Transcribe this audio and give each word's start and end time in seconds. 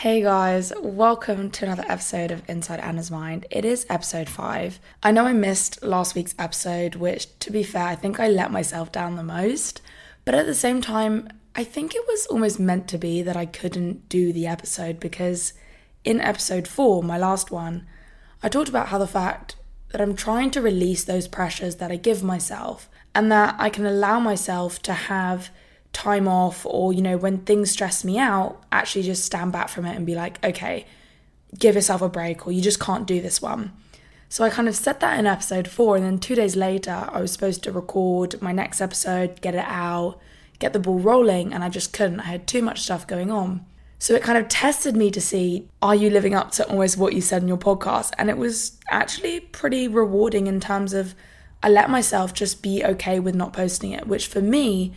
Hey 0.00 0.22
guys, 0.22 0.72
welcome 0.80 1.50
to 1.50 1.66
another 1.66 1.84
episode 1.86 2.30
of 2.30 2.42
Inside 2.48 2.80
Anna's 2.80 3.10
Mind. 3.10 3.44
It 3.50 3.66
is 3.66 3.84
episode 3.90 4.30
5. 4.30 4.80
I 5.02 5.10
know 5.12 5.26
I 5.26 5.34
missed 5.34 5.82
last 5.82 6.14
week's 6.14 6.34
episode, 6.38 6.94
which, 6.94 7.38
to 7.40 7.52
be 7.52 7.62
fair, 7.62 7.84
I 7.84 7.96
think 7.96 8.18
I 8.18 8.26
let 8.26 8.50
myself 8.50 8.90
down 8.90 9.16
the 9.16 9.22
most. 9.22 9.82
But 10.24 10.34
at 10.34 10.46
the 10.46 10.54
same 10.54 10.80
time, 10.80 11.28
I 11.54 11.64
think 11.64 11.94
it 11.94 12.06
was 12.08 12.24
almost 12.28 12.58
meant 12.58 12.88
to 12.88 12.96
be 12.96 13.20
that 13.20 13.36
I 13.36 13.44
couldn't 13.44 14.08
do 14.08 14.32
the 14.32 14.46
episode 14.46 15.00
because 15.00 15.52
in 16.02 16.18
episode 16.18 16.66
4, 16.66 17.02
my 17.02 17.18
last 17.18 17.50
one, 17.50 17.86
I 18.42 18.48
talked 18.48 18.70
about 18.70 18.88
how 18.88 18.96
the 18.96 19.06
fact 19.06 19.56
that 19.92 20.00
I'm 20.00 20.16
trying 20.16 20.50
to 20.52 20.62
release 20.62 21.04
those 21.04 21.28
pressures 21.28 21.76
that 21.76 21.92
I 21.92 21.96
give 21.96 22.22
myself 22.22 22.88
and 23.14 23.30
that 23.30 23.54
I 23.58 23.68
can 23.68 23.84
allow 23.84 24.18
myself 24.18 24.80
to 24.80 24.94
have 24.94 25.50
time 25.92 26.28
off 26.28 26.64
or, 26.64 26.92
you 26.92 27.02
know, 27.02 27.16
when 27.16 27.38
things 27.38 27.70
stress 27.70 28.04
me 28.04 28.18
out, 28.18 28.62
actually 28.70 29.02
just 29.02 29.24
stand 29.24 29.52
back 29.52 29.68
from 29.68 29.84
it 29.84 29.96
and 29.96 30.06
be 30.06 30.14
like, 30.14 30.42
okay, 30.44 30.86
give 31.58 31.74
yourself 31.74 32.02
a 32.02 32.08
break 32.08 32.46
or 32.46 32.52
you 32.52 32.62
just 32.62 32.80
can't 32.80 33.06
do 33.06 33.20
this 33.20 33.42
one. 33.42 33.72
So 34.28 34.44
I 34.44 34.50
kind 34.50 34.68
of 34.68 34.76
said 34.76 35.00
that 35.00 35.18
in 35.18 35.26
episode 35.26 35.66
four, 35.66 35.96
and 35.96 36.04
then 36.04 36.20
two 36.20 36.36
days 36.36 36.54
later, 36.54 37.08
I 37.10 37.20
was 37.20 37.32
supposed 37.32 37.64
to 37.64 37.72
record 37.72 38.40
my 38.40 38.52
next 38.52 38.80
episode, 38.80 39.40
get 39.40 39.56
it 39.56 39.64
out, 39.66 40.20
get 40.60 40.72
the 40.72 40.78
ball 40.78 41.00
rolling, 41.00 41.52
and 41.52 41.64
I 41.64 41.68
just 41.68 41.92
couldn't. 41.92 42.20
I 42.20 42.26
had 42.26 42.46
too 42.46 42.62
much 42.62 42.82
stuff 42.82 43.08
going 43.08 43.32
on. 43.32 43.66
So 43.98 44.14
it 44.14 44.22
kind 44.22 44.38
of 44.38 44.48
tested 44.48 44.96
me 44.96 45.10
to 45.10 45.20
see 45.20 45.68
are 45.82 45.96
you 45.96 46.10
living 46.10 46.34
up 46.34 46.52
to 46.52 46.68
almost 46.68 46.96
what 46.96 47.12
you 47.12 47.20
said 47.20 47.42
in 47.42 47.48
your 47.48 47.58
podcast? 47.58 48.12
And 48.18 48.30
it 48.30 48.38
was 48.38 48.78
actually 48.88 49.40
pretty 49.40 49.88
rewarding 49.88 50.46
in 50.46 50.60
terms 50.60 50.94
of 50.94 51.16
I 51.62 51.68
let 51.68 51.90
myself 51.90 52.32
just 52.32 52.62
be 52.62 52.84
okay 52.84 53.18
with 53.18 53.34
not 53.34 53.52
posting 53.52 53.90
it, 53.90 54.06
which 54.06 54.28
for 54.28 54.40
me 54.40 54.94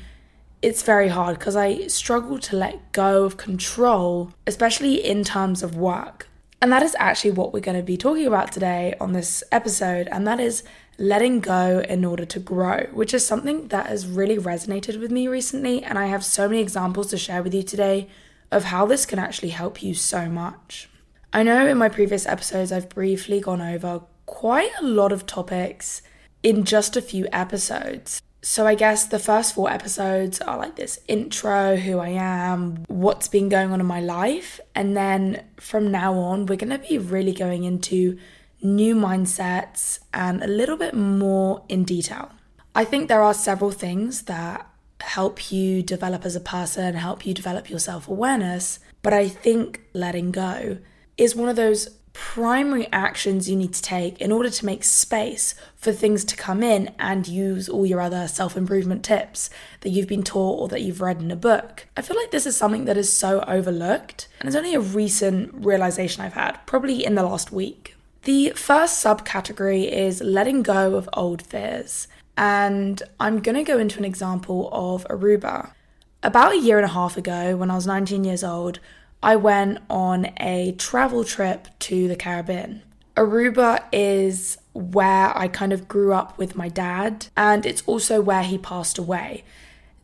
it's 0.63 0.81
very 0.81 1.09
hard 1.09 1.37
because 1.37 1.57
I 1.57 1.87
struggle 1.87 2.39
to 2.39 2.55
let 2.55 2.93
go 2.93 3.25
of 3.25 3.35
control, 3.35 4.31
especially 4.47 4.95
in 5.05 5.25
terms 5.25 5.61
of 5.61 5.75
work. 5.75 6.29
And 6.61 6.71
that 6.71 6.81
is 6.81 6.95
actually 6.97 7.31
what 7.31 7.51
we're 7.51 7.59
going 7.59 7.75
to 7.75 7.83
be 7.83 7.97
talking 7.97 8.25
about 8.25 8.53
today 8.53 8.95
on 9.01 9.11
this 9.11 9.43
episode, 9.51 10.07
and 10.09 10.25
that 10.25 10.39
is 10.39 10.63
letting 10.97 11.41
go 11.41 11.83
in 11.89 12.05
order 12.05 12.23
to 12.23 12.39
grow, 12.39 12.87
which 12.93 13.13
is 13.13 13.25
something 13.25 13.67
that 13.67 13.87
has 13.87 14.07
really 14.07 14.37
resonated 14.37 15.01
with 15.01 15.11
me 15.11 15.27
recently. 15.27 15.83
And 15.83 15.99
I 15.99 16.05
have 16.05 16.23
so 16.23 16.47
many 16.47 16.61
examples 16.61 17.07
to 17.07 17.17
share 17.17 17.43
with 17.43 17.53
you 17.53 17.63
today 17.63 18.07
of 18.49 18.65
how 18.65 18.85
this 18.85 19.05
can 19.05 19.19
actually 19.19 19.49
help 19.49 19.83
you 19.83 19.93
so 19.93 20.29
much. 20.29 20.87
I 21.33 21.43
know 21.43 21.67
in 21.67 21.77
my 21.77 21.89
previous 21.89 22.25
episodes, 22.25 22.71
I've 22.71 22.87
briefly 22.87 23.41
gone 23.41 23.61
over 23.61 24.03
quite 24.27 24.71
a 24.79 24.85
lot 24.85 25.11
of 25.11 25.25
topics 25.25 26.01
in 26.41 26.63
just 26.63 26.95
a 26.95 27.01
few 27.01 27.27
episodes. 27.33 28.21
So, 28.45 28.67
I 28.67 28.75
guess 28.75 29.05
the 29.05 29.19
first 29.19 29.55
four 29.55 29.71
episodes 29.71 30.41
are 30.41 30.57
like 30.57 30.75
this 30.75 30.99
intro, 31.07 31.77
who 31.77 31.99
I 31.99 32.09
am, 32.09 32.83
what's 32.89 33.29
been 33.29 33.47
going 33.47 33.71
on 33.71 33.79
in 33.79 33.85
my 33.85 34.01
life. 34.01 34.59
And 34.75 34.97
then 34.97 35.45
from 35.61 35.91
now 35.91 36.13
on, 36.15 36.45
we're 36.45 36.57
going 36.57 36.77
to 36.77 36.89
be 36.89 36.97
really 36.97 37.31
going 37.31 37.63
into 37.63 38.17
new 38.61 38.95
mindsets 38.95 39.99
and 40.13 40.43
a 40.43 40.47
little 40.47 40.75
bit 40.75 40.93
more 40.93 41.63
in 41.69 41.85
detail. 41.85 42.33
I 42.75 42.83
think 42.83 43.07
there 43.07 43.21
are 43.21 43.33
several 43.33 43.71
things 43.71 44.23
that 44.23 44.69
help 44.99 45.49
you 45.49 45.81
develop 45.81 46.25
as 46.25 46.35
a 46.35 46.41
person, 46.41 46.95
help 46.95 47.25
you 47.25 47.33
develop 47.33 47.69
your 47.69 47.79
self 47.79 48.09
awareness. 48.09 48.79
But 49.03 49.13
I 49.13 49.29
think 49.29 49.81
letting 49.93 50.31
go 50.31 50.79
is 51.17 51.33
one 51.33 51.47
of 51.47 51.55
those 51.55 51.97
primary 52.13 52.87
actions 52.91 53.49
you 53.49 53.55
need 53.55 53.73
to 53.73 53.81
take 53.81 54.21
in 54.21 54.31
order 54.31 54.49
to 54.49 54.65
make 54.65 54.83
space 54.83 55.55
for 55.75 55.91
things 55.91 56.23
to 56.23 56.35
come 56.35 56.63
in 56.63 56.93
and 56.97 57.27
use 57.27 57.67
all 57.67 57.85
your 57.85 57.99
other 57.99 58.27
self 58.27 58.55
improvement 58.55 59.03
tips 59.03 59.49
that 59.81 59.89
you've 59.89 60.07
been 60.07 60.23
taught 60.23 60.59
or 60.59 60.67
that 60.67 60.81
you've 60.81 61.01
read 61.01 61.21
in 61.21 61.31
a 61.31 61.35
book. 61.35 61.87
I 61.97 62.01
feel 62.01 62.15
like 62.15 62.31
this 62.31 62.45
is 62.45 62.55
something 62.55 62.85
that 62.85 62.97
is 62.97 63.11
so 63.11 63.41
overlooked, 63.47 64.27
and 64.39 64.47
it's 64.47 64.55
only 64.55 64.75
a 64.75 64.79
recent 64.79 65.51
realization 65.53 66.23
I've 66.23 66.33
had, 66.33 66.59
probably 66.65 67.03
in 67.03 67.15
the 67.15 67.23
last 67.23 67.51
week. 67.51 67.95
The 68.23 68.51
first 68.51 69.03
subcategory 69.03 69.91
is 69.91 70.21
letting 70.21 70.63
go 70.63 70.95
of 70.95 71.09
old 71.13 71.41
fears, 71.41 72.07
and 72.37 73.01
I'm 73.19 73.39
going 73.41 73.57
to 73.57 73.63
go 73.63 73.77
into 73.77 73.99
an 73.99 74.05
example 74.05 74.69
of 74.71 75.05
Aruba. 75.09 75.73
About 76.21 76.53
a 76.53 76.59
year 76.59 76.77
and 76.77 76.85
a 76.85 76.93
half 76.93 77.17
ago, 77.17 77.57
when 77.57 77.69
I 77.69 77.75
was 77.75 77.85
19 77.85 78.23
years 78.23 78.43
old, 78.43 78.79
I 79.23 79.37
went 79.37 79.79
on 79.89 80.31
a 80.37 80.73
travel 80.73 81.23
trip 81.23 81.69
to 81.79 82.09
the 82.09 82.15
Caribbean. 82.17 82.81
Aruba 83.15 83.81
is 83.93 84.57
where 84.73 85.35
I 85.37 85.47
kind 85.47 85.71
of 85.71 85.87
grew 85.87 86.13
up 86.13 86.37
with 86.37 86.57
my 86.57 86.67
dad, 86.67 87.27
and 87.37 87.65
it's 87.65 87.83
also 87.85 88.19
where 88.19 88.43
he 88.43 88.57
passed 88.57 88.97
away. 88.97 89.45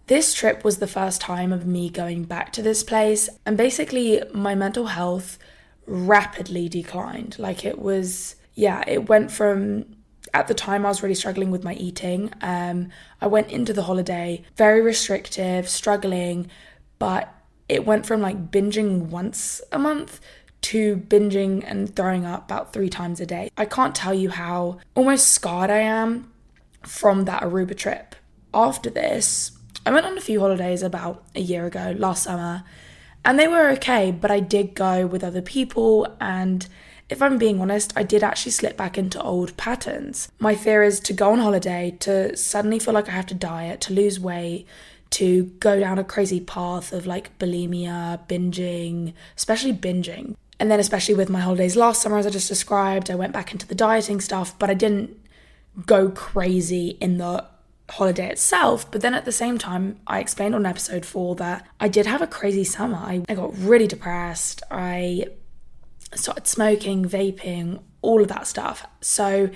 This 0.08 0.34
trip 0.34 0.64
was 0.64 0.78
the 0.78 0.88
first 0.88 1.20
time 1.20 1.52
of 1.52 1.66
me 1.66 1.90
going 1.90 2.24
back 2.24 2.54
to 2.54 2.62
this 2.62 2.82
place, 2.82 3.30
and 3.46 3.58
basically, 3.58 4.24
my 4.34 4.56
mental 4.56 4.88
health 4.88 5.38
rapidly 5.86 6.70
declined. 6.70 7.38
Like, 7.38 7.66
it 7.66 7.78
was, 7.78 8.36
yeah, 8.54 8.84
it 8.88 9.10
went 9.10 9.32
from 9.32 9.86
at 10.34 10.48
the 10.48 10.54
time 10.54 10.86
I 10.86 10.90
was 10.90 11.02
really 11.04 11.16
struggling 11.16 11.52
with 11.52 11.64
my 11.64 11.74
eating. 11.74 12.32
Um, 12.42 12.90
I 13.20 13.28
went 13.28 13.50
into 13.50 13.74
the 13.74 13.84
holiday 13.84 14.44
very 14.56 14.82
restrictive, 14.82 15.68
struggling, 15.68 16.48
but 17.00 17.34
it 17.70 17.86
went 17.86 18.06
from 18.06 18.20
like 18.20 18.52
binging 18.52 19.04
once 19.08 19.62
a 19.72 19.80
month 19.80 20.20
to 20.62 20.98
binging 20.98 21.64
and 21.66 21.96
throwing 21.96 22.26
up 22.26 22.46
about 22.46 22.74
three 22.74 22.90
times 22.90 23.22
a 23.22 23.26
day. 23.26 23.50
I 23.58 23.66
can't 23.66 23.96
tell 23.96 24.14
you 24.14 24.30
how 24.32 24.80
almost 24.96 25.30
scarred 25.30 25.70
I 25.70 25.80
am 25.80 26.32
from 26.84 27.26
that 27.26 27.44
Aruba 27.44 27.78
trip. 27.78 28.16
After 28.54 28.90
this, 28.90 29.52
I 29.86 29.92
went 29.92 30.06
on 30.06 30.18
a 30.18 30.22
few 30.22 30.40
holidays 30.42 30.84
about 30.84 31.24
a 31.36 31.40
year 31.40 31.66
ago, 31.66 31.96
last 31.98 32.24
summer, 32.24 32.64
and 33.24 33.40
they 33.40 33.48
were 33.48 33.70
okay, 33.72 34.12
but 34.12 34.32
I 34.32 34.40
did 34.40 34.74
go 34.74 35.06
with 35.06 35.24
other 35.24 35.42
people 35.42 36.08
and 36.20 36.68
if 37.10 37.24
I'm 37.24 37.40
being 37.40 37.60
honest, 37.60 37.92
I 37.96 38.04
did 38.04 38.24
actually 38.24 38.52
slip 38.52 38.78
back 38.78 38.96
into 38.96 39.20
old 39.20 39.58
patterns. 39.58 40.32
My 40.38 40.54
fear 40.54 40.84
is 40.84 41.00
to 41.02 41.14
go 41.14 41.32
on 41.32 41.40
holiday, 41.40 41.98
to 42.02 42.38
suddenly 42.38 42.78
feel 42.78 42.94
like 42.94 43.10
I 43.10 43.14
have 43.14 43.26
to 43.28 43.34
diet, 43.34 43.82
to 43.82 43.94
lose 43.94 44.20
weight, 44.20 44.68
to 45.12 45.44
go 45.60 45.80
down 45.80 45.98
a 46.00 46.04
crazy 46.04 46.40
path 46.40 46.94
of 46.94 47.08
like 47.08 47.38
bulimia, 47.40 48.28
binging, 48.28 49.14
especially 49.36 49.74
binging. 49.74 50.36
And 50.60 50.70
then, 50.70 50.80
especially 50.80 51.16
with 51.16 51.30
my 51.30 51.40
holidays 51.40 51.76
last 51.76 52.02
summer, 52.02 52.18
as 52.18 52.28
I 52.28 52.30
just 52.30 52.50
described, 52.50 53.10
I 53.10 53.16
went 53.16 53.34
back 53.34 53.52
into 53.52 53.66
the 53.66 53.76
dieting 53.76 54.20
stuff, 54.20 54.58
but 54.60 54.70
I 54.70 54.74
didn't 54.74 55.18
go 55.86 56.10
crazy 56.10 56.98
in 57.00 57.18
the 57.18 57.46
holiday 57.90 58.30
itself. 58.30 58.90
But 58.92 59.02
then 59.02 59.14
at 59.14 59.26
the 59.26 59.32
same 59.32 59.58
time, 59.58 60.00
I 60.06 60.20
explained 60.20 60.56
on 60.56 60.66
episode 60.66 61.06
four 61.06 61.36
that 61.36 61.66
I 61.80 61.88
did 61.88 62.06
have 62.06 62.22
a 62.22 62.28
crazy 62.28 62.64
summer. 62.64 62.98
I, 62.98 63.24
I 63.30 63.36
got 63.36 63.58
really 63.58 63.88
depressed. 63.88 64.62
I 64.70 65.28
started 66.14 66.48
smoking, 66.48 67.06
vaping, 67.06 67.82
all 68.02 68.22
of 68.22 68.28
that 68.28 68.48
stuff. 68.48 68.86
So 69.02 69.50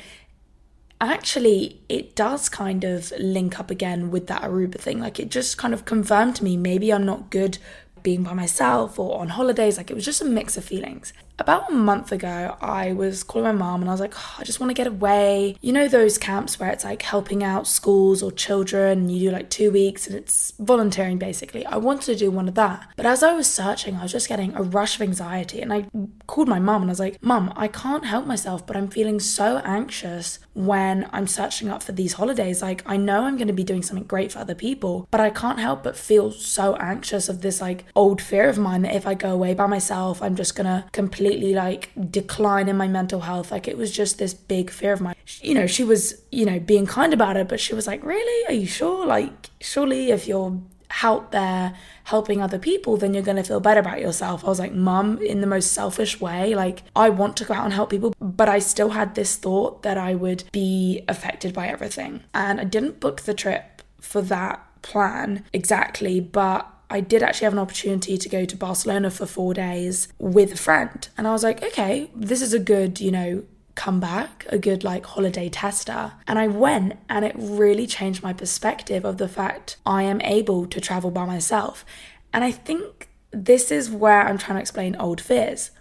actually 1.07 1.81
it 1.89 2.15
does 2.15 2.49
kind 2.49 2.83
of 2.83 3.11
link 3.19 3.59
up 3.59 3.71
again 3.71 4.11
with 4.11 4.27
that 4.27 4.41
Aruba 4.43 4.79
thing. 4.79 4.99
Like 4.99 5.19
it 5.19 5.29
just 5.29 5.57
kind 5.57 5.73
of 5.73 5.85
confirmed 5.85 6.35
to 6.37 6.43
me 6.43 6.57
maybe 6.57 6.91
I'm 6.91 7.05
not 7.05 7.29
good 7.29 7.57
being 8.03 8.23
by 8.23 8.33
myself 8.33 8.99
or 8.99 9.19
on 9.19 9.29
holidays. 9.29 9.77
Like 9.77 9.89
it 9.89 9.95
was 9.95 10.05
just 10.05 10.21
a 10.21 10.25
mix 10.25 10.57
of 10.57 10.65
feelings 10.65 11.13
about 11.39 11.71
a 11.71 11.73
month 11.73 12.11
ago, 12.11 12.55
I 12.61 12.93
was 12.93 13.23
calling 13.23 13.45
my 13.45 13.51
mom 13.51 13.81
and 13.81 13.89
I 13.89 13.93
was 13.93 13.99
like, 13.99 14.13
oh, 14.15 14.35
I 14.39 14.43
just 14.43 14.59
want 14.59 14.69
to 14.69 14.75
get 14.75 14.87
away. 14.87 15.57
You 15.61 15.73
know, 15.73 15.87
those 15.87 16.17
camps 16.17 16.59
where 16.59 16.69
it's 16.69 16.83
like 16.83 17.01
helping 17.01 17.43
out 17.43 17.67
schools 17.67 18.21
or 18.21 18.31
children, 18.31 18.99
and 18.99 19.11
you 19.11 19.29
do 19.29 19.35
like 19.35 19.49
two 19.49 19.71
weeks 19.71 20.07
and 20.07 20.15
it's 20.15 20.53
volunteering 20.59 21.17
basically. 21.17 21.65
I 21.65 21.77
wanted 21.77 22.05
to 22.05 22.15
do 22.15 22.31
one 22.31 22.47
of 22.47 22.55
that. 22.55 22.87
But 22.95 23.05
as 23.05 23.23
I 23.23 23.33
was 23.33 23.51
searching, 23.51 23.95
I 23.95 24.03
was 24.03 24.11
just 24.11 24.29
getting 24.29 24.55
a 24.55 24.61
rush 24.61 24.95
of 24.95 25.01
anxiety. 25.01 25.61
And 25.61 25.73
I 25.73 25.87
called 26.27 26.47
my 26.47 26.59
mom 26.59 26.83
and 26.83 26.91
I 26.91 26.93
was 26.93 26.99
like, 26.99 27.21
Mom, 27.23 27.51
I 27.55 27.67
can't 27.67 28.05
help 28.05 28.25
myself, 28.27 28.65
but 28.67 28.77
I'm 28.77 28.87
feeling 28.87 29.19
so 29.19 29.57
anxious 29.59 30.39
when 30.53 31.09
I'm 31.11 31.27
searching 31.27 31.69
up 31.69 31.81
for 31.81 31.93
these 31.93 32.13
holidays. 32.13 32.61
Like, 32.61 32.83
I 32.85 32.97
know 32.97 33.23
I'm 33.23 33.37
going 33.37 33.47
to 33.47 33.53
be 33.53 33.63
doing 33.63 33.81
something 33.81 34.05
great 34.05 34.31
for 34.31 34.39
other 34.39 34.55
people, 34.55 35.07
but 35.09 35.19
I 35.19 35.29
can't 35.31 35.59
help 35.59 35.83
but 35.83 35.97
feel 35.97 36.31
so 36.31 36.75
anxious 36.75 37.27
of 37.27 37.41
this 37.41 37.59
like 37.59 37.85
old 37.95 38.21
fear 38.21 38.47
of 38.49 38.59
mine 38.59 38.83
that 38.83 38.95
if 38.95 39.07
I 39.07 39.15
go 39.15 39.31
away 39.31 39.53
by 39.53 39.65
myself, 39.65 40.21
I'm 40.21 40.35
just 40.35 40.55
going 40.55 40.67
to 40.67 40.85
completely 40.91 41.22
completely 41.23 41.53
like 41.53 41.89
decline 42.11 42.67
in 42.67 42.77
my 42.77 42.87
mental 42.87 43.21
health. 43.21 43.51
Like 43.51 43.67
it 43.67 43.77
was 43.77 43.91
just 43.91 44.17
this 44.17 44.33
big 44.33 44.69
fear 44.69 44.93
of 44.93 45.01
mine. 45.01 45.15
You 45.41 45.53
know, 45.53 45.67
she 45.67 45.83
was, 45.83 46.21
you 46.31 46.45
know, 46.45 46.59
being 46.59 46.85
kind 46.85 47.13
about 47.13 47.37
it, 47.37 47.47
but 47.47 47.59
she 47.59 47.73
was 47.75 47.87
like, 47.87 48.03
Really? 48.03 48.47
Are 48.47 48.53
you 48.53 48.67
sure? 48.67 49.05
Like, 49.05 49.49
surely 49.61 50.11
if 50.11 50.27
you're 50.27 50.59
out 51.01 51.31
there 51.31 51.73
helping 52.03 52.41
other 52.41 52.59
people, 52.59 52.97
then 52.97 53.13
you're 53.13 53.23
going 53.23 53.37
to 53.37 53.43
feel 53.43 53.59
better 53.59 53.79
about 53.79 53.99
yourself. 53.99 54.43
I 54.43 54.47
was 54.47 54.59
like, 54.59 54.73
Mum, 54.73 55.17
in 55.19 55.41
the 55.41 55.47
most 55.47 55.71
selfish 55.71 56.19
way, 56.21 56.53
like, 56.53 56.83
I 56.95 57.09
want 57.09 57.37
to 57.37 57.45
go 57.45 57.53
out 57.53 57.65
and 57.65 57.73
help 57.73 57.89
people, 57.89 58.13
but 58.19 58.47
I 58.47 58.59
still 58.59 58.89
had 58.89 59.15
this 59.15 59.35
thought 59.35 59.81
that 59.83 59.97
I 59.97 60.13
would 60.13 60.43
be 60.51 61.03
affected 61.07 61.53
by 61.53 61.67
everything. 61.67 62.21
And 62.33 62.59
I 62.59 62.65
didn't 62.65 62.99
book 62.99 63.21
the 63.21 63.33
trip 63.33 63.81
for 63.99 64.21
that 64.21 64.63
plan 64.83 65.45
exactly, 65.51 66.19
but 66.19 66.69
I 66.93 66.99
did 66.99 67.23
actually 67.23 67.45
have 67.45 67.53
an 67.53 67.59
opportunity 67.59 68.19
to 68.19 68.29
go 68.29 68.45
to 68.45 68.55
Barcelona 68.55 69.09
for 69.09 69.25
four 69.25 69.55
days 69.55 70.09
with 70.19 70.53
a 70.53 70.57
friend. 70.57 71.07
And 71.17 71.27
I 71.27 71.31
was 71.31 71.41
like, 71.41 71.63
okay, 71.63 72.11
this 72.15 72.39
is 72.39 72.53
a 72.53 72.59
good, 72.59 73.01
you 73.01 73.09
know, 73.09 73.43
comeback, 73.73 74.45
a 74.49 74.59
good 74.59 74.83
like 74.83 75.03
holiday 75.03 75.49
tester. 75.49 76.13
And 76.27 76.37
I 76.37 76.45
went 76.45 76.99
and 77.09 77.25
it 77.25 77.33
really 77.35 77.87
changed 77.87 78.21
my 78.21 78.31
perspective 78.31 79.05
of 79.05 79.17
the 79.17 79.27
fact 79.27 79.77
I 79.87 80.03
am 80.03 80.21
able 80.21 80.67
to 80.67 80.79
travel 80.79 81.09
by 81.09 81.25
myself. 81.25 81.83
And 82.31 82.43
I 82.43 82.51
think 82.51 83.09
this 83.31 83.71
is 83.71 83.89
where 83.89 84.27
I'm 84.27 84.37
trying 84.37 84.57
to 84.57 84.61
explain 84.61 84.95
old 84.97 85.19
fears. 85.19 85.71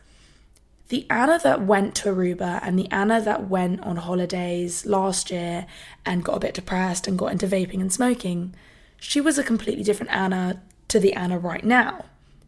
The 0.88 1.06
Anna 1.10 1.38
that 1.42 1.60
went 1.60 1.94
to 1.96 2.08
Aruba 2.08 2.60
and 2.62 2.78
the 2.78 2.90
Anna 2.90 3.20
that 3.20 3.50
went 3.50 3.80
on 3.82 3.96
holidays 3.96 4.86
last 4.86 5.30
year 5.30 5.66
and 6.06 6.24
got 6.24 6.38
a 6.38 6.40
bit 6.40 6.54
depressed 6.54 7.06
and 7.06 7.18
got 7.18 7.32
into 7.32 7.46
vaping 7.46 7.82
and 7.82 7.92
smoking, 7.92 8.54
she 8.98 9.20
was 9.20 9.36
a 9.36 9.44
completely 9.44 9.84
different 9.84 10.10
Anna 10.10 10.62
to 10.88 10.98
the 10.98 11.12
Anna 11.14 11.38
right 11.38 11.64
now. 11.64 12.04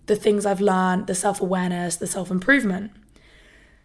The 0.07 0.17
things 0.17 0.45
I've 0.45 0.61
learned, 0.61 1.07
the 1.07 1.15
self 1.15 1.41
awareness, 1.41 1.97
the 1.97 2.07
self 2.07 2.31
improvement. 2.31 2.93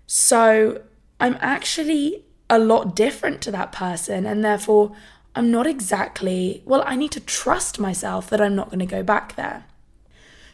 So 0.06 0.82
I'm 1.20 1.38
actually 1.40 2.26
a 2.50 2.60
lot 2.60 2.96
different 2.96 3.42
to 3.42 3.52
that 3.52 3.72
person, 3.72 4.26
and 4.26 4.44
therefore 4.44 4.96
I'm 5.36 5.52
not 5.52 5.68
exactly, 5.68 6.64
well, 6.66 6.84
I 6.86 6.96
need 6.96 7.12
to 7.12 7.20
trust 7.20 7.80
myself 7.80 8.30
that 8.30 8.42
I'm 8.42 8.56
not 8.56 8.70
going 8.70 8.80
to 8.80 8.86
go 8.86 9.04
back 9.04 9.36
there. 9.36 9.66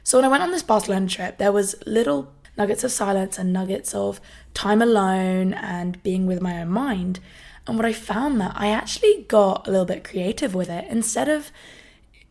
So 0.04 0.18
when 0.18 0.26
I 0.26 0.28
went 0.28 0.44
on 0.44 0.52
this 0.52 0.62
Barcelona 0.62 1.08
trip, 1.08 1.38
there 1.38 1.52
was 1.52 1.76
little 1.88 2.32
nuggets 2.58 2.84
of 2.84 2.92
silence 2.92 3.38
and 3.38 3.52
nuggets 3.52 3.96
of 3.96 4.22
time 4.54 4.82
alone 4.82 5.54
and 5.54 6.02
being 6.04 6.26
with 6.26 6.42
my 6.42 6.62
own 6.62 6.70
mind. 6.70 7.20
And 7.66 7.78
what 7.78 7.86
I 7.86 7.94
found 7.94 8.40
that 8.42 8.54
I 8.56 8.68
actually 8.70 9.26
got 9.28 9.68
a 9.68 9.72
little 9.72 9.86
bit 9.86 10.04
creative 10.04 10.54
with 10.54 10.70
it. 10.70 10.86
Instead 10.90 11.28
of 11.28 11.52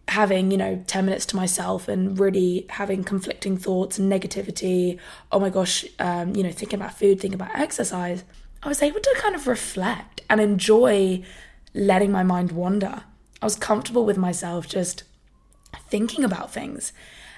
having, 0.09 0.51
you 0.51 0.57
know, 0.57 0.83
10 0.87 1.07
minutes 1.07 1.27
to 1.27 1.37
myself 1.37 1.89
and 1.89 2.19
really 2.19 2.67
having 2.71 3.05
conflicting 3.05 3.57
thoughts 3.57 3.99
and 3.99 4.11
negativity, 4.13 4.99
oh 5.33 5.41
my 5.41 5.51
gosh, 5.51 5.85
um, 5.99 6.35
you 6.37 6.43
know, 6.43 6.51
thinking 6.51 6.79
about 6.79 6.99
food, 6.99 7.21
thinking 7.21 7.41
about 7.41 7.57
exercise, 7.59 8.25
I 8.63 8.69
was 8.69 8.83
able 8.83 9.01
to 9.01 9.15
kind 9.19 9.35
of 9.35 9.47
reflect 9.47 10.23
and 10.31 10.41
enjoy 10.41 11.23
letting 11.75 12.13
my 12.13 12.23
mind 12.23 12.53
wander. 12.53 13.05
I 13.43 13.47
was 13.47 13.57
comfortable 13.57 14.05
with 14.05 14.17
myself 14.17 14.69
just 14.69 15.05
thinking 15.89 16.25
about 16.25 16.53
things. 16.53 16.93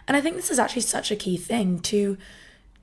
And 0.06 0.16
I 0.16 0.20
think 0.20 0.36
this 0.36 0.50
is 0.50 0.58
actually 0.58 0.82
such 0.82 1.10
a 1.10 1.16
key 1.16 1.36
thing 1.36 1.80
to 1.80 2.16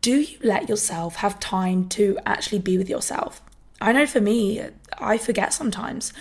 do 0.01 0.19
you 0.19 0.37
let 0.43 0.67
yourself 0.67 1.15
have 1.15 1.39
time 1.39 1.87
to 1.89 2.19
actually 2.25 2.59
be 2.59 2.77
with 2.77 2.89
yourself? 2.89 3.41
I 3.79 3.93
know 3.93 4.05
for 4.05 4.19
me, 4.19 4.61
I 4.97 5.17
forget 5.17 5.53
sometimes. 5.53 6.11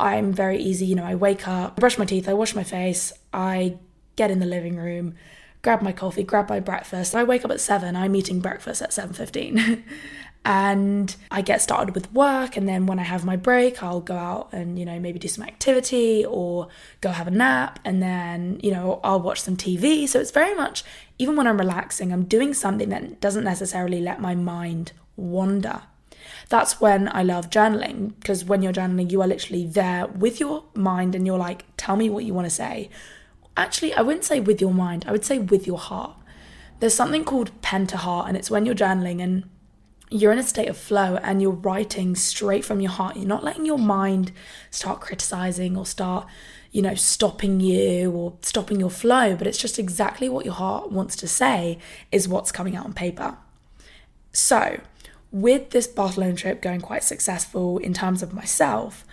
I'm 0.00 0.32
very 0.32 0.58
easy, 0.58 0.86
you 0.86 0.96
know, 0.96 1.04
I 1.04 1.14
wake 1.14 1.46
up, 1.46 1.76
brush 1.76 1.98
my 1.98 2.04
teeth, 2.04 2.28
I 2.28 2.34
wash 2.34 2.54
my 2.54 2.64
face, 2.64 3.12
I 3.32 3.76
get 4.16 4.30
in 4.30 4.40
the 4.40 4.46
living 4.46 4.76
room, 4.76 5.14
grab 5.62 5.82
my 5.82 5.92
coffee, 5.92 6.22
grab 6.22 6.48
my 6.48 6.60
breakfast. 6.60 7.14
I 7.14 7.24
wake 7.24 7.44
up 7.44 7.50
at 7.50 7.60
7, 7.60 7.96
I'm 7.96 8.16
eating 8.16 8.40
breakfast 8.40 8.82
at 8.82 8.90
7:15. 8.90 9.82
and 10.44 11.14
I 11.30 11.42
get 11.42 11.60
started 11.60 11.94
with 11.94 12.10
work 12.12 12.56
and 12.56 12.66
then 12.66 12.86
when 12.86 12.98
I 12.98 13.02
have 13.02 13.26
my 13.26 13.36
break 13.36 13.82
I'll 13.82 14.00
go 14.00 14.16
out 14.16 14.48
and 14.52 14.78
you 14.78 14.86
know 14.86 14.98
maybe 14.98 15.18
do 15.18 15.28
some 15.28 15.44
activity 15.44 16.24
or 16.24 16.68
go 17.02 17.10
have 17.10 17.26
a 17.26 17.30
nap 17.30 17.78
and 17.84 18.02
then 18.02 18.58
you 18.62 18.70
know 18.70 19.00
I'll 19.04 19.20
watch 19.20 19.42
some 19.42 19.56
TV 19.56 20.08
so 20.08 20.18
it's 20.18 20.30
very 20.30 20.54
much 20.54 20.82
even 21.18 21.36
when 21.36 21.46
I'm 21.46 21.58
relaxing 21.58 22.10
I'm 22.10 22.24
doing 22.24 22.54
something 22.54 22.88
that 22.88 23.20
doesn't 23.20 23.44
necessarily 23.44 24.00
let 24.00 24.20
my 24.20 24.34
mind 24.34 24.92
wander 25.16 25.82
that's 26.50 26.80
when 26.80 27.08
I 27.08 27.22
love 27.22 27.48
journaling 27.48 28.12
because 28.18 28.44
when 28.44 28.60
you're 28.60 28.72
journaling 28.72 29.10
you 29.10 29.22
are 29.22 29.26
literally 29.26 29.66
there 29.66 30.06
with 30.08 30.38
your 30.38 30.64
mind 30.74 31.14
and 31.14 31.26
you're 31.26 31.38
like 31.38 31.64
tell 31.78 31.96
me 31.96 32.10
what 32.10 32.24
you 32.24 32.34
want 32.34 32.46
to 32.46 32.50
say 32.50 32.90
actually 33.56 33.94
I 33.94 34.02
wouldn't 34.02 34.24
say 34.24 34.40
with 34.40 34.60
your 34.60 34.74
mind 34.74 35.06
I 35.08 35.12
would 35.12 35.24
say 35.24 35.38
with 35.38 35.66
your 35.66 35.78
heart 35.78 36.16
there's 36.80 36.94
something 36.94 37.24
called 37.24 37.62
pen 37.62 37.86
to 37.88 37.96
heart 37.96 38.28
and 38.28 38.36
it's 38.36 38.50
when 38.50 38.66
you're 38.66 38.74
journaling 38.74 39.22
and 39.22 39.44
you're 40.10 40.32
in 40.32 40.38
a 40.38 40.42
state 40.42 40.68
of 40.68 40.76
flow 40.76 41.16
and 41.22 41.40
you're 41.40 41.52
writing 41.52 42.16
straight 42.16 42.64
from 42.64 42.80
your 42.80 42.90
heart. 42.90 43.16
You're 43.16 43.26
not 43.26 43.44
letting 43.44 43.64
your 43.64 43.78
mind 43.78 44.32
start 44.70 45.00
criticizing 45.00 45.76
or 45.76 45.86
start, 45.86 46.26
you 46.72 46.82
know, 46.82 46.96
stopping 46.96 47.60
you 47.60 48.10
or 48.10 48.36
stopping 48.42 48.80
your 48.80 48.90
flow, 48.90 49.36
but 49.36 49.46
it's 49.46 49.58
just 49.58 49.78
exactly 49.78 50.28
what 50.28 50.44
your 50.44 50.54
heart 50.54 50.90
wants 50.90 51.14
to 51.16 51.28
say 51.28 51.78
is 52.10 52.26
what's 52.26 52.50
coming 52.50 52.74
out 52.74 52.86
on 52.86 52.92
paper. 52.92 53.36
So, 54.32 54.80
with 55.32 55.70
this 55.70 55.86
Barcelona 55.86 56.34
trip 56.34 56.60
going 56.60 56.80
quite 56.80 57.04
successful 57.04 57.78
in 57.78 57.94
terms 57.94 58.22
of 58.22 58.32
myself, 58.32 59.04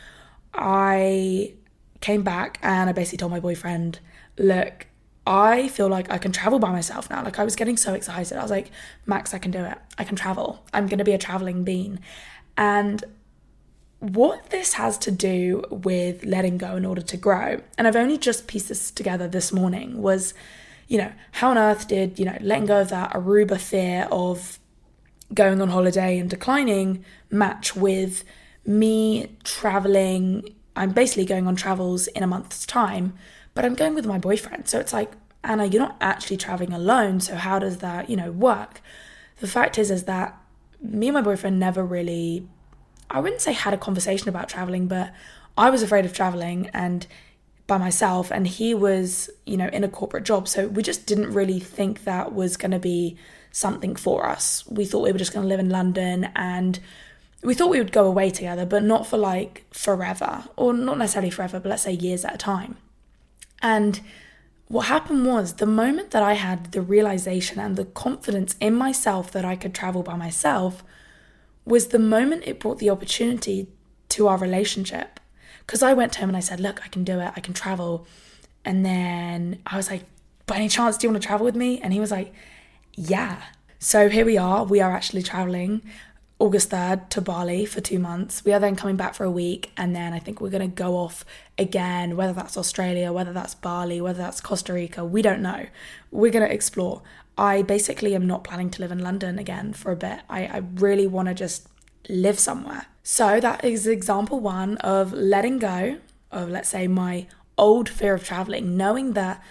I 0.54 1.54
came 2.02 2.24
back 2.24 2.60
and 2.62 2.90
I 2.90 2.94
basically 2.94 3.19
told 3.19 3.31
my 3.31 3.40
boyfriend, 3.40 4.00
look, 4.38 4.88
I 5.25 5.68
feel 5.68 5.90
like 5.90 6.10
I 6.10 6.18
can 6.18 6.31
travel 6.31 6.58
by 6.58 6.72
myself 6.72 7.10
now. 7.10 7.24
Like 7.24 7.38
I 7.38 7.44
was 7.44 7.56
getting 7.56 7.78
so 7.78 7.94
excited. 7.94 8.38
I 8.38 8.42
was 8.42 8.52
like, 8.52 8.72
Max, 9.06 9.34
I 9.34 9.40
can 9.40 9.52
do 9.52 9.60
it. 9.60 9.78
I 9.98 10.04
can 10.04 10.16
travel. 10.16 10.64
I'm 10.74 10.88
going 10.88 11.00
to 11.00 11.04
be 11.04 11.12
a 11.12 11.18
traveling 11.18 11.64
bean. 11.64 12.00
And 12.58 13.04
what 14.00 14.52
this 14.52 14.74
has 14.74 14.98
to 15.00 15.12
do 15.12 15.64
with 15.69 16.24
letting 16.24 16.58
go 16.58 16.75
in 16.75 16.86
order 16.86 17.02
to 17.02 17.18
grow, 17.18 17.62
and 17.78 17.88
I've 17.88 17.96
only 17.96 18.18
just 18.18 18.48
pieced 18.48 18.69
this 18.69 18.90
together 18.90 19.28
this 19.28 19.52
morning, 19.52 20.02
was, 20.02 20.34
you 20.88 20.98
know, 20.98 21.12
how 21.34 21.50
on 21.50 21.58
earth 21.58 21.88
did, 21.88 22.18
you 22.18 22.25
know, 22.25 22.38
letting 22.40 22.66
go 22.66 22.81
of 22.81 22.90
that 22.90 23.12
Aruba 23.12 23.60
fear 23.60 24.08
of 24.12 24.60
going 25.33 25.62
on 25.62 25.69
holiday 25.69 26.18
and 26.18 26.29
declining 26.29 27.03
match 27.29 27.75
with 27.75 28.24
me 28.65 29.35
traveling? 29.44 30.56
I'm 30.75 30.91
basically 30.91 31.25
going 31.25 31.47
on 31.47 31.56
travels 31.56 32.07
in 32.07 32.24
a 32.24 32.27
month's 32.27 32.65
time 32.65 33.13
but 33.57 33.65
I'm 33.65 33.74
going 33.74 33.95
with 33.95 34.06
my 34.06 34.19
boyfriend. 34.19 34.68
So 34.68 34.79
it's 34.79 34.94
like, 34.94 35.13
Anna, 35.44 35.65
you're 35.65 35.81
not 35.81 35.97
actually 36.00 36.38
traveling 36.38 36.74
alone. 36.74 37.19
So 37.21 37.33
how 37.33 37.57
does 37.57 37.77
that, 37.77 38.07
you 38.07 38.15
know, 38.15 38.31
work? 38.31 38.81
The 39.39 39.47
fact 39.47 39.79
is, 39.79 39.89
is 39.89 40.03
that 40.03 40.39
me 40.79 41.07
and 41.07 41.15
my 41.15 41.24
boyfriend 41.24 41.59
never 41.59 41.83
really, 41.83 42.47
I 43.09 43.19
wouldn't 43.19 43.41
say 43.41 43.53
had 43.53 43.73
a 43.73 43.77
conversation 43.77 44.30
about 44.30 44.47
traveling, 44.47 44.88
but 44.88 45.12
I 45.57 45.71
was 45.71 45.81
afraid 45.81 46.06
of 46.06 46.13
traveling 46.13 46.69
and 46.71 47.07
by 47.65 47.80
myself 47.80 48.31
and 48.31 48.45
he 48.45 48.75
was, 48.75 49.27
you 49.47 49.57
know, 49.57 49.69
in 49.69 49.83
a 49.83 49.89
corporate 49.89 50.23
job. 50.23 50.47
So 50.47 50.68
we 50.68 50.83
just 50.83 51.07
didn't 51.07 51.33
really 51.33 51.59
think 51.59 52.03
that 52.03 52.35
was 52.35 52.57
going 52.57 52.69
to 52.69 52.80
be 52.80 53.18
something 53.57 53.95
for 53.95 54.27
us. 54.27 54.63
We 54.68 54.86
thought 54.86 55.01
we 55.01 55.12
were 55.12 55.18
just 55.18 55.33
going 55.33 55.44
to 55.44 55.48
live 55.48 55.59
in 55.59 55.69
London 55.69 56.30
and 56.36 56.80
we 57.42 57.56
thought 57.56 57.71
we 57.71 57.80
would 57.80 57.92
go 57.92 58.06
away 58.06 58.30
together, 58.30 58.65
but 58.65 58.83
not 58.83 59.07
for 59.07 59.18
like 59.18 59.65
forever, 59.71 60.44
or 60.56 60.74
not 60.74 60.98
necessarily 61.00 61.31
forever, 61.31 61.59
but 61.59 61.69
let's 61.69 61.83
say 61.83 61.94
years 61.94 62.24
at 62.24 62.36
a 62.36 62.38
time. 62.38 62.77
And 63.62 64.00
what 64.68 64.88
happened 64.88 65.25
was 65.25 65.54
the 65.54 65.65
moment 65.65 66.12
that 66.12 66.21
I 66.21 66.33
had 66.33 66.71
the 66.71 66.81
realization 66.81 67.59
and 67.59 67.75
the 67.75 67.86
confidence 67.86 68.56
in 68.59 68.75
myself 68.75 69.31
that 69.31 69.45
I 69.45 69.56
could 69.56 69.74
travel 69.74 70.04
by 70.04 70.15
myself 70.15 70.83
was 71.65 71.88
the 71.88 72.00
moment 72.00 72.44
it 72.45 72.59
brought 72.59 72.77
the 72.77 72.92
opportunity 72.92 73.68
to 74.09 74.27
our 74.27 74.38
relationship. 74.38 75.19
Because 75.65 75.81
I 75.81 75.94
went 75.94 76.13
to 76.13 76.19
him 76.19 76.30
and 76.30 76.38
I 76.38 76.42
said, 76.42 76.59
Look, 76.59 76.81
I 76.86 76.89
can 76.89 77.04
do 77.04 77.19
it, 77.19 77.33
I 77.36 77.39
can 77.39 77.54
travel. 77.54 78.06
And 78.63 78.86
then 78.86 79.59
I 79.65 79.77
was 79.77 79.89
like, 79.89 80.04
By 80.45 80.57
any 80.57 80.69
chance, 80.69 80.98
do 80.98 81.07
you 81.07 81.12
want 81.12 81.24
to 81.24 81.27
travel 81.27 81.45
with 81.45 81.56
me? 81.56 81.81
And 81.81 81.92
he 81.92 82.00
was 82.00 82.12
like, 82.12 82.33
Yeah. 82.97 83.44
So 83.77 84.09
here 84.09 84.25
we 84.25 84.38
are, 84.38 84.63
we 84.63 84.81
are 84.81 84.91
actually 84.91 85.21
traveling. 85.21 85.83
August 86.39 86.71
3rd 86.71 87.09
to 87.09 87.21
Bali 87.21 87.63
for 87.66 87.80
two 87.80 87.99
months. 87.99 88.44
We 88.44 88.54
are 88.54 88.59
then 88.59 88.75
coming 88.75 88.95
back 88.95 89.13
for 89.13 89.23
a 89.23 89.31
week, 89.31 89.71
and 89.77 89.95
then 89.95 90.13
I 90.13 90.19
think 90.19 90.42
we're 90.42 90.49
going 90.49 90.68
to 90.68 90.75
go 90.75 90.97
off 90.97 91.23
again, 91.59 92.16
whether 92.16 92.33
that's 92.33 92.57
Australia, 92.57 93.13
whether 93.13 93.33
that's 93.33 93.54
Bali, 93.54 94.01
whether 94.01 94.18
that's 94.18 94.42
Costa 94.42 94.73
Rica, 94.73 95.06
we 95.06 95.21
don't 95.21 95.44
know. 95.44 95.68
We're 96.09 96.31
going 96.31 96.47
to 96.47 96.54
explore. 96.54 97.04
I 97.37 97.61
basically 97.61 98.16
am 98.16 98.25
not 98.25 98.44
planning 98.44 98.71
to 98.71 98.81
live 98.81 98.92
in 98.92 98.99
London 98.99 99.37
again 99.37 99.73
for 99.73 99.92
a 99.92 99.95
bit. 99.95 100.21
I, 100.27 100.45
I 100.47 100.63
really 100.75 101.06
want 101.06 101.27
to 101.27 101.35
just 101.35 101.68
live 102.09 102.39
somewhere. 102.39 102.87
So 103.04 103.39
that 103.39 103.63
is 103.63 103.85
example 103.85 104.39
one 104.39 104.77
of 104.77 105.13
letting 105.13 105.59
go 105.59 105.97
of, 106.31 106.49
let's 106.49 106.69
say, 106.69 106.87
my 106.87 107.27
old 107.59 107.89
fear 107.89 108.16
of 108.16 108.23
traveling, 108.23 108.75
knowing 108.75 109.13
that 109.13 109.44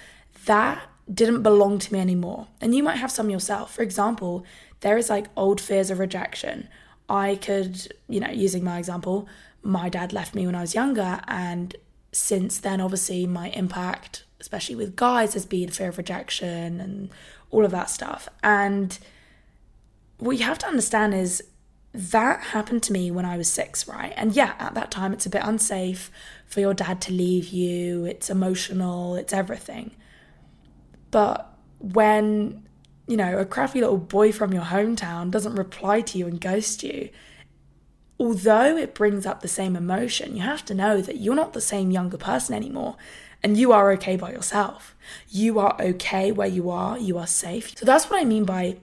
that 0.46 0.82
didn't 1.12 1.42
belong 1.42 1.78
to 1.78 1.92
me 1.92 2.00
anymore. 2.00 2.48
And 2.60 2.74
you 2.74 2.82
might 2.82 2.96
have 2.96 3.10
some 3.10 3.30
yourself. 3.30 3.74
For 3.74 3.82
example, 3.82 4.44
there 4.80 4.98
is 4.98 5.08
like 5.08 5.26
old 5.36 5.60
fears 5.60 5.90
of 5.90 5.98
rejection. 5.98 6.68
I 7.08 7.36
could, 7.36 7.92
you 8.08 8.20
know, 8.20 8.30
using 8.30 8.64
my 8.64 8.78
example, 8.78 9.28
my 9.62 9.88
dad 9.88 10.12
left 10.12 10.34
me 10.34 10.46
when 10.46 10.54
I 10.54 10.60
was 10.60 10.74
younger, 10.74 11.20
and 11.28 11.76
since 12.12 12.58
then, 12.58 12.80
obviously, 12.80 13.26
my 13.26 13.50
impact, 13.50 14.24
especially 14.40 14.74
with 14.74 14.96
guys, 14.96 15.34
has 15.34 15.46
been 15.46 15.70
fear 15.70 15.88
of 15.88 15.98
rejection 15.98 16.80
and 16.80 17.10
all 17.50 17.64
of 17.64 17.70
that 17.70 17.90
stuff. 17.90 18.28
And 18.42 18.98
what 20.18 20.38
you 20.38 20.44
have 20.44 20.58
to 20.58 20.66
understand 20.66 21.14
is 21.14 21.42
that 21.92 22.40
happened 22.40 22.82
to 22.84 22.92
me 22.92 23.10
when 23.10 23.24
I 23.24 23.36
was 23.36 23.48
six, 23.50 23.86
right? 23.86 24.12
And 24.16 24.34
yeah, 24.34 24.54
at 24.58 24.74
that 24.74 24.90
time, 24.90 25.12
it's 25.12 25.26
a 25.26 25.30
bit 25.30 25.42
unsafe 25.44 26.10
for 26.46 26.60
your 26.60 26.74
dad 26.74 27.00
to 27.02 27.12
leave 27.12 27.48
you, 27.48 28.04
it's 28.04 28.30
emotional, 28.30 29.14
it's 29.14 29.32
everything. 29.32 29.94
But 31.16 31.50
when 31.78 32.68
you 33.06 33.16
know, 33.16 33.38
a 33.38 33.46
crappy 33.46 33.80
little 33.80 33.96
boy 33.96 34.32
from 34.32 34.52
your 34.52 34.64
hometown 34.64 35.30
doesn't 35.30 35.54
reply 35.54 36.02
to 36.02 36.18
you 36.18 36.26
and 36.26 36.38
ghost 36.38 36.82
you, 36.82 37.08
although 38.20 38.76
it 38.76 38.94
brings 38.94 39.24
up 39.24 39.40
the 39.40 39.48
same 39.48 39.76
emotion, 39.76 40.36
you 40.36 40.42
have 40.42 40.62
to 40.66 40.74
know 40.74 41.00
that 41.00 41.16
you're 41.16 41.34
not 41.34 41.54
the 41.54 41.60
same 41.62 41.90
younger 41.90 42.18
person 42.18 42.54
anymore 42.54 42.98
and 43.42 43.56
you 43.56 43.72
are 43.72 43.90
okay 43.92 44.16
by 44.16 44.30
yourself. 44.30 44.94
You 45.30 45.58
are 45.58 45.74
okay 45.80 46.32
where 46.32 46.48
you 46.48 46.68
are, 46.68 46.98
you 46.98 47.16
are 47.16 47.26
safe. 47.26 47.78
So 47.78 47.86
that's 47.86 48.10
what 48.10 48.20
I 48.20 48.26
mean 48.26 48.44
by 48.44 48.76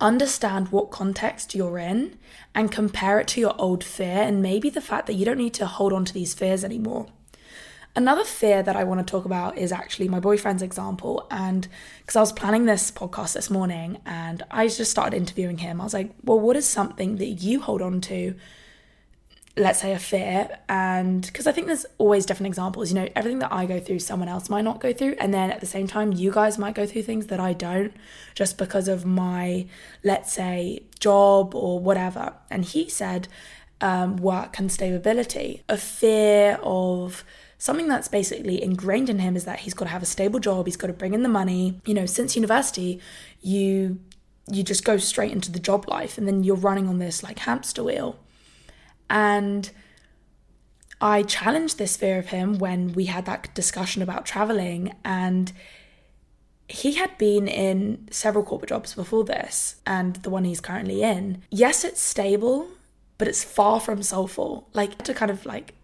understand 0.00 0.72
what 0.72 0.90
context 0.90 1.54
you're 1.54 1.78
in 1.78 2.18
and 2.52 2.72
compare 2.72 3.20
it 3.20 3.28
to 3.28 3.40
your 3.40 3.54
old 3.60 3.84
fear 3.84 4.22
and 4.22 4.42
maybe 4.42 4.70
the 4.70 4.80
fact 4.80 5.06
that 5.06 5.14
you 5.14 5.24
don't 5.24 5.38
need 5.38 5.54
to 5.54 5.66
hold 5.66 5.92
on 5.92 6.04
to 6.04 6.12
these 6.12 6.34
fears 6.34 6.64
anymore. 6.64 7.06
Another 7.96 8.24
fear 8.24 8.62
that 8.62 8.74
I 8.74 8.84
want 8.84 9.06
to 9.06 9.10
talk 9.10 9.24
about 9.24 9.56
is 9.56 9.70
actually 9.70 10.08
my 10.08 10.18
boyfriend's 10.18 10.62
example. 10.62 11.26
And 11.30 11.68
because 12.00 12.16
I 12.16 12.20
was 12.20 12.32
planning 12.32 12.66
this 12.66 12.90
podcast 12.90 13.34
this 13.34 13.50
morning 13.50 13.98
and 14.04 14.42
I 14.50 14.66
just 14.66 14.90
started 14.90 15.16
interviewing 15.16 15.58
him, 15.58 15.80
I 15.80 15.84
was 15.84 15.94
like, 15.94 16.10
well, 16.24 16.40
what 16.40 16.56
is 16.56 16.66
something 16.66 17.16
that 17.16 17.26
you 17.26 17.60
hold 17.60 17.82
on 17.82 18.00
to 18.02 18.34
let's 19.56 19.80
say 19.80 19.92
a 19.92 19.98
fear? 20.00 20.58
And 20.68 21.24
because 21.24 21.46
i 21.46 21.52
think 21.52 21.68
there's 21.68 21.86
always 21.98 22.26
different 22.26 22.48
examples 22.48 22.90
you 22.90 22.96
know 22.96 23.08
everything 23.14 23.38
that 23.38 23.52
i 23.52 23.66
go 23.66 23.78
through 23.78 24.00
someone 24.00 24.28
else 24.28 24.50
might 24.50 24.62
not 24.62 24.80
go 24.80 24.92
through 24.92 25.14
and 25.20 25.32
then 25.32 25.52
at 25.52 25.60
the 25.60 25.66
same 25.66 25.86
time 25.86 26.10
you 26.10 26.32
guys 26.32 26.58
might 26.58 26.74
go 26.74 26.86
through 26.86 27.04
things 27.04 27.28
that 27.28 27.38
i 27.38 27.52
don't 27.52 27.92
just 28.34 28.58
because 28.58 28.88
of 28.88 29.06
my 29.06 29.64
let's 30.02 30.32
say 30.32 30.82
job 31.04 31.54
or 31.54 31.78
whatever. 31.78 32.32
And 32.50 32.64
he 32.64 32.88
said 32.88 33.28
um, 33.80 34.16
work 34.16 34.58
and 34.58 34.72
stability. 34.72 35.62
A 35.68 35.76
fear 35.76 36.58
of 36.62 37.24
something 37.64 37.88
that's 37.88 38.08
basically 38.08 38.62
ingrained 38.62 39.08
in 39.08 39.18
him 39.18 39.36
is 39.36 39.44
that 39.46 39.60
he's 39.60 39.72
got 39.72 39.86
to 39.86 39.90
have 39.90 40.02
a 40.02 40.06
stable 40.06 40.38
job 40.38 40.66
he's 40.66 40.76
got 40.76 40.88
to 40.88 40.92
bring 40.92 41.14
in 41.14 41.22
the 41.22 41.28
money 41.28 41.80
you 41.86 41.94
know 41.94 42.06
since 42.06 42.36
university 42.36 43.00
you 43.40 43.98
you 44.50 44.62
just 44.62 44.84
go 44.84 44.98
straight 44.98 45.32
into 45.32 45.50
the 45.50 45.58
job 45.58 45.88
life 45.88 46.18
and 46.18 46.28
then 46.28 46.44
you're 46.44 46.54
running 46.56 46.86
on 46.88 46.98
this 46.98 47.22
like 47.22 47.38
hamster 47.40 47.82
wheel 47.82 48.18
and 49.08 49.70
I 51.00 51.22
challenged 51.22 51.78
this 51.78 51.96
fear 51.96 52.18
of 52.18 52.28
him 52.28 52.58
when 52.58 52.92
we 52.92 53.04
had 53.06 53.26
that 53.26 53.54
discussion 53.54 54.00
about 54.00 54.24
traveling. 54.24 54.94
And 55.04 55.52
he 56.66 56.94
had 56.94 57.16
been 57.18 57.46
in 57.46 58.08
several 58.10 58.44
corporate 58.44 58.70
jobs 58.70 58.94
before 58.94 59.24
this 59.24 59.76
and 59.86 60.16
the 60.16 60.30
one 60.30 60.44
he's 60.44 60.62
currently 60.62 61.02
in. 61.02 61.42
Yes, 61.50 61.84
it's 61.84 62.00
stable, 62.00 62.68
but 63.18 63.28
it's 63.28 63.44
far 63.44 63.80
from 63.80 64.02
soulful. 64.02 64.68
Like 64.72 65.02
to 65.02 65.12
kind 65.12 65.30
of 65.30 65.44
like 65.44 65.74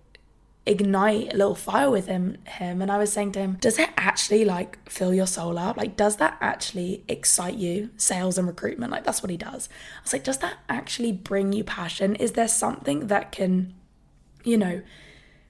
ignite 0.70 1.34
a 1.34 1.36
little 1.36 1.56
fire 1.56 1.90
with 1.90 2.06
him 2.06 2.38
him. 2.44 2.80
And 2.80 2.92
I 2.92 2.98
was 2.98 3.12
saying 3.12 3.32
to 3.32 3.40
him 3.40 3.56
does 3.60 3.78
it 3.78 3.90
actually 3.96 4.44
like 4.44 4.78
fill 4.88 5.12
your 5.12 5.26
soul 5.26 5.58
up? 5.58 5.76
Like 5.76 5.96
does 5.96 6.16
that 6.16 6.38
actually 6.40 7.04
excite 7.08 7.56
you 7.56 7.90
sales 7.96 8.38
and 8.38 8.46
recruitment? 8.46 8.92
Like 8.92 9.04
that's 9.04 9.22
what 9.22 9.30
he 9.30 9.36
does. 9.36 9.68
I 9.98 10.02
was 10.02 10.12
like 10.12 10.24
does 10.24 10.38
that 10.38 10.58
actually 10.68 11.12
bring 11.12 11.52
you 11.52 11.64
passion? 11.64 12.14
Is 12.14 12.32
there 12.32 12.48
something 12.48 13.08
that 13.08 13.32
can 13.32 13.74
you 14.44 14.56
know 14.56 14.80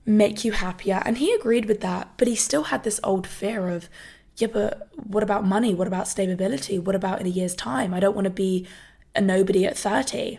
make 0.06 0.42
you 0.44 0.52
happier? 0.52 1.02
And 1.04 1.18
he 1.18 1.32
agreed 1.34 1.66
with 1.66 1.80
that 1.82 2.12
but 2.16 2.26
he 2.26 2.34
still 2.34 2.64
had 2.64 2.82
this 2.82 2.98
old 3.04 3.26
fear 3.26 3.68
of 3.68 3.90
yeah 4.36 4.48
but 4.48 4.88
what 4.94 5.22
about 5.22 5.44
money? 5.44 5.74
What 5.74 5.86
about 5.86 6.08
stability? 6.08 6.78
What 6.78 6.94
about 6.94 7.20
in 7.20 7.26
a 7.26 7.30
year's 7.30 7.54
time? 7.54 7.92
I 7.92 8.00
don't 8.00 8.14
want 8.14 8.24
to 8.24 8.30
be 8.30 8.66
a 9.14 9.20
nobody 9.20 9.66
at 9.66 9.76
30 9.76 10.38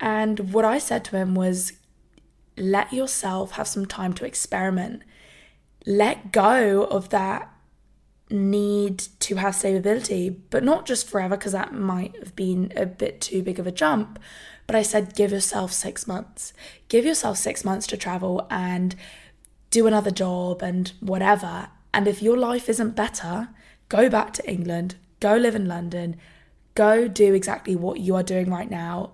and 0.00 0.52
what 0.52 0.64
I 0.64 0.78
said 0.78 1.04
to 1.06 1.16
him 1.16 1.34
was 1.34 1.72
let 2.56 2.92
yourself 2.92 3.52
have 3.52 3.68
some 3.68 3.86
time 3.86 4.12
to 4.14 4.24
experiment. 4.24 5.02
Let 5.86 6.32
go 6.32 6.84
of 6.84 7.10
that 7.10 7.52
need 8.30 8.98
to 9.20 9.36
have 9.36 9.54
stability, 9.54 10.30
but 10.30 10.64
not 10.64 10.86
just 10.86 11.08
forever, 11.08 11.36
because 11.36 11.52
that 11.52 11.74
might 11.74 12.16
have 12.18 12.34
been 12.34 12.72
a 12.74 12.86
bit 12.86 13.20
too 13.20 13.42
big 13.42 13.58
of 13.58 13.66
a 13.66 13.72
jump. 13.72 14.18
But 14.66 14.74
I 14.74 14.82
said, 14.82 15.14
give 15.14 15.30
yourself 15.30 15.72
six 15.72 16.06
months. 16.06 16.52
Give 16.88 17.04
yourself 17.04 17.38
six 17.38 17.64
months 17.64 17.86
to 17.88 17.96
travel 17.96 18.46
and 18.50 18.96
do 19.70 19.86
another 19.86 20.10
job 20.10 20.62
and 20.62 20.92
whatever. 21.00 21.68
And 21.94 22.08
if 22.08 22.20
your 22.20 22.36
life 22.36 22.68
isn't 22.68 22.96
better, 22.96 23.50
go 23.88 24.08
back 24.08 24.32
to 24.34 24.50
England, 24.50 24.96
go 25.20 25.36
live 25.36 25.54
in 25.54 25.66
London, 25.66 26.16
go 26.74 27.06
do 27.06 27.32
exactly 27.32 27.76
what 27.76 28.00
you 28.00 28.16
are 28.16 28.22
doing 28.22 28.50
right 28.50 28.70
now 28.70 29.12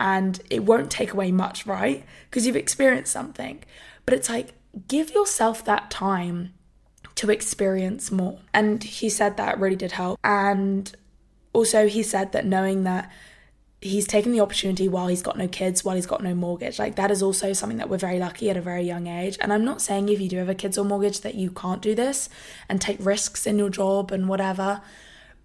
and 0.00 0.40
it 0.50 0.64
won't 0.64 0.90
take 0.90 1.12
away 1.12 1.32
much, 1.32 1.66
right? 1.66 2.04
Because 2.28 2.46
you've 2.46 2.56
experienced 2.56 3.12
something. 3.12 3.62
But 4.04 4.14
it's 4.14 4.28
like, 4.28 4.54
give 4.86 5.10
yourself 5.10 5.64
that 5.64 5.90
time 5.90 6.54
to 7.16 7.30
experience 7.30 8.12
more. 8.12 8.38
And 8.54 8.82
he 8.82 9.08
said 9.08 9.36
that 9.36 9.58
really 9.58 9.76
did 9.76 9.92
help. 9.92 10.18
And 10.22 10.94
also, 11.52 11.88
he 11.88 12.02
said 12.02 12.32
that 12.32 12.46
knowing 12.46 12.84
that 12.84 13.10
he's 13.80 14.06
taken 14.06 14.32
the 14.32 14.40
opportunity 14.40 14.88
while 14.88 15.06
he's 15.08 15.22
got 15.22 15.38
no 15.38 15.48
kids, 15.48 15.84
while 15.84 15.94
he's 15.94 16.06
got 16.06 16.22
no 16.22 16.34
mortgage, 16.34 16.78
like 16.78 16.96
that 16.96 17.10
is 17.10 17.22
also 17.22 17.52
something 17.52 17.78
that 17.78 17.88
we're 17.88 17.96
very 17.96 18.18
lucky 18.18 18.50
at 18.50 18.56
a 18.56 18.60
very 18.60 18.82
young 18.82 19.06
age. 19.06 19.36
And 19.40 19.52
I'm 19.52 19.64
not 19.64 19.80
saying 19.80 20.08
if 20.08 20.20
you 20.20 20.28
do 20.28 20.36
have 20.36 20.48
a 20.48 20.54
kids 20.54 20.78
or 20.78 20.84
mortgage 20.84 21.20
that 21.20 21.34
you 21.34 21.50
can't 21.50 21.82
do 21.82 21.94
this 21.94 22.28
and 22.68 22.80
take 22.80 22.98
risks 23.00 23.46
in 23.46 23.58
your 23.58 23.70
job 23.70 24.12
and 24.12 24.28
whatever. 24.28 24.80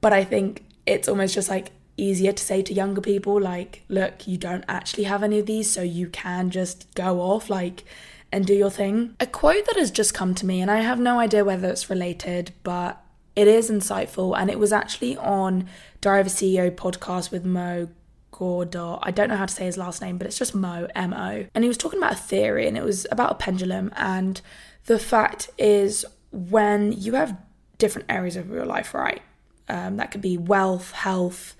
But 0.01 0.13
I 0.13 0.23
think 0.23 0.63
it's 0.85 1.07
almost 1.07 1.33
just 1.33 1.49
like 1.49 1.71
easier 1.97 2.31
to 2.31 2.43
say 2.43 2.61
to 2.61 2.73
younger 2.73 3.01
people 3.01 3.39
like 3.39 3.83
look 3.87 4.27
you 4.27 4.37
don't 4.37 4.65
actually 4.67 5.03
have 5.03 5.23
any 5.23 5.39
of 5.39 5.45
these 5.45 5.69
so 5.69 5.81
you 5.81 6.07
can 6.07 6.49
just 6.49 6.93
go 6.95 7.21
off 7.21 7.49
like 7.49 7.83
and 8.31 8.45
do 8.45 8.53
your 8.53 8.69
thing 8.69 9.15
a 9.19 9.27
quote 9.27 9.65
that 9.67 9.75
has 9.77 9.91
just 9.91 10.13
come 10.13 10.33
to 10.33 10.45
me 10.45 10.59
and 10.59 10.71
i 10.71 10.79
have 10.79 10.99
no 10.99 11.19
idea 11.19 11.45
whether 11.45 11.69
it's 11.69 11.89
related 11.89 12.51
but 12.63 12.99
it 13.35 13.47
is 13.47 13.69
insightful 13.69 14.37
and 14.37 14.49
it 14.49 14.57
was 14.57 14.73
actually 14.73 15.15
on 15.17 15.67
diary 16.01 16.23
ceo 16.23 16.71
podcast 16.71 17.31
with 17.31 17.45
mo 17.45 17.87
Gawdat. 18.33 18.99
I 19.03 19.11
don't 19.11 19.29
know 19.29 19.37
how 19.37 19.45
to 19.45 19.53
say 19.53 19.65
his 19.65 19.77
last 19.77 20.01
name, 20.01 20.17
but 20.17 20.27
it's 20.27 20.37
just 20.37 20.55
Mo, 20.55 20.87
M 20.95 21.13
O. 21.13 21.45
And 21.53 21.63
he 21.63 21.67
was 21.67 21.77
talking 21.77 21.99
about 21.99 22.13
a 22.13 22.17
theory 22.17 22.67
and 22.67 22.75
it 22.77 22.83
was 22.83 23.05
about 23.11 23.31
a 23.31 23.35
pendulum. 23.35 23.91
And 23.95 24.41
the 24.85 24.99
fact 24.99 25.49
is, 25.57 26.03
when 26.31 26.91
you 26.91 27.13
have 27.13 27.37
different 27.77 28.09
areas 28.09 28.35
of 28.35 28.49
your 28.49 28.65
life, 28.65 28.93
right? 28.93 29.21
Um, 29.69 29.97
that 29.97 30.11
could 30.11 30.21
be 30.21 30.37
wealth, 30.37 30.91
health, 30.91 31.55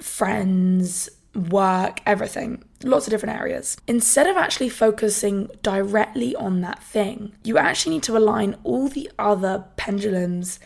friends, 0.00 1.08
work, 1.34 2.00
everything, 2.06 2.62
lots 2.82 3.06
of 3.06 3.10
different 3.10 3.38
areas. 3.38 3.76
Instead 3.86 4.26
of 4.26 4.36
actually 4.36 4.68
focusing 4.68 5.48
directly 5.62 6.34
on 6.36 6.60
that 6.60 6.82
thing, 6.82 7.32
you 7.42 7.58
actually 7.58 7.94
need 7.94 8.02
to 8.04 8.16
align 8.16 8.56
all 8.64 8.88
the 8.88 9.10
other 9.18 9.64
pendulums 9.76 10.58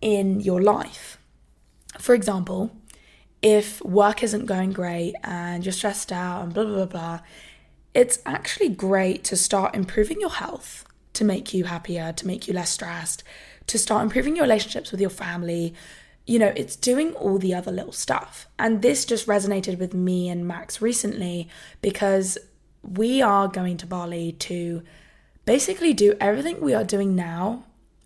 in 0.00 0.40
your 0.40 0.62
life. 0.62 1.18
For 1.98 2.14
example, 2.14 2.70
if 3.42 3.82
work 3.82 4.22
isn't 4.22 4.46
going 4.46 4.72
great 4.72 5.14
and 5.22 5.64
you're 5.64 5.72
stressed 5.72 6.10
out 6.10 6.42
and 6.42 6.54
blah, 6.54 6.64
blah, 6.64 6.74
blah, 6.74 6.86
blah, 6.86 7.20
it's 7.92 8.18
actually 8.26 8.70
great 8.70 9.22
to 9.24 9.36
start 9.36 9.74
improving 9.74 10.20
your 10.20 10.30
health 10.30 10.84
to 11.12 11.24
make 11.24 11.54
you 11.54 11.64
happier, 11.64 12.12
to 12.12 12.26
make 12.26 12.48
you 12.48 12.54
less 12.54 12.70
stressed, 12.70 13.22
to 13.66 13.78
start 13.78 14.02
improving 14.02 14.36
your 14.36 14.44
relationships 14.44 14.90
with 14.90 15.00
your 15.00 15.10
family, 15.10 15.74
you 16.26 16.38
know, 16.38 16.52
it's 16.56 16.76
doing 16.76 17.12
all 17.14 17.38
the 17.38 17.54
other 17.54 17.70
little 17.70 17.92
stuff. 17.92 18.48
And 18.58 18.80
this 18.80 19.04
just 19.04 19.26
resonated 19.26 19.78
with 19.78 19.92
me 19.92 20.28
and 20.28 20.46
Max 20.48 20.80
recently 20.80 21.48
because 21.82 22.38
we 22.82 23.20
are 23.20 23.48
going 23.48 23.76
to 23.78 23.86
Bali 23.86 24.32
to 24.32 24.82
basically 25.44 25.92
do 25.92 26.14
everything 26.20 26.60
we 26.60 26.74
are 26.74 26.84
doing 26.84 27.14
now, 27.14 27.64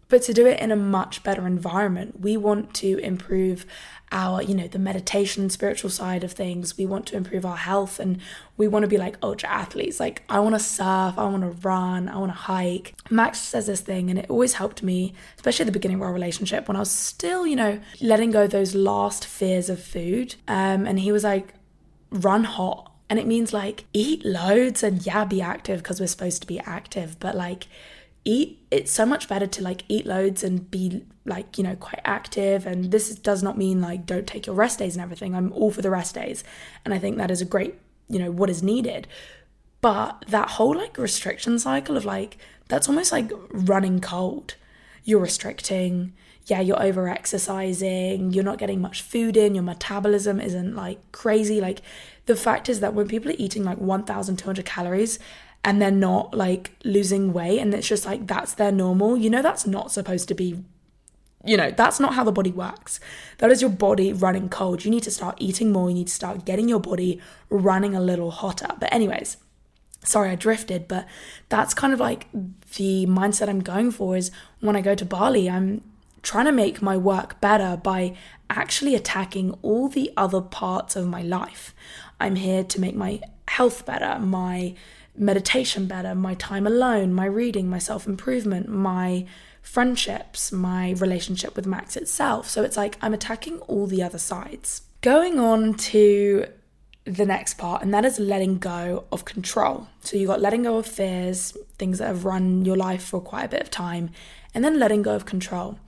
but 0.08 0.22
to 0.22 0.32
do 0.32 0.46
it 0.46 0.60
in 0.60 0.70
a 0.70 0.76
much 0.76 1.22
better 1.22 1.46
environment. 1.46 2.20
We 2.20 2.36
want 2.36 2.74
to 2.74 2.98
improve 2.98 3.66
our, 4.10 4.42
you 4.42 4.54
know, 4.54 4.66
the 4.66 4.78
meditation, 4.78 5.50
spiritual 5.50 5.90
side 5.90 6.24
of 6.24 6.32
things. 6.32 6.78
We 6.78 6.86
want 6.86 7.06
to 7.06 7.16
improve 7.16 7.44
our 7.44 7.58
health 7.58 8.00
and 8.00 8.18
we 8.56 8.66
want 8.66 8.84
to 8.84 8.88
be 8.88 8.96
like 8.96 9.18
ultra 9.22 9.48
athletes. 9.50 10.00
Like, 10.00 10.22
I 10.28 10.40
want 10.40 10.54
to 10.54 10.58
surf, 10.58 11.18
I 11.18 11.24
want 11.24 11.42
to 11.42 11.50
run, 11.68 12.08
I 12.08 12.16
want 12.16 12.32
to 12.32 12.38
hike. 12.38 12.94
Max 13.10 13.38
says 13.38 13.66
this 13.66 13.82
thing, 13.82 14.08
and 14.08 14.18
it 14.18 14.30
always 14.30 14.54
helped 14.54 14.82
me, 14.82 15.12
especially 15.36 15.64
at 15.64 15.66
the 15.66 15.72
beginning 15.72 15.98
of 15.98 16.02
our 16.02 16.12
relationship 16.12 16.68
when 16.68 16.76
I 16.76 16.80
was 16.80 16.90
still, 16.90 17.46
you 17.46 17.56
know, 17.56 17.80
letting 18.00 18.30
go 18.30 18.46
those 18.46 18.74
last 18.74 19.26
fears 19.26 19.68
of 19.68 19.82
food. 19.82 20.36
Um, 20.48 20.86
and 20.86 20.98
he 20.98 21.12
was 21.12 21.24
like, 21.24 21.52
run 22.10 22.44
hot. 22.44 22.92
And 23.10 23.18
it 23.18 23.26
means 23.26 23.52
like 23.52 23.84
eat 23.92 24.24
loads 24.24 24.82
and 24.82 25.04
yeah, 25.04 25.24
be 25.24 25.40
active 25.40 25.82
because 25.82 26.00
we're 26.00 26.06
supposed 26.06 26.42
to 26.42 26.46
be 26.46 26.60
active, 26.60 27.18
but 27.20 27.34
like 27.34 27.66
eat 28.28 28.58
it's 28.70 28.92
so 28.92 29.06
much 29.06 29.26
better 29.28 29.46
to 29.46 29.62
like 29.62 29.84
eat 29.88 30.04
loads 30.04 30.44
and 30.44 30.70
be 30.70 31.02
like 31.24 31.56
you 31.56 31.64
know 31.64 31.74
quite 31.76 32.00
active. 32.04 32.66
And 32.66 32.90
this 32.90 33.14
does 33.14 33.42
not 33.42 33.56
mean 33.56 33.80
like 33.80 34.04
don't 34.04 34.26
take 34.26 34.46
your 34.46 34.54
rest 34.54 34.78
days 34.78 34.94
and 34.94 35.02
everything. 35.02 35.34
I'm 35.34 35.52
all 35.52 35.70
for 35.70 35.82
the 35.82 35.90
rest 35.90 36.14
days. 36.14 36.44
And 36.84 36.92
i 36.92 36.98
think 36.98 37.16
that 37.16 37.30
is 37.30 37.40
a 37.40 37.46
great 37.46 37.74
you 38.08 38.18
know 38.18 38.30
what 38.30 38.50
is 38.50 38.62
needed. 38.62 39.08
But 39.80 40.24
that 40.28 40.50
whole 40.50 40.76
like 40.76 40.98
restriction 40.98 41.58
cycle 41.58 41.96
of 41.96 42.04
like 42.04 42.36
that's 42.68 42.88
almost 42.88 43.12
like 43.12 43.30
running 43.50 44.00
cold. 44.00 44.54
You're 45.04 45.20
restricting. 45.20 46.12
Yeah 46.44 46.60
you're 46.60 46.82
over 46.82 47.08
exercising 47.08 48.32
you're 48.32 48.44
not 48.44 48.58
getting 48.58 48.82
much 48.82 49.00
food 49.00 49.36
in. 49.38 49.54
Your 49.54 49.64
metabolism 49.64 50.40
isn't 50.40 50.76
like 50.76 51.00
crazy. 51.12 51.60
Like 51.62 51.80
the 52.26 52.36
fact 52.36 52.68
is 52.68 52.80
that 52.80 52.92
when 52.92 53.08
people 53.08 53.30
are 53.30 53.36
eating 53.38 53.64
like 53.64 53.78
1200 53.78 54.66
calories 54.66 55.18
and 55.68 55.82
they're 55.82 55.90
not 55.90 56.32
like 56.34 56.70
losing 56.82 57.34
weight 57.34 57.58
and 57.58 57.74
it's 57.74 57.86
just 57.86 58.06
like 58.06 58.26
that's 58.26 58.54
their 58.54 58.72
normal, 58.72 59.18
you 59.18 59.28
know, 59.28 59.42
that's 59.42 59.66
not 59.66 59.92
supposed 59.92 60.26
to 60.26 60.34
be, 60.34 60.64
you 61.44 61.58
know, 61.58 61.70
that's 61.70 62.00
not 62.00 62.14
how 62.14 62.24
the 62.24 62.32
body 62.32 62.50
works. 62.50 63.00
That 63.36 63.50
is 63.50 63.60
your 63.60 63.68
body 63.68 64.14
running 64.14 64.48
cold. 64.48 64.86
You 64.86 64.90
need 64.90 65.02
to 65.02 65.10
start 65.10 65.36
eating 65.38 65.70
more, 65.70 65.90
you 65.90 65.94
need 65.96 66.06
to 66.06 66.14
start 66.14 66.46
getting 66.46 66.70
your 66.70 66.80
body 66.80 67.20
running 67.50 67.94
a 67.94 68.00
little 68.00 68.30
hotter. 68.30 68.68
But, 68.80 68.90
anyways, 68.94 69.36
sorry 70.02 70.30
I 70.30 70.36
drifted, 70.36 70.88
but 70.88 71.06
that's 71.50 71.74
kind 71.74 71.92
of 71.92 72.00
like 72.00 72.28
the 72.76 73.04
mindset 73.04 73.50
I'm 73.50 73.60
going 73.60 73.90
for 73.90 74.16
is 74.16 74.30
when 74.60 74.74
I 74.74 74.80
go 74.80 74.94
to 74.94 75.04
Bali, 75.04 75.50
I'm 75.50 75.82
trying 76.22 76.46
to 76.46 76.52
make 76.52 76.80
my 76.80 76.96
work 76.96 77.42
better 77.42 77.76
by 77.76 78.16
actually 78.48 78.94
attacking 78.94 79.50
all 79.60 79.90
the 79.90 80.14
other 80.16 80.40
parts 80.40 80.96
of 80.96 81.06
my 81.06 81.20
life. 81.20 81.74
I'm 82.18 82.36
here 82.36 82.64
to 82.64 82.80
make 82.80 82.94
my 82.94 83.20
health 83.48 83.84
better, 83.84 84.18
my 84.18 84.74
meditation 85.18 85.86
better, 85.86 86.14
my 86.14 86.34
time 86.34 86.66
alone, 86.66 87.12
my 87.12 87.26
reading, 87.26 87.68
my 87.68 87.78
self 87.78 88.06
improvement, 88.06 88.68
my 88.68 89.26
friendships, 89.62 90.50
my 90.50 90.92
relationship 90.92 91.54
with 91.54 91.66
Max 91.66 91.96
itself. 91.96 92.48
So 92.48 92.62
it's 92.62 92.76
like 92.76 92.96
I'm 93.02 93.14
attacking 93.14 93.58
all 93.60 93.86
the 93.86 94.02
other 94.02 94.18
sides. 94.18 94.82
Going 95.00 95.38
on 95.38 95.74
to 95.74 96.46
the 97.04 97.26
next 97.26 97.54
part, 97.54 97.82
and 97.82 97.92
that 97.94 98.04
is 98.04 98.18
letting 98.18 98.58
go 98.58 99.04
of 99.10 99.24
control. 99.24 99.88
So 100.00 100.16
you 100.16 100.26
got 100.26 100.40
letting 100.40 100.62
go 100.62 100.78
of 100.78 100.86
fears, 100.86 101.56
things 101.78 101.98
that 101.98 102.06
have 102.06 102.24
run 102.24 102.64
your 102.64 102.76
life 102.76 103.02
for 103.02 103.20
quite 103.20 103.44
a 103.44 103.48
bit 103.48 103.62
of 103.62 103.70
time, 103.70 104.10
and 104.54 104.64
then 104.64 104.78
letting 104.78 105.02
go 105.02 105.14
of 105.14 105.24
control. 105.24 105.78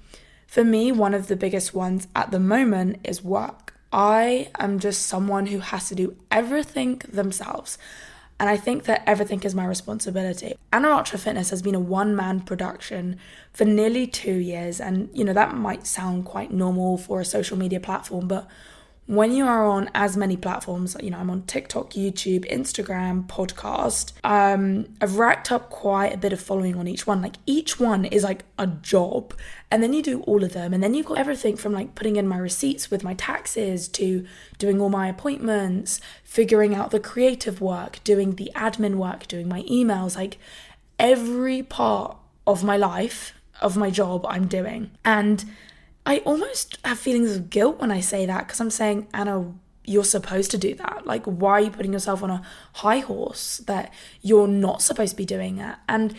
For 0.46 0.64
me, 0.64 0.90
one 0.92 1.14
of 1.14 1.28
the 1.28 1.36
biggest 1.36 1.74
ones 1.74 2.08
at 2.16 2.30
the 2.30 2.40
moment 2.40 3.00
is 3.04 3.22
work. 3.22 3.74
I 3.92 4.50
am 4.58 4.78
just 4.78 5.06
someone 5.06 5.46
who 5.46 5.58
has 5.58 5.88
to 5.88 5.94
do 5.94 6.16
everything 6.30 7.02
themselves. 7.08 7.76
And 8.40 8.48
I 8.48 8.56
think 8.56 8.84
that 8.84 9.02
everything 9.06 9.42
is 9.42 9.54
my 9.54 9.66
responsibility. 9.66 10.56
Archer 10.72 11.18
Fitness 11.18 11.50
has 11.50 11.60
been 11.60 11.74
a 11.74 11.80
one 11.80 12.16
man 12.16 12.40
production 12.40 13.18
for 13.52 13.66
nearly 13.66 14.06
two 14.06 14.34
years. 14.34 14.80
And, 14.80 15.10
you 15.12 15.24
know, 15.24 15.34
that 15.34 15.54
might 15.54 15.86
sound 15.86 16.24
quite 16.24 16.50
normal 16.50 16.96
for 16.96 17.20
a 17.20 17.24
social 17.24 17.58
media 17.58 17.80
platform, 17.80 18.28
but 18.28 18.48
when 19.10 19.32
you 19.32 19.44
are 19.44 19.66
on 19.66 19.90
as 19.92 20.16
many 20.16 20.36
platforms, 20.36 20.96
you 21.02 21.10
know, 21.10 21.18
I'm 21.18 21.30
on 21.30 21.42
TikTok, 21.42 21.94
YouTube, 21.94 22.48
Instagram, 22.48 23.26
podcast, 23.26 24.12
um, 24.22 24.86
I've 25.00 25.16
racked 25.16 25.50
up 25.50 25.68
quite 25.68 26.14
a 26.14 26.16
bit 26.16 26.32
of 26.32 26.40
following 26.40 26.76
on 26.76 26.86
each 26.86 27.08
one. 27.08 27.20
Like 27.20 27.34
each 27.44 27.80
one 27.80 28.04
is 28.04 28.22
like 28.22 28.44
a 28.56 28.68
job. 28.68 29.34
And 29.68 29.82
then 29.82 29.92
you 29.92 30.00
do 30.00 30.20
all 30.22 30.44
of 30.44 30.52
them. 30.52 30.72
And 30.72 30.80
then 30.80 30.94
you've 30.94 31.06
got 31.06 31.18
everything 31.18 31.56
from 31.56 31.72
like 31.72 31.96
putting 31.96 32.14
in 32.14 32.28
my 32.28 32.38
receipts 32.38 32.88
with 32.88 33.02
my 33.02 33.14
taxes 33.14 33.88
to 33.88 34.24
doing 34.58 34.80
all 34.80 34.90
my 34.90 35.08
appointments, 35.08 36.00
figuring 36.22 36.72
out 36.72 36.92
the 36.92 37.00
creative 37.00 37.60
work, 37.60 37.98
doing 38.04 38.36
the 38.36 38.52
admin 38.54 38.94
work, 38.94 39.26
doing 39.26 39.48
my 39.48 39.62
emails, 39.62 40.14
like 40.14 40.38
every 41.00 41.64
part 41.64 42.16
of 42.46 42.62
my 42.62 42.76
life, 42.76 43.34
of 43.60 43.76
my 43.76 43.90
job, 43.90 44.24
I'm 44.28 44.46
doing. 44.46 44.92
And 45.04 45.44
I 46.06 46.18
almost 46.18 46.78
have 46.84 46.98
feelings 46.98 47.36
of 47.36 47.50
guilt 47.50 47.78
when 47.78 47.90
I 47.90 48.00
say 48.00 48.26
that 48.26 48.46
because 48.46 48.60
I'm 48.60 48.70
saying, 48.70 49.08
Anna, 49.12 49.52
you're 49.84 50.04
supposed 50.04 50.50
to 50.52 50.58
do 50.58 50.74
that. 50.74 51.06
Like, 51.06 51.24
why 51.24 51.52
are 51.52 51.60
you 51.60 51.70
putting 51.70 51.92
yourself 51.92 52.22
on 52.22 52.30
a 52.30 52.42
high 52.74 52.98
horse 52.98 53.58
that 53.66 53.92
you're 54.22 54.48
not 54.48 54.82
supposed 54.82 55.12
to 55.12 55.16
be 55.16 55.24
doing 55.24 55.58
it? 55.58 55.76
And 55.88 56.14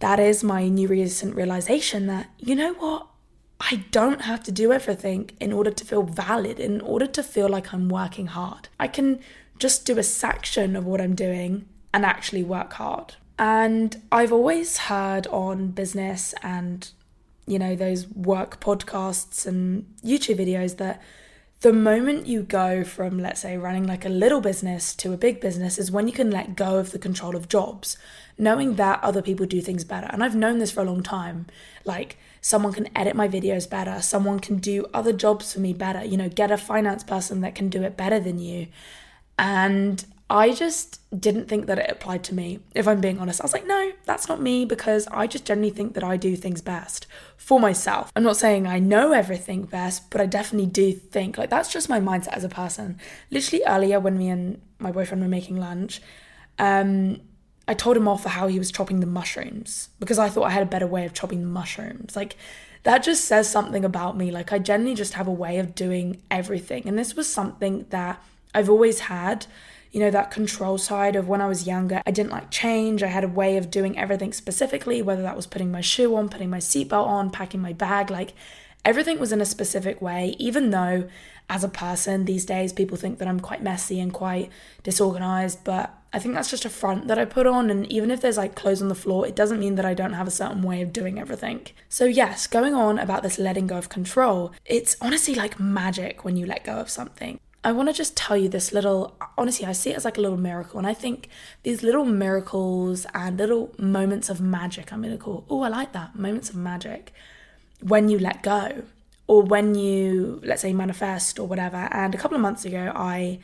that 0.00 0.18
is 0.18 0.42
my 0.42 0.68
new 0.68 0.88
recent 0.88 1.36
realization 1.36 2.06
that, 2.06 2.30
you 2.38 2.54
know 2.54 2.74
what? 2.74 3.06
I 3.60 3.84
don't 3.90 4.22
have 4.22 4.42
to 4.44 4.52
do 4.52 4.72
everything 4.72 5.30
in 5.38 5.52
order 5.52 5.70
to 5.70 5.84
feel 5.84 6.02
valid, 6.02 6.58
in 6.58 6.80
order 6.80 7.06
to 7.06 7.22
feel 7.22 7.48
like 7.48 7.74
I'm 7.74 7.90
working 7.90 8.28
hard. 8.28 8.68
I 8.78 8.88
can 8.88 9.20
just 9.58 9.84
do 9.84 9.98
a 9.98 10.02
section 10.02 10.74
of 10.74 10.86
what 10.86 11.00
I'm 11.00 11.14
doing 11.14 11.68
and 11.92 12.06
actually 12.06 12.42
work 12.42 12.72
hard. 12.74 13.16
And 13.38 14.00
I've 14.10 14.32
always 14.32 14.78
heard 14.78 15.26
on 15.26 15.68
business 15.68 16.34
and 16.42 16.90
you 17.46 17.58
know, 17.58 17.74
those 17.74 18.08
work 18.08 18.60
podcasts 18.60 19.46
and 19.46 19.86
YouTube 20.04 20.38
videos 20.38 20.76
that 20.76 21.02
the 21.60 21.72
moment 21.72 22.26
you 22.26 22.42
go 22.42 22.84
from, 22.84 23.18
let's 23.18 23.42
say, 23.42 23.56
running 23.56 23.86
like 23.86 24.06
a 24.06 24.08
little 24.08 24.40
business 24.40 24.94
to 24.96 25.12
a 25.12 25.18
big 25.18 25.40
business 25.40 25.76
is 25.78 25.90
when 25.90 26.06
you 26.06 26.12
can 26.12 26.30
let 26.30 26.56
go 26.56 26.78
of 26.78 26.92
the 26.92 26.98
control 26.98 27.36
of 27.36 27.48
jobs, 27.48 27.98
knowing 28.38 28.76
that 28.76 29.02
other 29.02 29.20
people 29.20 29.44
do 29.44 29.60
things 29.60 29.84
better. 29.84 30.06
And 30.10 30.24
I've 30.24 30.34
known 30.34 30.58
this 30.58 30.70
for 30.70 30.80
a 30.80 30.84
long 30.84 31.02
time. 31.02 31.46
Like, 31.84 32.16
someone 32.40 32.72
can 32.72 32.88
edit 32.96 33.14
my 33.14 33.28
videos 33.28 33.68
better, 33.68 34.00
someone 34.00 34.40
can 34.40 34.56
do 34.56 34.86
other 34.94 35.12
jobs 35.12 35.52
for 35.52 35.60
me 35.60 35.74
better, 35.74 36.02
you 36.02 36.16
know, 36.16 36.30
get 36.30 36.50
a 36.50 36.56
finance 36.56 37.04
person 37.04 37.42
that 37.42 37.54
can 37.54 37.68
do 37.68 37.82
it 37.82 37.94
better 37.94 38.18
than 38.18 38.38
you. 38.38 38.68
And 39.38 40.02
I 40.30 40.52
just 40.52 41.00
didn't 41.20 41.48
think 41.48 41.66
that 41.66 41.80
it 41.80 41.90
applied 41.90 42.22
to 42.24 42.34
me. 42.36 42.60
If 42.72 42.86
I'm 42.86 43.00
being 43.00 43.18
honest, 43.18 43.40
I 43.40 43.44
was 43.44 43.52
like, 43.52 43.66
no, 43.66 43.90
that's 44.04 44.28
not 44.28 44.40
me 44.40 44.64
because 44.64 45.08
I 45.10 45.26
just 45.26 45.44
generally 45.44 45.70
think 45.70 45.94
that 45.94 46.04
I 46.04 46.16
do 46.16 46.36
things 46.36 46.62
best 46.62 47.08
for 47.36 47.58
myself. 47.58 48.12
I'm 48.14 48.22
not 48.22 48.36
saying 48.36 48.68
I 48.68 48.78
know 48.78 49.10
everything 49.12 49.62
best, 49.64 50.08
but 50.08 50.20
I 50.20 50.26
definitely 50.26 50.68
do 50.68 50.92
think 50.92 51.36
like 51.36 51.50
that's 51.50 51.72
just 51.72 51.88
my 51.88 51.98
mindset 51.98 52.28
as 52.28 52.44
a 52.44 52.48
person. 52.48 53.00
Literally 53.32 53.64
earlier 53.66 53.98
when 53.98 54.16
me 54.16 54.28
and 54.28 54.60
my 54.78 54.92
boyfriend 54.92 55.20
were 55.20 55.28
making 55.28 55.56
lunch, 55.56 56.00
um, 56.60 57.20
I 57.66 57.74
told 57.74 57.96
him 57.96 58.06
off 58.06 58.22
for 58.22 58.28
how 58.28 58.46
he 58.46 58.58
was 58.60 58.70
chopping 58.70 59.00
the 59.00 59.06
mushrooms 59.06 59.88
because 59.98 60.18
I 60.18 60.28
thought 60.28 60.44
I 60.44 60.50
had 60.50 60.62
a 60.62 60.66
better 60.66 60.86
way 60.86 61.06
of 61.06 61.12
chopping 61.12 61.40
the 61.40 61.48
mushrooms. 61.48 62.14
Like 62.14 62.36
that 62.84 63.02
just 63.02 63.24
says 63.24 63.50
something 63.50 63.84
about 63.84 64.16
me. 64.16 64.30
Like 64.30 64.52
I 64.52 64.60
generally 64.60 64.94
just 64.94 65.14
have 65.14 65.26
a 65.26 65.32
way 65.32 65.58
of 65.58 65.74
doing 65.74 66.22
everything. 66.30 66.86
And 66.86 66.96
this 66.96 67.16
was 67.16 67.32
something 67.32 67.86
that 67.90 68.22
I've 68.54 68.70
always 68.70 69.00
had 69.00 69.46
you 69.92 70.00
know, 70.00 70.10
that 70.10 70.30
control 70.30 70.78
side 70.78 71.16
of 71.16 71.28
when 71.28 71.40
I 71.40 71.48
was 71.48 71.66
younger. 71.66 72.02
I 72.06 72.10
didn't 72.10 72.30
like 72.30 72.50
change. 72.50 73.02
I 73.02 73.08
had 73.08 73.24
a 73.24 73.28
way 73.28 73.56
of 73.56 73.70
doing 73.70 73.98
everything 73.98 74.32
specifically, 74.32 75.02
whether 75.02 75.22
that 75.22 75.36
was 75.36 75.46
putting 75.46 75.70
my 75.70 75.80
shoe 75.80 76.14
on, 76.14 76.28
putting 76.28 76.50
my 76.50 76.58
seatbelt 76.58 77.06
on, 77.06 77.30
packing 77.30 77.60
my 77.60 77.72
bag. 77.72 78.10
Like 78.10 78.32
everything 78.84 79.18
was 79.18 79.32
in 79.32 79.40
a 79.40 79.46
specific 79.46 80.00
way, 80.00 80.36
even 80.38 80.70
though 80.70 81.08
as 81.48 81.64
a 81.64 81.68
person 81.68 82.24
these 82.24 82.46
days 82.46 82.72
people 82.72 82.96
think 82.96 83.18
that 83.18 83.26
I'm 83.26 83.40
quite 83.40 83.62
messy 83.62 83.98
and 83.98 84.12
quite 84.12 84.50
disorganized. 84.84 85.64
But 85.64 85.92
I 86.12 86.18
think 86.18 86.34
that's 86.34 86.50
just 86.50 86.64
a 86.64 86.70
front 86.70 87.08
that 87.08 87.18
I 87.18 87.24
put 87.24 87.46
on. 87.46 87.70
And 87.70 87.90
even 87.90 88.12
if 88.12 88.20
there's 88.20 88.36
like 88.36 88.54
clothes 88.54 88.82
on 88.82 88.88
the 88.88 88.94
floor, 88.94 89.26
it 89.26 89.34
doesn't 89.36 89.60
mean 89.60 89.74
that 89.74 89.84
I 89.84 89.94
don't 89.94 90.12
have 90.12 90.28
a 90.28 90.32
certain 90.32 90.62
way 90.62 90.82
of 90.82 90.92
doing 90.92 91.18
everything. 91.18 91.66
So, 91.88 92.04
yes, 92.04 92.46
going 92.46 92.74
on 92.74 92.98
about 92.98 93.24
this 93.24 93.38
letting 93.38 93.66
go 93.66 93.78
of 93.78 93.88
control, 93.88 94.52
it's 94.64 94.96
honestly 95.00 95.34
like 95.34 95.58
magic 95.58 96.24
when 96.24 96.36
you 96.36 96.46
let 96.46 96.64
go 96.64 96.74
of 96.74 96.90
something. 96.90 97.40
I 97.62 97.72
want 97.72 97.90
to 97.90 97.92
just 97.92 98.16
tell 98.16 98.36
you 98.36 98.48
this 98.48 98.72
little, 98.72 99.16
honestly, 99.36 99.66
I 99.66 99.72
see 99.72 99.90
it 99.90 99.96
as 99.96 100.04
like 100.06 100.16
a 100.16 100.20
little 100.20 100.38
miracle. 100.38 100.78
And 100.78 100.86
I 100.86 100.94
think 100.94 101.28
these 101.62 101.82
little 101.82 102.06
miracles 102.06 103.06
and 103.12 103.36
little 103.36 103.74
moments 103.78 104.30
of 104.30 104.40
magic, 104.40 104.92
I'm 104.92 105.02
going 105.02 105.16
to 105.16 105.22
call, 105.22 105.44
oh, 105.50 105.62
I 105.62 105.68
like 105.68 105.92
that, 105.92 106.16
moments 106.16 106.48
of 106.48 106.56
magic, 106.56 107.12
when 107.80 108.08
you 108.08 108.18
let 108.18 108.42
go 108.42 108.84
or 109.26 109.42
when 109.42 109.74
you, 109.74 110.40
let's 110.42 110.62
say, 110.62 110.72
manifest 110.72 111.38
or 111.38 111.46
whatever. 111.46 111.88
And 111.90 112.14
a 112.14 112.18
couple 112.18 112.34
of 112.34 112.40
months 112.40 112.64
ago, 112.64 112.92
I 112.94 113.40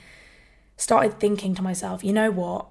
started 0.79 1.20
thinking 1.20 1.55
to 1.55 1.62
myself, 1.62 2.02
you 2.02 2.14
know 2.14 2.31
what? 2.31 2.66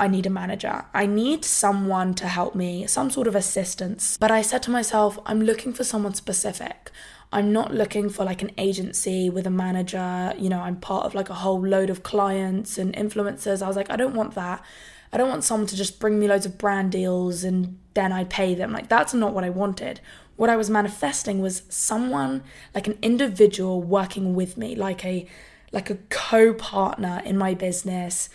I 0.00 0.08
need 0.08 0.24
a 0.24 0.30
manager. 0.30 0.86
I 0.94 1.04
need 1.04 1.44
someone 1.44 2.14
to 2.14 2.26
help 2.26 2.54
me, 2.54 2.86
some 2.86 3.10
sort 3.10 3.28
of 3.28 3.36
assistance. 3.36 4.16
But 4.18 4.30
I 4.30 4.40
said 4.40 4.62
to 4.62 4.70
myself, 4.70 5.18
I'm 5.26 5.42
looking 5.42 5.74
for 5.74 5.84
someone 5.84 6.14
specific. 6.14 6.90
I'm 7.30 7.52
not 7.52 7.74
looking 7.74 8.08
for 8.08 8.24
like 8.24 8.40
an 8.40 8.50
agency 8.56 9.28
with 9.28 9.46
a 9.46 9.50
manager, 9.50 10.32
you 10.38 10.48
know, 10.48 10.60
I'm 10.60 10.76
part 10.76 11.04
of 11.04 11.14
like 11.14 11.28
a 11.28 11.34
whole 11.34 11.64
load 11.64 11.90
of 11.90 12.02
clients 12.02 12.78
and 12.78 12.94
influencers. 12.94 13.62
I 13.62 13.68
was 13.68 13.76
like, 13.76 13.90
I 13.90 13.96
don't 13.96 14.14
want 14.14 14.34
that. 14.34 14.64
I 15.12 15.18
don't 15.18 15.28
want 15.28 15.44
someone 15.44 15.66
to 15.66 15.76
just 15.76 16.00
bring 16.00 16.18
me 16.18 16.26
loads 16.26 16.46
of 16.46 16.56
brand 16.56 16.92
deals 16.92 17.44
and 17.44 17.78
then 17.92 18.10
I 18.10 18.24
pay 18.24 18.54
them. 18.54 18.72
Like, 18.72 18.88
that's 18.88 19.12
not 19.12 19.34
what 19.34 19.44
I 19.44 19.50
wanted. 19.50 20.00
What 20.36 20.48
I 20.48 20.56
was 20.56 20.70
manifesting 20.70 21.42
was 21.42 21.62
someone, 21.68 22.42
like 22.74 22.86
an 22.86 22.98
individual 23.02 23.82
working 23.82 24.34
with 24.34 24.56
me, 24.56 24.74
like 24.74 25.04
a 25.04 25.28
like 25.72 25.88
a 25.88 25.98
co-partner 26.08 27.22
in 27.24 27.38
my 27.38 27.54
business 27.54 28.28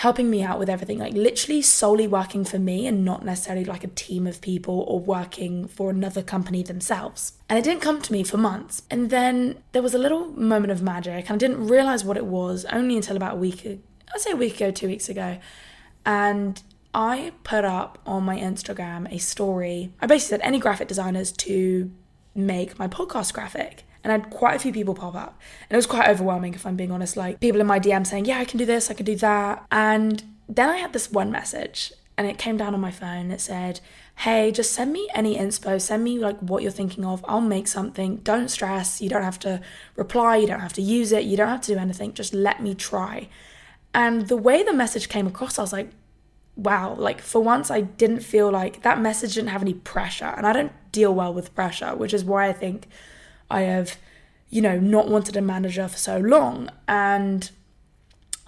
helping 0.00 0.30
me 0.30 0.42
out 0.42 0.58
with 0.58 0.70
everything, 0.70 0.98
like 0.98 1.12
literally 1.12 1.60
solely 1.60 2.06
working 2.06 2.42
for 2.42 2.58
me 2.58 2.86
and 2.86 3.04
not 3.04 3.22
necessarily 3.22 3.66
like 3.66 3.84
a 3.84 3.88
team 3.88 4.26
of 4.26 4.40
people 4.40 4.80
or 4.88 4.98
working 4.98 5.68
for 5.68 5.90
another 5.90 6.22
company 6.22 6.62
themselves. 6.62 7.34
And 7.50 7.58
it 7.58 7.62
didn't 7.62 7.82
come 7.82 8.00
to 8.00 8.10
me 8.10 8.24
for 8.24 8.38
months. 8.38 8.80
And 8.90 9.10
then 9.10 9.62
there 9.72 9.82
was 9.82 9.92
a 9.92 9.98
little 9.98 10.28
moment 10.28 10.72
of 10.72 10.80
magic, 10.80 11.28
and 11.28 11.34
I 11.34 11.36
didn't 11.36 11.68
realize 11.68 12.02
what 12.02 12.16
it 12.16 12.24
was 12.24 12.64
only 12.72 12.96
until 12.96 13.14
about 13.14 13.34
a 13.34 13.36
week, 13.36 13.66
I'd 13.66 14.20
say 14.22 14.30
a 14.30 14.36
week 14.36 14.56
ago, 14.56 14.70
two 14.70 14.86
weeks 14.86 15.10
ago. 15.10 15.38
And 16.06 16.62
I 16.94 17.32
put 17.44 17.66
up 17.66 17.98
on 18.06 18.22
my 18.22 18.38
Instagram 18.38 19.12
a 19.12 19.18
story. 19.18 19.92
I 20.00 20.06
basically 20.06 20.38
said 20.38 20.46
any 20.46 20.58
graphic 20.58 20.88
designers 20.88 21.30
to 21.32 21.90
make 22.34 22.78
my 22.78 22.88
podcast 22.88 23.34
graphic. 23.34 23.84
And 24.02 24.12
I 24.12 24.16
had 24.18 24.30
quite 24.30 24.56
a 24.56 24.58
few 24.58 24.72
people 24.72 24.94
pop 24.94 25.14
up. 25.14 25.38
And 25.68 25.74
it 25.74 25.76
was 25.76 25.86
quite 25.86 26.08
overwhelming, 26.08 26.54
if 26.54 26.66
I'm 26.66 26.76
being 26.76 26.90
honest. 26.90 27.16
Like 27.16 27.40
people 27.40 27.60
in 27.60 27.66
my 27.66 27.78
DM 27.78 28.06
saying, 28.06 28.24
Yeah, 28.24 28.38
I 28.38 28.44
can 28.44 28.58
do 28.58 28.66
this, 28.66 28.90
I 28.90 28.94
can 28.94 29.06
do 29.06 29.16
that. 29.16 29.66
And 29.70 30.22
then 30.48 30.68
I 30.68 30.78
had 30.78 30.92
this 30.92 31.10
one 31.10 31.30
message 31.30 31.92
and 32.16 32.26
it 32.28 32.38
came 32.38 32.56
down 32.56 32.74
on 32.74 32.80
my 32.80 32.90
phone. 32.90 33.30
It 33.30 33.40
said, 33.40 33.80
Hey, 34.16 34.52
just 34.52 34.72
send 34.72 34.92
me 34.92 35.08
any 35.14 35.36
inspo, 35.36 35.80
send 35.80 36.04
me 36.04 36.18
like 36.18 36.38
what 36.40 36.62
you're 36.62 36.72
thinking 36.72 37.04
of. 37.04 37.24
I'll 37.26 37.40
make 37.40 37.66
something. 37.66 38.16
Don't 38.16 38.48
stress. 38.48 39.00
You 39.00 39.08
don't 39.08 39.22
have 39.22 39.38
to 39.40 39.60
reply, 39.96 40.36
you 40.36 40.46
don't 40.46 40.60
have 40.60 40.74
to 40.74 40.82
use 40.82 41.12
it, 41.12 41.24
you 41.24 41.36
don't 41.36 41.48
have 41.48 41.62
to 41.62 41.74
do 41.74 41.78
anything. 41.78 42.12
Just 42.12 42.34
let 42.34 42.62
me 42.62 42.74
try. 42.74 43.28
And 43.94 44.28
the 44.28 44.36
way 44.36 44.62
the 44.62 44.72
message 44.72 45.08
came 45.08 45.26
across, 45.26 45.58
I 45.58 45.62
was 45.62 45.72
like, 45.72 45.90
wow, 46.56 46.94
like 46.94 47.20
for 47.20 47.40
once 47.40 47.70
I 47.70 47.80
didn't 47.80 48.20
feel 48.20 48.50
like 48.50 48.82
that 48.82 49.00
message 49.00 49.34
didn't 49.34 49.48
have 49.48 49.62
any 49.62 49.74
pressure. 49.74 50.32
And 50.36 50.46
I 50.46 50.52
don't 50.52 50.72
deal 50.92 51.14
well 51.14 51.32
with 51.32 51.54
pressure, 51.54 51.94
which 51.94 52.12
is 52.12 52.24
why 52.24 52.48
I 52.48 52.52
think 52.52 52.88
I 53.50 53.62
have, 53.62 53.96
you 54.48 54.62
know, 54.62 54.78
not 54.78 55.08
wanted 55.08 55.36
a 55.36 55.42
manager 55.42 55.88
for 55.88 55.98
so 55.98 56.18
long. 56.18 56.70
And 56.86 57.50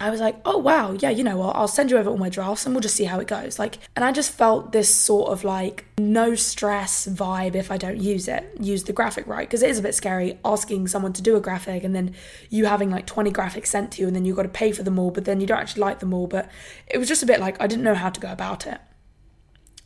I 0.02 0.10
was 0.10 0.20
like, 0.20 0.36
oh 0.44 0.58
wow, 0.58 0.96
yeah, 0.98 1.10
you 1.10 1.22
know 1.22 1.36
what? 1.36 1.54
I'll 1.54 1.68
send 1.68 1.90
you 1.90 1.96
over 1.96 2.10
all 2.10 2.18
my 2.18 2.28
drafts 2.28 2.66
and 2.66 2.74
we'll 2.74 2.80
just 2.80 2.96
see 2.96 3.04
how 3.04 3.20
it 3.20 3.28
goes. 3.28 3.60
Like, 3.60 3.78
and 3.94 4.04
I 4.04 4.10
just 4.10 4.32
felt 4.32 4.72
this 4.72 4.92
sort 4.92 5.30
of 5.30 5.44
like 5.44 5.84
no 5.96 6.34
stress 6.34 7.06
vibe 7.06 7.54
if 7.54 7.70
I 7.70 7.76
don't 7.76 7.98
use 7.98 8.26
it, 8.26 8.50
use 8.58 8.82
the 8.82 8.92
graphic 8.92 9.28
right. 9.28 9.48
Because 9.48 9.62
it 9.62 9.70
is 9.70 9.78
a 9.78 9.82
bit 9.82 9.94
scary 9.94 10.40
asking 10.44 10.88
someone 10.88 11.12
to 11.12 11.22
do 11.22 11.36
a 11.36 11.40
graphic 11.40 11.84
and 11.84 11.94
then 11.94 12.14
you 12.50 12.66
having 12.66 12.90
like 12.90 13.06
20 13.06 13.30
graphics 13.30 13.68
sent 13.68 13.92
to 13.92 14.00
you 14.00 14.08
and 14.08 14.16
then 14.16 14.24
you've 14.24 14.34
got 14.34 14.42
to 14.42 14.48
pay 14.48 14.72
for 14.72 14.82
them 14.82 14.98
all, 14.98 15.12
but 15.12 15.24
then 15.24 15.40
you 15.40 15.46
don't 15.46 15.60
actually 15.60 15.82
like 15.82 16.00
them 16.00 16.12
all. 16.12 16.26
But 16.26 16.50
it 16.88 16.98
was 16.98 17.06
just 17.06 17.22
a 17.22 17.26
bit 17.26 17.38
like 17.38 17.60
I 17.60 17.68
didn't 17.68 17.84
know 17.84 17.94
how 17.94 18.10
to 18.10 18.20
go 18.20 18.32
about 18.32 18.66
it. 18.66 18.80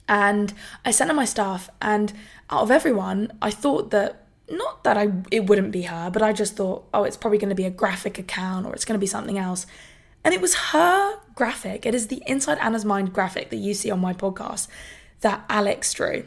And 0.08 0.54
I 0.84 0.92
sent 0.92 1.10
her 1.10 1.16
my 1.16 1.24
stuff, 1.24 1.68
and 1.82 2.12
out 2.48 2.62
of 2.62 2.70
everyone, 2.70 3.32
I 3.42 3.50
thought 3.50 3.90
that 3.90 4.25
not 4.50 4.84
that 4.84 4.96
I 4.96 5.12
it 5.30 5.46
wouldn't 5.46 5.72
be 5.72 5.82
her, 5.82 6.10
but 6.10 6.22
I 6.22 6.32
just 6.32 6.56
thought, 6.56 6.86
oh, 6.94 7.04
it's 7.04 7.16
probably 7.16 7.38
going 7.38 7.50
to 7.50 7.54
be 7.54 7.64
a 7.64 7.70
graphic 7.70 8.18
account 8.18 8.66
or 8.66 8.72
it's 8.74 8.84
going 8.84 8.98
to 8.98 9.00
be 9.00 9.06
something 9.06 9.38
else. 9.38 9.66
And 10.24 10.34
it 10.34 10.40
was 10.40 10.54
her 10.54 11.18
graphic. 11.34 11.86
It 11.86 11.94
is 11.94 12.08
the 12.08 12.22
Inside 12.26 12.58
Anna's 12.58 12.84
Mind 12.84 13.12
graphic 13.12 13.50
that 13.50 13.56
you 13.56 13.74
see 13.74 13.90
on 13.90 14.00
my 14.00 14.12
podcast 14.12 14.68
that 15.20 15.44
Alex 15.48 15.92
drew. 15.92 16.24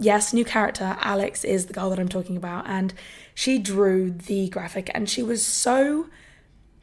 Yes, 0.00 0.32
new 0.32 0.44
character. 0.44 0.96
Alex 1.00 1.44
is 1.44 1.66
the 1.66 1.72
girl 1.72 1.90
that 1.90 1.98
I'm 1.98 2.08
talking 2.08 2.36
about. 2.36 2.68
And 2.68 2.94
she 3.34 3.58
drew 3.58 4.10
the 4.10 4.48
graphic 4.48 4.90
and 4.94 5.08
she 5.08 5.22
was 5.22 5.44
so 5.44 6.08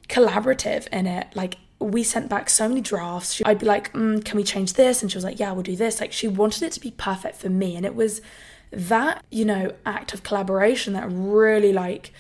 collaborative 0.08 0.88
in 0.90 1.08
it. 1.08 1.28
Like, 1.36 1.58
we 1.80 2.04
sent 2.04 2.30
back 2.30 2.50
so 2.50 2.68
many 2.70 2.82
drafts. 2.82 3.42
I'd 3.44 3.60
be 3.60 3.66
like, 3.66 3.92
mm, 3.94 4.24
can 4.24 4.38
we 4.38 4.44
change 4.44 4.74
this? 4.74 5.02
And 5.02 5.12
she 5.12 5.18
was 5.18 5.26
like, 5.26 5.40
yeah, 5.40 5.52
we'll 5.52 5.64
do 5.64 5.76
this. 5.76 6.00
Like, 6.00 6.14
she 6.14 6.28
wanted 6.28 6.64
it 6.64 6.72
to 6.74 6.80
be 6.80 6.92
perfect 6.92 7.36
for 7.36 7.50
me. 7.50 7.76
And 7.76 7.86
it 7.86 7.96
was 7.96 8.22
that, 8.76 9.24
you 9.30 9.46
know, 9.46 9.74
act 9.86 10.14
of 10.14 10.24
collaboration 10.24 10.94
that 10.94 11.08
really 11.10 11.74
like 11.74 12.12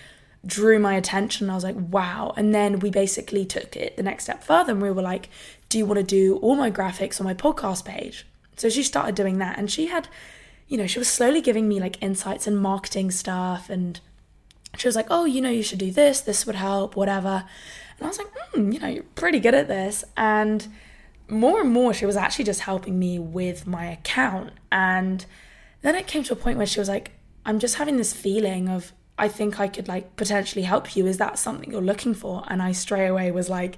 drew 0.45 0.79
my 0.79 0.95
attention. 0.95 1.49
I 1.49 1.55
was 1.55 1.63
like, 1.63 1.75
wow. 1.77 2.33
And 2.37 2.53
then 2.53 2.79
we 2.79 2.89
basically 2.89 3.45
took 3.45 3.75
it 3.75 3.97
the 3.97 4.03
next 4.03 4.25
step 4.25 4.43
further 4.43 4.71
and 4.71 4.81
we 4.81 4.91
were 4.91 5.01
like, 5.01 5.29
do 5.69 5.77
you 5.77 5.85
want 5.85 5.97
to 5.97 6.03
do 6.03 6.37
all 6.37 6.55
my 6.55 6.71
graphics 6.71 7.19
on 7.19 7.25
my 7.25 7.33
podcast 7.33 7.85
page? 7.85 8.25
So 8.55 8.69
she 8.69 8.83
started 8.83 9.15
doing 9.15 9.39
that 9.39 9.57
and 9.57 9.69
she 9.69 9.87
had, 9.87 10.07
you 10.67 10.77
know, 10.77 10.87
she 10.87 10.99
was 10.99 11.07
slowly 11.07 11.41
giving 11.41 11.67
me 11.67 11.79
like 11.79 12.01
insights 12.01 12.47
and 12.47 12.57
marketing 12.57 13.11
stuff. 13.11 13.69
And 13.69 13.99
she 14.77 14.87
was 14.87 14.95
like, 14.95 15.07
oh, 15.09 15.25
you 15.25 15.41
know, 15.41 15.49
you 15.49 15.63
should 15.63 15.79
do 15.79 15.91
this, 15.91 16.21
this 16.21 16.45
would 16.45 16.55
help, 16.55 16.95
whatever. 16.95 17.43
And 17.97 18.05
I 18.05 18.07
was 18.07 18.17
like, 18.17 18.27
hmm, 18.33 18.71
you 18.71 18.79
know, 18.79 18.87
you're 18.87 19.03
pretty 19.15 19.39
good 19.39 19.55
at 19.55 19.67
this. 19.67 20.03
And 20.15 20.67
more 21.27 21.61
and 21.61 21.71
more, 21.71 21.93
she 21.93 22.05
was 22.05 22.17
actually 22.17 22.45
just 22.45 22.61
helping 22.61 22.99
me 22.99 23.19
with 23.19 23.65
my 23.65 23.85
account. 23.85 24.51
And 24.71 25.25
then 25.85 25.95
it 25.95 26.07
came 26.07 26.23
to 26.23 26.33
a 26.33 26.35
point 26.35 26.57
where 26.57 26.65
she 26.65 26.79
was 26.79 26.89
like, 26.89 27.11
I'm 27.45 27.59
just 27.59 27.75
having 27.75 27.97
this 27.97 28.11
feeling 28.11 28.67
of, 28.67 28.91
I 29.19 29.27
think 29.27 29.59
I 29.59 29.67
could 29.67 29.87
like 29.87 30.15
potentially 30.15 30.63
help 30.63 30.95
you. 30.95 31.05
Is 31.05 31.17
that 31.17 31.37
something 31.37 31.71
you're 31.71 31.81
looking 31.81 32.13
for? 32.13 32.43
And 32.47 32.61
I 32.61 32.71
straight 32.71 33.07
away 33.07 33.31
was 33.31 33.49
like, 33.49 33.77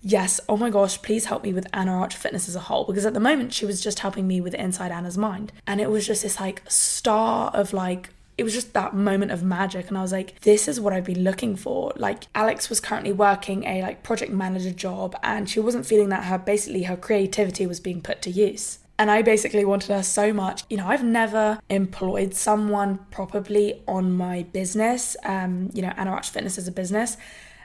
yes, 0.00 0.40
oh 0.48 0.56
my 0.56 0.70
gosh, 0.70 1.00
please 1.02 1.26
help 1.26 1.42
me 1.42 1.52
with 1.52 1.66
Anna 1.72 1.92
Archer 1.92 2.18
Fitness 2.18 2.48
as 2.48 2.56
a 2.56 2.60
whole. 2.60 2.84
Because 2.84 3.04
at 3.04 3.14
the 3.14 3.20
moment, 3.20 3.52
she 3.52 3.66
was 3.66 3.82
just 3.82 3.98
helping 3.98 4.26
me 4.26 4.40
with 4.40 4.54
Inside 4.54 4.90
Anna's 4.90 5.18
Mind. 5.18 5.52
And 5.66 5.80
it 5.80 5.90
was 5.90 6.06
just 6.06 6.22
this 6.22 6.40
like 6.40 6.62
star 6.68 7.50
of 7.52 7.72
like, 7.72 8.08
it 8.38 8.44
was 8.44 8.54
just 8.54 8.72
that 8.72 8.94
moment 8.94 9.30
of 9.30 9.42
magic 9.42 9.88
and 9.88 9.98
i 9.98 10.02
was 10.02 10.10
like 10.10 10.40
this 10.40 10.66
is 10.66 10.80
what 10.80 10.94
i've 10.94 11.04
been 11.04 11.22
looking 11.22 11.54
for 11.54 11.92
like 11.96 12.24
alex 12.34 12.70
was 12.70 12.80
currently 12.80 13.12
working 13.12 13.62
a 13.64 13.82
like 13.82 14.02
project 14.02 14.32
manager 14.32 14.72
job 14.72 15.14
and 15.22 15.50
she 15.50 15.60
wasn't 15.60 15.84
feeling 15.84 16.08
that 16.08 16.24
her 16.24 16.38
basically 16.38 16.84
her 16.84 16.96
creativity 16.96 17.66
was 17.66 17.78
being 17.78 18.00
put 18.00 18.22
to 18.22 18.30
use 18.30 18.78
and 19.02 19.10
I 19.10 19.20
basically 19.20 19.64
wanted 19.64 19.90
her 19.90 20.04
so 20.04 20.32
much. 20.32 20.62
You 20.70 20.76
know, 20.76 20.86
I've 20.86 21.02
never 21.02 21.58
employed 21.68 22.34
someone 22.34 22.98
properly 23.10 23.82
on 23.88 24.12
my 24.12 24.44
business. 24.44 25.16
Um, 25.24 25.70
you 25.74 25.82
know, 25.82 25.92
Anna 25.96 26.12
Archer 26.12 26.32
Fitness 26.32 26.56
is 26.56 26.68
a 26.68 26.70
business. 26.70 27.16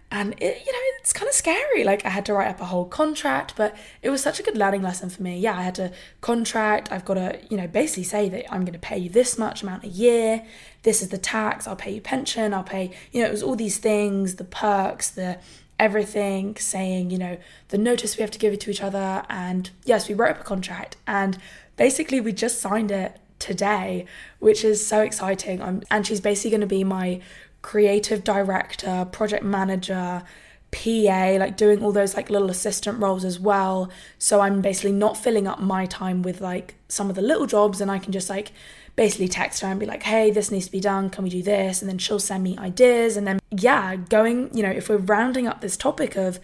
And 0.10 0.34
it, 0.42 0.64
you 0.66 0.72
know, 0.72 0.80
it's 1.00 1.14
kind 1.14 1.30
of 1.30 1.36
scary. 1.36 1.84
Like 1.84 2.04
I 2.08 2.10
had 2.10 2.26
to 2.26 2.34
write 2.34 2.48
up 2.48 2.60
a 2.60 2.66
whole 2.66 2.86
contract, 2.86 3.54
but 3.56 3.78
it 4.02 4.10
was 4.10 4.20
such 4.20 4.40
a 4.40 4.44
good 4.44 4.58
learning 4.58 4.82
lesson 4.82 5.12
for 5.12 5.22
me. 5.22 5.38
Yeah, 5.38 5.56
I 5.56 5.62
had 5.62 5.76
to 5.76 5.92
contract. 6.22 6.92
I've 6.92 7.06
got 7.06 7.14
to, 7.14 7.40
you 7.52 7.58
know, 7.58 7.68
basically 7.68 8.06
say 8.06 8.30
that 8.30 8.52
I'm 8.52 8.62
going 8.62 8.74
to 8.74 8.80
pay 8.80 8.98
you 8.98 9.12
this 9.12 9.38
much 9.38 9.62
amount 9.62 9.84
a 9.84 9.90
year. 9.90 10.44
This 10.82 11.04
is 11.04 11.10
the 11.10 11.20
tax. 11.20 11.68
I'll 11.68 11.76
pay 11.76 11.94
you 11.94 12.02
pension. 12.02 12.52
I'll 12.52 12.64
pay, 12.64 12.90
you 13.12 13.22
know, 13.22 13.28
it 13.28 13.32
was 13.32 13.44
all 13.44 13.56
these 13.56 13.78
things, 13.78 14.38
the 14.38 14.44
perks, 14.44 15.12
the 15.12 15.38
everything, 15.80 16.56
saying, 16.56 17.12
you 17.12 17.18
know, 17.18 17.38
the 17.70 17.78
notice 17.78 18.18
we 18.18 18.22
have 18.22 18.32
to 18.32 18.40
give 18.40 18.54
it 18.54 18.62
to 18.62 18.72
each 18.72 18.82
other. 18.82 19.24
And 19.30 19.70
yes, 19.86 20.08
we 20.08 20.16
wrote 20.16 20.32
up 20.32 20.42
a 20.42 20.44
contract 20.44 20.98
and 21.06 21.38
basically 21.76 22.20
we 22.20 22.34
just 22.34 22.60
signed 22.60 22.92
it 22.92 23.18
today, 23.40 24.06
which 24.40 24.64
is 24.64 24.86
so 24.86 25.02
exciting. 25.02 25.62
I'm, 25.62 25.84
and 25.92 26.06
she's 26.06 26.22
basically 26.22 26.52
going 26.52 26.62
to 26.62 26.68
be 26.68 26.84
my 26.84 27.22
creative 27.62 28.24
director, 28.24 29.08
project 29.12 29.44
manager, 29.44 30.24
PA, 30.72 31.38
like 31.40 31.56
doing 31.58 31.84
all 31.84 31.92
those 31.92 32.16
like 32.16 32.30
little 32.30 32.50
assistant 32.50 33.00
roles 33.00 33.24
as 33.24 33.40
well. 33.40 33.90
So 34.18 34.42
I'm 34.42 34.62
basically 34.62 34.92
not 34.92 35.18
filling 35.18 35.48
up 35.48 35.60
my 35.60 35.86
time 35.86 36.22
with 36.24 36.42
like 36.42 36.76
some 36.88 37.10
of 37.10 37.16
the 37.16 37.22
little 37.22 37.46
jobs 37.46 37.80
and 37.82 37.90
I 37.90 38.00
can 38.00 38.12
just 38.12 38.30
like 38.30 38.52
basically 38.98 39.28
text 39.28 39.62
her 39.62 39.68
and 39.68 39.80
be 39.80 39.86
like, 39.86 40.04
hey, 40.04 40.32
this 40.32 40.52
needs 40.52 40.66
to 40.66 40.72
be 40.72 40.80
done. 40.82 41.10
Can 41.10 41.24
we 41.24 41.30
do 41.30 41.44
this? 41.44 41.82
And 41.82 41.88
then 41.88 42.00
she'll 42.00 42.20
send 42.20 42.44
me 42.44 42.58
ideas. 42.58 43.16
And 43.16 43.26
then, 43.26 43.40
yeah, 43.52 43.96
going, 43.96 44.50
you 44.54 44.64
know, 44.64 44.72
if 44.72 44.90
we're 44.90 44.98
rounding 44.98 45.48
up 45.48 45.62
this 45.62 45.78
topic 45.78 46.18
of, 46.18 46.40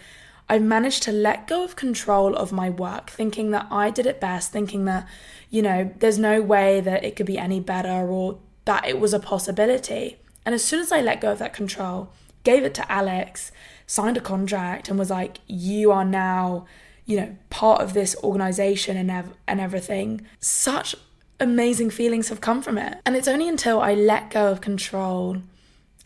I've 0.47 0.61
managed 0.61 1.01
to 1.03 1.11
let 1.11 1.47
go 1.47 1.63
of 1.63 1.75
control 1.75 2.35
of 2.35 2.51
my 2.51 2.69
work, 2.69 3.09
thinking 3.09 3.49
that 3.51 3.67
I 3.71 3.89
did 3.89 4.05
it 4.05 4.21
best, 4.21 4.51
thinking 4.51 4.85
that, 4.85 5.07
you 5.49 5.63
know, 5.63 5.91
there's 5.97 6.19
no 6.19 6.41
way 6.41 6.79
that 6.79 7.03
it 7.03 7.15
could 7.15 7.25
be 7.25 7.39
any 7.39 7.59
better 7.59 8.07
or 8.07 8.37
that 8.65 8.87
it 8.87 8.99
was 8.99 9.13
a 9.13 9.19
possibility. 9.19 10.17
And 10.45 10.53
as 10.53 10.63
soon 10.63 10.79
as 10.79 10.91
I 10.91 11.01
let 11.01 11.21
go 11.21 11.31
of 11.31 11.39
that 11.39 11.53
control, 11.53 12.11
gave 12.43 12.63
it 12.63 12.75
to 12.75 12.91
Alex, 12.91 13.51
signed 13.87 14.17
a 14.17 14.21
contract, 14.21 14.89
and 14.89 14.99
was 14.99 15.09
like, 15.09 15.39
you 15.47 15.91
are 15.91 16.05
now, 16.05 16.67
you 17.05 17.17
know, 17.17 17.35
part 17.49 17.81
of 17.81 17.93
this 17.93 18.15
organization 18.23 18.95
and, 18.95 19.09
ev- 19.09 19.33
and 19.47 19.59
everything, 19.59 20.21
such 20.39 20.95
amazing 21.43 21.91
feelings 21.91 22.29
have 22.29 22.41
come 22.41 22.61
from 22.61 22.77
it. 22.77 22.97
And 23.05 23.15
it's 23.15 23.27
only 23.27 23.47
until 23.47 23.79
I 23.79 23.93
let 23.93 24.31
go 24.31 24.51
of 24.51 24.61
control 24.61 25.37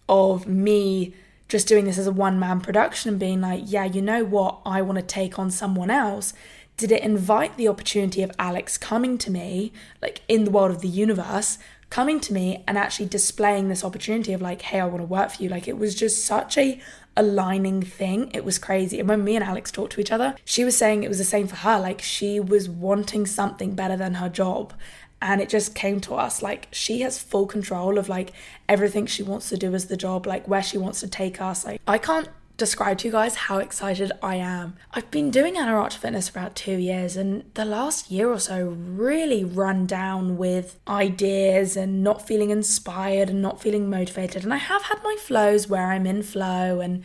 of 0.09 0.47
me 0.47 1.13
just 1.47 1.67
doing 1.67 1.85
this 1.85 1.97
as 1.97 2.07
a 2.07 2.11
one 2.11 2.39
man 2.39 2.59
production 2.59 3.09
and 3.09 3.19
being 3.19 3.41
like, 3.41 3.63
yeah, 3.65 3.85
you 3.85 4.01
know 4.01 4.25
what, 4.25 4.59
I 4.65 4.81
want 4.81 4.97
to 4.97 5.05
take 5.05 5.39
on 5.39 5.49
someone 5.49 5.89
else. 5.89 6.33
Did 6.75 6.91
it 6.91 7.03
invite 7.03 7.57
the 7.57 7.67
opportunity 7.67 8.21
of 8.21 8.31
Alex 8.37 8.77
coming 8.77 9.17
to 9.19 9.31
me, 9.31 9.71
like 10.01 10.21
in 10.27 10.43
the 10.43 10.51
world 10.51 10.71
of 10.71 10.81
the 10.81 10.87
universe, 10.87 11.57
coming 11.89 12.19
to 12.19 12.33
me 12.33 12.63
and 12.67 12.77
actually 12.77 13.07
displaying 13.07 13.69
this 13.69 13.83
opportunity 13.83 14.33
of 14.33 14.41
like, 14.41 14.61
hey, 14.61 14.79
I 14.79 14.85
want 14.85 14.99
to 14.99 15.05
work 15.05 15.31
for 15.31 15.41
you? 15.41 15.49
Like, 15.49 15.67
it 15.67 15.77
was 15.77 15.95
just 15.95 16.25
such 16.25 16.57
a 16.57 16.79
aligning 17.15 17.81
thing. 17.81 18.29
It 18.33 18.45
was 18.45 18.59
crazy. 18.59 18.99
And 18.99 19.09
when 19.09 19.23
me 19.23 19.35
and 19.35 19.43
Alex 19.43 19.71
talked 19.71 19.93
to 19.93 20.01
each 20.01 20.11
other, 20.11 20.35
she 20.45 20.63
was 20.63 20.77
saying 20.77 21.03
it 21.03 21.07
was 21.09 21.17
the 21.17 21.23
same 21.23 21.47
for 21.47 21.55
her. 21.57 21.79
Like, 21.79 22.01
she 22.01 22.39
was 22.39 22.69
wanting 22.69 23.25
something 23.25 23.73
better 23.73 23.95
than 23.95 24.15
her 24.15 24.29
job 24.29 24.73
and 25.21 25.41
it 25.41 25.49
just 25.49 25.73
came 25.73 25.99
to 26.01 26.15
us 26.15 26.41
like 26.41 26.67
she 26.71 27.01
has 27.01 27.19
full 27.19 27.47
control 27.47 27.97
of 27.97 28.07
like 28.07 28.31
everything 28.69 29.05
she 29.05 29.23
wants 29.23 29.49
to 29.49 29.57
do 29.57 29.73
as 29.73 29.87
the 29.87 29.97
job 29.97 30.27
like 30.27 30.47
where 30.47 30.63
she 30.63 30.77
wants 30.77 30.99
to 30.99 31.07
take 31.07 31.41
us. 31.41 31.65
Like 31.65 31.81
i 31.87 31.97
can't 31.97 32.29
describe 32.57 32.97
to 32.97 33.07
you 33.07 33.11
guys 33.11 33.35
how 33.35 33.59
excited 33.59 34.11
i 34.21 34.35
am. 34.35 34.75
I've 34.91 35.11
been 35.11 35.29
doing 35.29 35.57
anna 35.57 35.73
archer 35.73 35.99
fitness 35.99 36.29
for 36.29 36.39
about 36.39 36.55
two 36.55 36.77
years 36.77 37.15
and 37.15 37.43
the 37.53 37.65
last 37.65 38.09
year 38.09 38.29
or 38.29 38.39
so 38.39 38.65
really 38.65 39.43
run 39.43 39.85
down 39.85 40.37
with 40.37 40.79
ideas 40.87 41.77
and 41.77 42.03
not 42.03 42.27
feeling 42.27 42.49
inspired 42.49 43.29
and 43.29 43.41
not 43.41 43.61
feeling 43.61 43.89
motivated. 43.89 44.43
And 44.43 44.53
i 44.53 44.57
have 44.57 44.83
had 44.83 45.03
my 45.03 45.15
flows 45.19 45.67
where 45.67 45.91
i'm 45.91 46.05
in 46.05 46.23
flow 46.23 46.79
and 46.79 47.03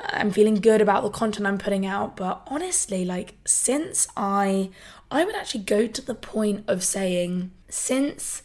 I'm 0.00 0.30
feeling 0.30 0.56
good 0.56 0.80
about 0.80 1.02
the 1.02 1.10
content 1.10 1.46
I'm 1.46 1.58
putting 1.58 1.84
out, 1.84 2.16
but 2.16 2.42
honestly, 2.46 3.04
like 3.04 3.34
since 3.44 4.06
I 4.16 4.70
I 5.10 5.24
would 5.24 5.34
actually 5.34 5.64
go 5.64 5.86
to 5.86 6.02
the 6.02 6.14
point 6.14 6.64
of 6.68 6.84
saying, 6.84 7.50
since 7.68 8.42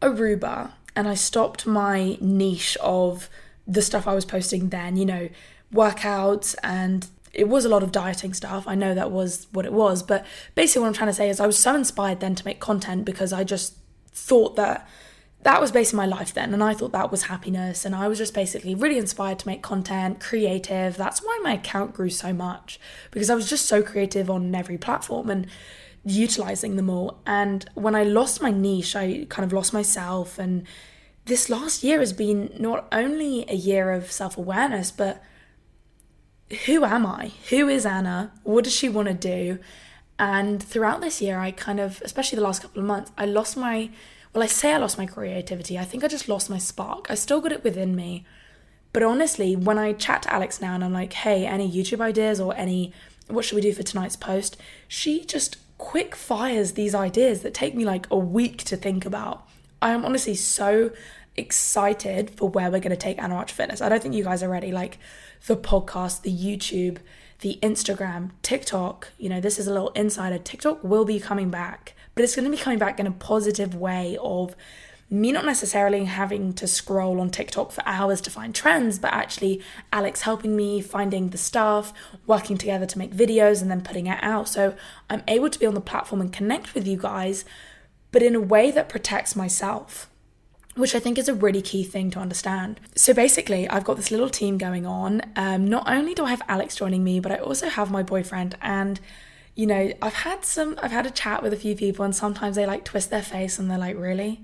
Aruba, 0.00 0.72
and 0.96 1.06
I 1.06 1.14
stopped 1.14 1.66
my 1.66 2.16
niche 2.20 2.76
of 2.80 3.28
the 3.66 3.82
stuff 3.82 4.08
I 4.08 4.14
was 4.14 4.24
posting 4.24 4.70
then, 4.70 4.96
you 4.96 5.04
know, 5.04 5.28
workouts 5.72 6.54
and 6.62 7.06
it 7.34 7.48
was 7.48 7.64
a 7.64 7.68
lot 7.68 7.82
of 7.82 7.92
dieting 7.92 8.32
stuff. 8.32 8.66
I 8.66 8.74
know 8.74 8.94
that 8.94 9.10
was 9.10 9.46
what 9.52 9.66
it 9.66 9.72
was, 9.72 10.02
but 10.02 10.24
basically 10.54 10.80
what 10.82 10.88
I'm 10.88 10.94
trying 10.94 11.10
to 11.10 11.14
say 11.14 11.28
is 11.28 11.40
I 11.40 11.46
was 11.46 11.58
so 11.58 11.74
inspired 11.74 12.20
then 12.20 12.34
to 12.34 12.44
make 12.44 12.58
content 12.58 13.04
because 13.04 13.32
I 13.32 13.44
just 13.44 13.74
thought 14.10 14.56
that 14.56 14.88
that 15.42 15.60
was 15.60 15.70
basically 15.70 15.98
my 15.98 16.06
life 16.06 16.34
then 16.34 16.52
and 16.52 16.64
I 16.64 16.74
thought 16.74 16.90
that 16.92 17.12
was 17.12 17.24
happiness 17.24 17.84
and 17.84 17.94
I 17.94 18.08
was 18.08 18.18
just 18.18 18.34
basically 18.34 18.74
really 18.74 18.98
inspired 18.98 19.38
to 19.40 19.46
make 19.46 19.62
content, 19.62 20.20
creative. 20.20 20.96
That's 20.96 21.22
why 21.22 21.38
my 21.42 21.52
account 21.52 21.94
grew 21.94 22.10
so 22.10 22.32
much 22.32 22.80
because 23.10 23.30
I 23.30 23.34
was 23.34 23.48
just 23.48 23.66
so 23.66 23.82
creative 23.82 24.28
on 24.30 24.52
every 24.54 24.78
platform 24.78 25.30
and 25.30 25.46
utilizing 26.08 26.76
them 26.76 26.90
all. 26.90 27.20
And 27.26 27.68
when 27.74 27.94
I 27.94 28.02
lost 28.02 28.40
my 28.42 28.50
niche, 28.50 28.96
I 28.96 29.26
kind 29.28 29.44
of 29.44 29.52
lost 29.52 29.72
myself. 29.72 30.38
And 30.38 30.64
this 31.26 31.48
last 31.50 31.84
year 31.84 32.00
has 32.00 32.12
been 32.12 32.50
not 32.58 32.88
only 32.92 33.44
a 33.48 33.54
year 33.54 33.92
of 33.92 34.10
self 34.10 34.36
awareness, 34.38 34.90
but 34.90 35.22
who 36.66 36.84
am 36.84 37.04
I? 37.04 37.32
Who 37.50 37.68
is 37.68 37.84
Anna? 37.84 38.32
What 38.42 38.64
does 38.64 38.74
she 38.74 38.88
want 38.88 39.08
to 39.08 39.14
do? 39.14 39.58
And 40.18 40.62
throughout 40.62 41.00
this 41.00 41.20
year, 41.20 41.38
I 41.38 41.50
kind 41.52 41.78
of, 41.78 42.00
especially 42.04 42.36
the 42.36 42.42
last 42.44 42.62
couple 42.62 42.80
of 42.80 42.86
months, 42.86 43.12
I 43.16 43.26
lost 43.26 43.56
my, 43.56 43.90
well, 44.32 44.42
I 44.42 44.46
say 44.46 44.72
I 44.72 44.78
lost 44.78 44.98
my 44.98 45.06
creativity. 45.06 45.78
I 45.78 45.84
think 45.84 46.02
I 46.02 46.08
just 46.08 46.28
lost 46.28 46.50
my 46.50 46.58
spark. 46.58 47.10
I 47.10 47.14
still 47.14 47.40
got 47.40 47.52
it 47.52 47.62
within 47.62 47.94
me, 47.94 48.24
But 48.92 49.02
honestly, 49.02 49.54
when 49.54 49.78
I 49.78 49.92
chat 49.92 50.22
to 50.22 50.32
Alex 50.32 50.60
now 50.60 50.74
and 50.74 50.82
I'm 50.84 50.92
like, 50.92 51.12
hey, 51.12 51.46
any 51.46 51.70
YouTube 51.70 52.00
ideas 52.00 52.40
or 52.40 52.54
any, 52.56 52.92
what 53.28 53.44
should 53.44 53.56
we 53.56 53.60
do 53.62 53.72
for 53.72 53.82
tonight's 53.82 54.16
post? 54.16 54.56
She 54.88 55.24
just 55.24 55.56
quick 55.78 56.14
fires 56.14 56.72
these 56.72 56.94
ideas 56.94 57.42
that 57.42 57.54
take 57.54 57.74
me 57.74 57.84
like 57.84 58.06
a 58.10 58.18
week 58.18 58.58
to 58.64 58.76
think 58.76 59.06
about. 59.06 59.48
I 59.80 59.92
am 59.92 60.04
honestly 60.04 60.34
so 60.34 60.90
excited 61.36 62.30
for 62.30 62.48
where 62.48 62.70
we're 62.70 62.80
going 62.80 62.90
to 62.90 62.96
take 62.96 63.22
Anna 63.22 63.36
Archer 63.36 63.54
Fitness. 63.54 63.80
I 63.80 63.88
don't 63.88 64.02
think 64.02 64.14
you 64.14 64.24
guys 64.24 64.42
are 64.42 64.48
ready. 64.48 64.72
Like 64.72 64.98
the 65.46 65.56
podcast, 65.56 66.22
the 66.22 66.32
YouTube, 66.32 66.98
the 67.40 67.58
Instagram, 67.62 68.32
TikTok, 68.42 69.08
you 69.18 69.28
know, 69.28 69.40
this 69.40 69.58
is 69.58 69.68
a 69.68 69.72
little 69.72 69.90
insider. 69.90 70.38
TikTok 70.38 70.82
will 70.82 71.04
be 71.04 71.20
coming 71.20 71.50
back, 71.50 71.94
but 72.14 72.24
it's 72.24 72.34
going 72.34 72.50
to 72.50 72.50
be 72.50 72.60
coming 72.60 72.78
back 72.78 72.98
in 72.98 73.06
a 73.06 73.12
positive 73.12 73.74
way 73.74 74.18
of 74.20 74.56
me 75.10 75.32
not 75.32 75.46
necessarily 75.46 76.04
having 76.04 76.52
to 76.52 76.66
scroll 76.66 77.20
on 77.20 77.30
TikTok 77.30 77.72
for 77.72 77.82
hours 77.86 78.20
to 78.20 78.30
find 78.30 78.54
trends, 78.54 78.98
but 78.98 79.12
actually 79.12 79.62
Alex 79.92 80.22
helping 80.22 80.54
me 80.54 80.82
finding 80.82 81.30
the 81.30 81.38
stuff, 81.38 81.94
working 82.26 82.58
together 82.58 82.84
to 82.84 82.98
make 82.98 83.14
videos 83.14 83.62
and 83.62 83.70
then 83.70 83.80
putting 83.80 84.06
it 84.06 84.18
out. 84.22 84.48
So 84.48 84.74
I'm 85.08 85.22
able 85.26 85.48
to 85.48 85.58
be 85.58 85.64
on 85.64 85.74
the 85.74 85.80
platform 85.80 86.20
and 86.20 86.32
connect 86.32 86.74
with 86.74 86.86
you 86.86 86.98
guys, 86.98 87.46
but 88.12 88.22
in 88.22 88.34
a 88.34 88.40
way 88.40 88.70
that 88.70 88.88
protects 88.88 89.34
myself. 89.34 90.10
Which 90.76 90.94
I 90.94 91.00
think 91.00 91.18
is 91.18 91.28
a 91.28 91.34
really 91.34 91.62
key 91.62 91.82
thing 91.82 92.08
to 92.12 92.20
understand. 92.20 92.78
So 92.94 93.12
basically, 93.12 93.68
I've 93.68 93.82
got 93.82 93.96
this 93.96 94.12
little 94.12 94.28
team 94.28 94.58
going 94.58 94.86
on. 94.86 95.22
Um, 95.34 95.66
not 95.66 95.90
only 95.90 96.14
do 96.14 96.24
I 96.24 96.30
have 96.30 96.42
Alex 96.46 96.76
joining 96.76 97.02
me, 97.02 97.18
but 97.18 97.32
I 97.32 97.38
also 97.38 97.68
have 97.68 97.90
my 97.90 98.04
boyfriend. 98.04 98.56
And 98.62 99.00
you 99.56 99.66
know, 99.66 99.92
I've 100.00 100.14
had 100.14 100.44
some, 100.44 100.78
I've 100.80 100.92
had 100.92 101.04
a 101.04 101.10
chat 101.10 101.42
with 101.42 101.52
a 101.52 101.56
few 101.56 101.74
people, 101.74 102.04
and 102.04 102.14
sometimes 102.14 102.54
they 102.54 102.64
like 102.64 102.84
twist 102.84 103.10
their 103.10 103.22
face 103.22 103.58
and 103.58 103.68
they're 103.68 103.76
like, 103.76 103.98
really? 103.98 104.42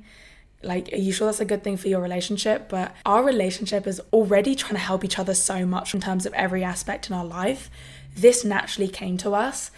Like, 0.65 0.93
are 0.93 0.97
you 0.97 1.13
sure 1.13 1.27
that's 1.27 1.41
a 1.41 1.45
good 1.45 1.63
thing 1.63 1.77
for 1.77 1.89
your 1.89 2.01
relationship? 2.01 2.69
But 2.69 2.95
our 3.05 3.23
relationship 3.23 3.87
is 3.87 4.01
already 4.13 4.55
trying 4.55 4.75
to 4.75 4.81
help 4.81 5.05
each 5.05 5.19
other 5.19 5.35
so 5.35 5.67
much 5.67 5.95
in 5.95 6.01
terms 6.01 6.27
of 6.27 6.33
every 6.35 6.65
aspect 6.65 7.09
in 7.09 7.17
our 7.17 7.25
life. 7.25 7.71
This 8.17 8.45
naturally 8.45 8.89
came 8.89 9.17
to 9.19 9.35
us, 9.35 9.71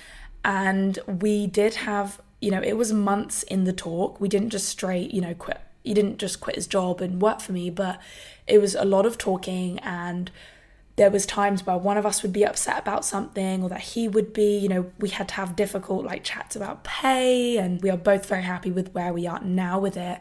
and 0.45 0.99
we 1.07 1.47
did 1.47 1.75
have, 1.75 2.21
you 2.41 2.51
know, 2.51 2.63
it 2.63 2.77
was 2.77 2.93
months 2.93 3.43
in 3.45 3.65
the 3.65 3.73
talk. 3.73 4.21
We 4.21 4.29
didn't 4.29 4.51
just 4.51 4.69
straight, 4.69 5.13
you 5.13 5.21
know, 5.21 5.35
quit. 5.35 5.61
He 5.83 5.95
didn't 5.95 6.19
just 6.19 6.41
quit 6.41 6.57
his 6.57 6.67
job 6.67 7.01
and 7.01 7.23
work 7.23 7.41
for 7.41 7.53
me, 7.53 7.71
but 7.71 8.01
it 8.47 8.61
was 8.61 8.75
a 8.75 8.85
lot 8.85 9.07
of 9.07 9.19
talking 9.19 9.79
and 9.81 10.31
there 10.97 11.11
was 11.11 11.27
times 11.27 11.65
where 11.65 11.77
one 11.77 11.99
of 11.99 12.07
us 12.07 12.23
would 12.23 12.33
be 12.33 12.45
upset 12.45 12.79
about 12.79 13.05
something 13.05 13.63
or 13.63 13.69
that 13.69 13.81
he 13.81 14.09
would 14.09 14.33
be 14.33 14.59
you 14.59 14.69
know 14.69 14.91
we 14.99 15.11
had 15.11 15.29
to 15.29 15.35
have 15.35 15.55
difficult 15.55 16.05
like 16.05 16.25
chats 16.25 16.57
about 16.57 16.85
pay 16.85 17.59
and 17.59 17.83
we 17.83 17.91
are 17.91 17.97
both 17.97 18.27
very 18.27 18.43
happy 18.43 18.71
with 18.71 18.93
where 18.95 19.13
we 19.13 19.27
are 19.27 19.41
now 19.41 19.79
with 19.79 19.97
it 19.97 20.21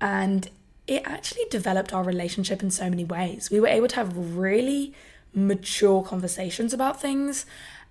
and 0.00 0.48
it 0.86 1.02
actually 1.04 1.44
developed 1.50 1.92
our 1.92 2.02
relationship 2.02 2.62
in 2.62 2.70
so 2.70 2.90
many 2.90 3.04
ways. 3.04 3.50
We 3.50 3.60
were 3.60 3.68
able 3.68 3.88
to 3.88 3.96
have 3.96 4.36
really 4.36 4.94
mature 5.32 6.02
conversations 6.02 6.72
about 6.72 7.00
things. 7.00 7.46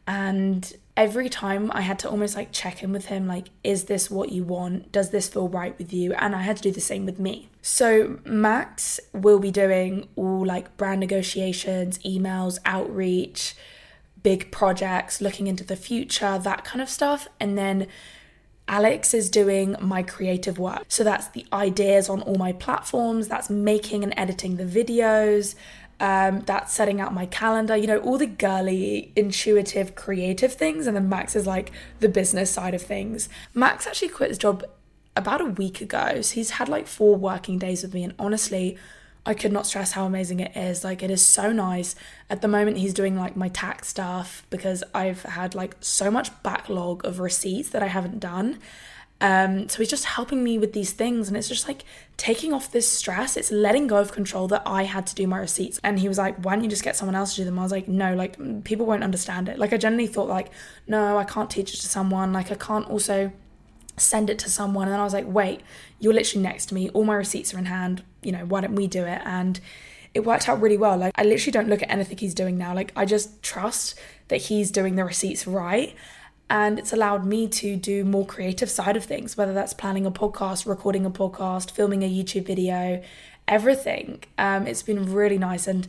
And 0.06 0.74
every 0.98 1.30
time 1.30 1.72
I 1.74 1.82
had 1.82 2.00
to 2.00 2.10
almost 2.10 2.36
like 2.36 2.52
check 2.52 2.84
in 2.84 2.92
with 2.92 3.06
him, 3.06 3.28
like, 3.28 3.50
is 3.64 3.86
this 3.86 4.10
what 4.10 4.32
you 4.32 4.44
want? 4.44 4.92
Does 4.92 5.12
this 5.12 5.30
feel 5.30 5.48
right 5.48 5.78
with 5.78 5.94
you? 5.94 6.14
And 6.14 6.36
I 6.36 6.42
had 6.42 6.58
to 6.58 6.64
do 6.64 6.72
the 6.72 6.82
same 6.82 7.06
with 7.06 7.20
me. 7.20 7.50
So, 7.62 8.20
Max 8.26 9.00
will 9.14 9.40
be 9.40 9.52
doing 9.52 10.10
all 10.16 10.46
like 10.46 10.76
brand 10.78 11.00
negotiations, 11.00 12.00
emails, 12.00 12.58
outreach, 12.66 13.56
big 14.24 14.52
projects, 14.52 15.22
looking 15.22 15.48
into 15.48 15.64
the 15.64 15.76
future, 15.76 16.38
that 16.40 16.66
kind 16.66 16.82
of 16.82 16.90
stuff. 16.90 17.28
And 17.40 17.58
then 17.58 17.88
Alex 18.70 19.16
is 19.16 19.30
doing 19.30 19.76
my 19.82 20.04
creative 20.04 20.60
work. 20.60 20.86
So 20.88 21.04
that's 21.04 21.28
the 21.28 21.46
ideas 21.52 22.08
on 22.08 22.22
all 22.22 22.36
my 22.36 22.54
platforms, 22.54 23.28
that's 23.28 23.50
making 23.50 24.04
and 24.04 24.14
editing 24.16 24.58
the 24.58 24.64
videos, 24.64 25.56
um, 26.00 26.42
that's 26.42 26.72
setting 26.72 27.02
out 27.02 27.14
my 27.14 27.26
calendar, 27.26 27.76
you 27.76 27.88
know, 27.88 27.98
all 27.98 28.20
the 28.20 28.28
girly, 28.28 29.12
intuitive, 29.16 29.96
creative 29.96 30.54
things. 30.54 30.88
And 30.88 30.96
then 30.96 31.10
Max 31.10 31.36
is 31.36 31.48
like 31.48 31.72
the 32.00 32.08
business 32.08 32.52
side 32.52 32.76
of 32.76 32.82
things. 32.82 33.28
Max 33.54 33.88
actually 33.88 34.10
quit 34.10 34.30
his 34.30 34.38
job 34.38 34.64
about 35.16 35.42
a 35.42 35.46
week 35.46 35.82
ago. 35.82 36.22
So 36.22 36.36
he's 36.36 36.52
had 36.52 36.70
like 36.70 36.86
four 36.88 37.16
working 37.16 37.58
days 37.58 37.82
with 37.82 37.94
me. 37.94 38.04
And 38.04 38.14
honestly, 38.20 38.78
I 39.30 39.36
could 39.36 39.54
not 39.54 39.68
stress 39.68 39.92
how 39.92 40.08
amazing 40.08 40.40
it 40.40 40.58
is. 40.58 40.84
Like 40.84 41.04
it 41.04 41.12
is 41.12 41.24
so 41.24 41.52
nice. 41.52 41.94
At 42.32 42.42
the 42.42 42.48
moment 42.48 42.78
he's 42.78 42.96
doing 42.96 43.16
like 43.16 43.36
my 43.36 43.50
tax 43.50 43.88
stuff 43.88 44.44
because 44.50 44.84
I've 44.92 45.22
had 45.22 45.54
like 45.54 45.76
so 45.82 46.10
much 46.10 46.32
backlog 46.42 47.06
of 47.06 47.20
receipts 47.20 47.70
that 47.70 47.84
I 47.84 47.88
haven't 47.88 48.20
done. 48.20 48.58
Um, 49.22 49.70
so 49.70 49.78
he's 49.78 49.90
just 49.90 50.06
helping 50.06 50.44
me 50.44 50.58
with 50.58 50.74
these 50.74 50.94
things 50.94 51.28
and 51.28 51.38
it's 51.38 51.48
just 51.48 51.68
like 51.68 51.84
taking 52.18 52.54
off 52.54 52.72
this 52.72 52.90
stress. 52.90 53.38
It's 53.38 53.52
letting 53.52 53.86
go 53.86 53.98
of 53.98 54.12
control 54.12 54.48
that 54.48 54.64
I 54.66 54.86
had 54.86 55.06
to 55.06 55.14
do 55.14 55.28
my 55.28 55.38
receipts. 55.38 55.80
And 55.84 56.00
he 56.00 56.08
was 56.08 56.18
like, 56.18 56.44
Why 56.44 56.56
don't 56.56 56.64
you 56.64 56.70
just 56.70 56.84
get 56.84 56.96
someone 56.96 57.14
else 57.14 57.36
to 57.36 57.42
do 57.42 57.46
them? 57.46 57.60
I 57.60 57.62
was 57.62 57.72
like, 57.72 57.88
No, 57.88 58.16
like 58.16 58.64
people 58.64 58.88
won't 58.88 59.04
understand 59.04 59.48
it. 59.48 59.60
Like 59.60 59.74
I 59.74 59.78
generally 59.78 60.08
thought 60.08 60.28
like, 60.28 60.50
no, 60.88 61.20
I 61.20 61.24
can't 61.24 61.52
teach 61.52 61.72
it 61.76 61.78
to 61.82 61.88
someone. 61.88 62.34
Like 62.34 62.52
I 62.52 62.56
can't 62.56 62.90
also 62.90 63.32
send 63.96 64.32
it 64.32 64.40
to 64.40 64.50
someone. 64.50 64.86
And 64.86 64.94
then 64.94 65.00
I 65.00 65.04
was 65.04 65.14
like, 65.14 65.28
wait, 65.28 65.62
you're 66.00 66.14
literally 66.14 66.42
next 66.42 66.68
to 66.68 66.74
me. 66.74 66.90
All 66.90 67.04
my 67.04 67.16
receipts 67.16 67.54
are 67.54 67.60
in 67.60 67.66
hand. 67.66 68.04
You 68.22 68.32
know, 68.32 68.46
why 68.46 68.62
don't 68.62 68.76
we 68.76 68.88
do 68.88 69.04
it? 69.06 69.22
And 69.26 69.60
it 70.14 70.22
worked 70.22 70.50
out 70.50 70.62
really 70.62 70.78
well. 70.78 70.98
Like, 70.98 71.14
I 71.16 71.24
literally 71.24 71.52
don't 71.52 71.70
look 71.70 71.82
at 71.84 71.92
anything 71.92 72.18
he's 72.18 72.34
doing 72.34 72.58
now. 72.58 72.74
Like, 72.74 72.92
I 72.96 73.06
just 73.06 73.42
trust 73.44 74.00
that 74.28 74.38
he's 74.38 74.72
doing 74.72 74.96
the 74.96 75.06
receipts 75.06 75.46
right. 75.46 75.96
And 76.50 76.80
it's 76.80 76.94
allowed 76.94 77.26
me 77.26 77.48
to 77.48 77.76
do 77.76 78.04
more 78.04 78.26
creative 78.26 78.72
side 78.72 78.98
of 78.98 79.06
things, 79.06 79.38
whether 79.38 79.54
that's 79.54 79.74
planning 79.74 80.06
a 80.06 80.12
podcast, 80.12 80.66
recording 80.66 81.06
a 81.06 81.12
podcast, 81.12 81.72
filming 81.72 82.04
a 82.04 82.10
YouTube 82.10 82.48
video, 82.48 83.04
everything. 83.48 84.24
Um, 84.38 84.66
it's 84.66 84.82
been 84.82 85.14
really 85.14 85.38
nice 85.38 85.68
and 85.68 85.88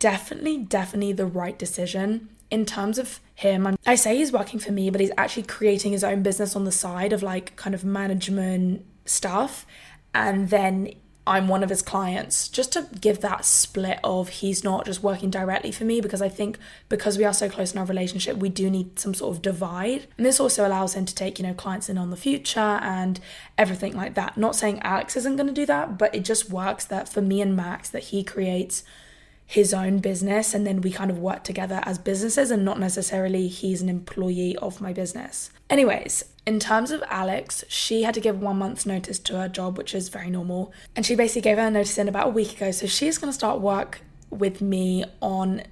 definitely, 0.00 0.58
definitely 0.58 1.12
the 1.12 1.26
right 1.26 1.56
decision 1.56 2.28
in 2.52 2.66
terms 2.66 2.98
of 2.98 3.18
him, 3.34 3.66
I'm, 3.66 3.78
i 3.86 3.94
say 3.94 4.18
he's 4.18 4.30
working 4.30 4.60
for 4.60 4.72
me, 4.72 4.90
but 4.90 5.00
he's 5.00 5.10
actually 5.16 5.44
creating 5.44 5.92
his 5.92 6.04
own 6.04 6.22
business 6.22 6.54
on 6.54 6.64
the 6.64 6.70
side 6.70 7.14
of 7.14 7.22
like 7.22 7.56
kind 7.56 7.74
of 7.74 7.82
management 7.82 8.84
stuff. 9.06 9.66
And 10.14 10.50
then 10.50 10.92
I'm 11.24 11.46
one 11.46 11.62
of 11.62 11.70
his 11.70 11.82
clients, 11.82 12.48
just 12.48 12.72
to 12.72 12.88
give 13.00 13.20
that 13.20 13.44
split 13.44 14.00
of 14.02 14.28
he's 14.28 14.64
not 14.64 14.86
just 14.86 15.04
working 15.04 15.30
directly 15.30 15.70
for 15.70 15.84
me, 15.84 16.00
because 16.00 16.20
I 16.20 16.28
think 16.28 16.58
because 16.88 17.16
we 17.16 17.24
are 17.24 17.32
so 17.32 17.48
close 17.48 17.72
in 17.72 17.78
our 17.78 17.84
relationship, 17.84 18.36
we 18.38 18.48
do 18.48 18.68
need 18.68 18.98
some 18.98 19.14
sort 19.14 19.36
of 19.36 19.42
divide. 19.42 20.08
And 20.16 20.26
this 20.26 20.40
also 20.40 20.66
allows 20.66 20.94
him 20.94 21.04
to 21.04 21.14
take, 21.14 21.38
you 21.38 21.46
know, 21.46 21.54
clients 21.54 21.88
in 21.88 21.96
on 21.96 22.10
the 22.10 22.16
future 22.16 22.58
and 22.58 23.20
everything 23.56 23.96
like 23.96 24.14
that. 24.14 24.36
Not 24.36 24.56
saying 24.56 24.80
Alex 24.80 25.16
isn't 25.16 25.36
going 25.36 25.46
to 25.46 25.52
do 25.52 25.66
that, 25.66 25.96
but 25.96 26.12
it 26.12 26.24
just 26.24 26.50
works 26.50 26.84
that 26.86 27.08
for 27.08 27.22
me 27.22 27.40
and 27.40 27.54
Max, 27.54 27.88
that 27.90 28.04
he 28.04 28.24
creates 28.24 28.82
his 29.46 29.74
own 29.74 29.98
business 29.98 30.54
and 30.54 30.66
then 30.66 30.80
we 30.80 30.90
kind 30.90 31.10
of 31.10 31.18
work 31.18 31.44
together 31.44 31.80
as 31.84 31.98
businesses 31.98 32.50
and 32.50 32.64
not 32.64 32.80
necessarily 32.80 33.48
he's 33.48 33.82
an 33.82 33.88
employee 33.88 34.56
of 34.56 34.80
my 34.80 34.92
business. 34.92 35.50
Anyways, 35.68 36.24
in 36.44 36.58
terms 36.58 36.90
of 36.90 37.02
Alex, 37.08 37.64
she 37.68 38.02
had 38.02 38.14
to 38.14 38.20
give 38.20 38.40
one 38.40 38.58
month's 38.58 38.84
notice 38.84 39.18
to 39.20 39.38
her 39.38 39.48
job, 39.48 39.78
which 39.78 39.94
is 39.94 40.08
very 40.08 40.30
normal. 40.30 40.72
And 40.96 41.06
she 41.06 41.14
basically 41.14 41.42
gave 41.42 41.58
her 41.58 41.70
notice 41.70 41.98
in 41.98 42.08
about 42.08 42.28
a 42.28 42.30
week 42.30 42.56
ago. 42.56 42.70
So 42.72 42.86
she's 42.86 43.18
going 43.18 43.28
to 43.28 43.34
start 43.34 43.60
work 43.60 44.00
with 44.30 44.60
me 44.60 45.04
on 45.20 45.62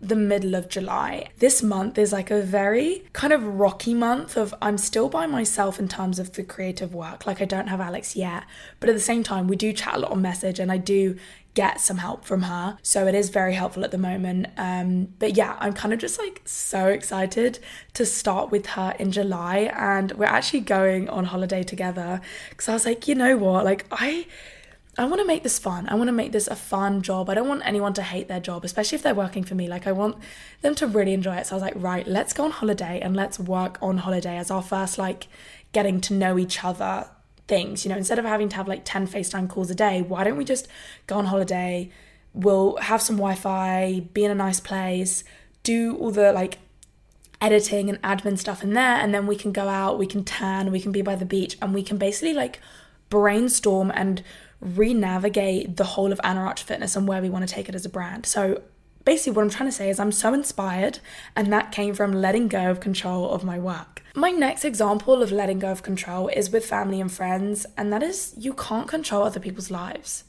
the 0.00 0.16
middle 0.16 0.54
of 0.54 0.68
July. 0.68 1.28
This 1.38 1.62
month 1.62 1.96
is 1.96 2.12
like 2.12 2.30
a 2.30 2.42
very 2.42 3.04
kind 3.12 3.32
of 3.32 3.42
rocky 3.42 3.94
month 3.94 4.36
of 4.36 4.54
I'm 4.60 4.78
still 4.78 5.08
by 5.08 5.26
myself 5.26 5.78
in 5.78 5.88
terms 5.88 6.18
of 6.18 6.32
the 6.32 6.42
creative 6.42 6.94
work. 6.94 7.26
Like 7.26 7.40
I 7.40 7.44
don't 7.44 7.68
have 7.68 7.80
Alex 7.80 8.14
yet, 8.14 8.44
but 8.78 8.90
at 8.90 8.94
the 8.94 9.00
same 9.00 9.22
time 9.22 9.48
we 9.48 9.56
do 9.56 9.72
chat 9.72 9.94
a 9.94 9.98
lot 9.98 10.10
on 10.10 10.20
message 10.20 10.58
and 10.58 10.70
I 10.70 10.76
do 10.76 11.16
get 11.56 11.80
some 11.80 11.96
help 11.96 12.24
from 12.24 12.42
her. 12.42 12.76
So 12.82 13.06
it 13.08 13.14
is 13.14 13.30
very 13.30 13.54
helpful 13.54 13.82
at 13.82 13.90
the 13.90 13.98
moment. 13.98 14.48
Um, 14.58 15.08
but 15.18 15.36
yeah, 15.36 15.56
I'm 15.58 15.72
kind 15.72 15.92
of 15.94 15.98
just 15.98 16.18
like 16.18 16.42
so 16.44 16.88
excited 16.88 17.58
to 17.94 18.04
start 18.04 18.50
with 18.50 18.66
her 18.66 18.94
in 18.98 19.10
July. 19.10 19.72
And 19.74 20.12
we're 20.12 20.26
actually 20.26 20.60
going 20.60 21.08
on 21.08 21.24
holiday 21.24 21.62
together 21.62 22.20
because 22.50 22.68
I 22.68 22.74
was 22.74 22.84
like, 22.84 23.08
you 23.08 23.16
know 23.16 23.36
what? 23.36 23.64
Like, 23.64 23.86
I. 23.90 24.28
I 24.98 25.04
want 25.04 25.20
to 25.20 25.26
make 25.26 25.42
this 25.42 25.58
fun. 25.58 25.86
I 25.90 25.94
want 25.94 26.08
to 26.08 26.12
make 26.12 26.32
this 26.32 26.48
a 26.48 26.56
fun 26.56 27.02
job. 27.02 27.28
I 27.28 27.34
don't 27.34 27.46
want 27.46 27.60
anyone 27.66 27.92
to 27.94 28.02
hate 28.02 28.28
their 28.28 28.40
job, 28.40 28.64
especially 28.64 28.96
if 28.96 29.02
they're 29.02 29.14
working 29.14 29.44
for 29.44 29.54
me. 29.54 29.68
Like, 29.68 29.86
I 29.86 29.92
want 29.92 30.16
them 30.62 30.74
to 30.76 30.86
really 30.86 31.12
enjoy 31.12 31.36
it. 31.36 31.46
So 31.46 31.54
I 31.54 31.56
was 31.56 31.62
like, 31.62 31.74
right, 31.76 32.06
let's 32.08 32.32
go 32.32 32.44
on 32.46 32.50
holiday 32.50 32.98
and 33.00 33.14
let's 33.14 33.38
work 33.38 33.76
on 33.82 33.98
holiday 33.98 34.38
as 34.38 34.50
our 34.50 34.62
first, 34.62 34.96
like, 34.96 35.28
getting 35.74 36.00
to 36.00 36.14
know 36.14 36.38
each 36.38 36.64
other 36.64 37.10
things. 37.48 37.84
You 37.84 37.90
know, 37.90 37.96
instead 37.96 38.18
of 38.18 38.24
having 38.24 38.48
to 38.50 38.56
have 38.56 38.68
like 38.68 38.82
10 38.84 39.06
FaceTime 39.06 39.48
calls 39.48 39.70
a 39.70 39.74
day, 39.74 40.02
why 40.02 40.24
don't 40.24 40.36
we 40.36 40.44
just 40.44 40.68
go 41.06 41.16
on 41.16 41.26
holiday? 41.26 41.90
We'll 42.32 42.76
have 42.76 43.00
some 43.00 43.16
Wi 43.16 43.34
Fi, 43.34 44.00
be 44.12 44.24
in 44.24 44.30
a 44.30 44.34
nice 44.34 44.60
place, 44.60 45.24
do 45.62 45.96
all 45.96 46.10
the 46.10 46.32
like 46.32 46.58
editing 47.40 47.88
and 47.88 48.00
admin 48.02 48.38
stuff 48.38 48.62
in 48.62 48.72
there, 48.74 48.96
and 48.96 49.14
then 49.14 49.26
we 49.26 49.36
can 49.36 49.52
go 49.52 49.68
out, 49.68 49.98
we 49.98 50.06
can 50.06 50.24
tan, 50.24 50.70
we 50.70 50.80
can 50.80 50.92
be 50.92 51.02
by 51.02 51.14
the 51.14 51.24
beach, 51.24 51.56
and 51.60 51.74
we 51.74 51.82
can 51.82 51.96
basically 51.96 52.34
like 52.34 52.60
brainstorm 53.08 53.92
and 53.94 54.22
re 54.60 54.94
navigate 54.94 55.76
the 55.76 55.84
whole 55.84 56.12
of 56.12 56.20
Anna 56.24 56.54
Fitness 56.56 56.96
and 56.96 57.06
where 57.06 57.22
we 57.22 57.30
want 57.30 57.46
to 57.46 57.54
take 57.54 57.68
it 57.68 57.74
as 57.74 57.84
a 57.84 57.88
brand. 57.88 58.26
So 58.26 58.62
basically, 59.06 59.32
what 59.32 59.42
I'm 59.42 59.50
trying 59.50 59.70
to 59.70 59.74
say 59.74 59.88
is 59.88 59.98
I'm 59.98 60.12
so 60.12 60.34
inspired, 60.34 60.98
and 61.34 61.50
that 61.50 61.72
came 61.72 61.94
from 61.94 62.12
letting 62.12 62.48
go 62.48 62.70
of 62.70 62.80
control 62.80 63.30
of 63.30 63.42
my 63.42 63.58
work. 63.58 64.02
My 64.14 64.30
next 64.30 64.66
example 64.66 65.22
of 65.22 65.32
letting 65.32 65.60
go 65.60 65.72
of 65.72 65.82
control 65.82 66.28
is 66.28 66.50
with 66.50 66.66
family 66.66 67.00
and 67.00 67.10
friends, 67.10 67.64
and 67.78 67.90
that 67.90 68.02
is 68.02 68.34
you 68.36 68.52
can't 68.52 68.86
control 68.86 69.22
other 69.22 69.40
people's 69.40 69.70
lives. 69.70 70.24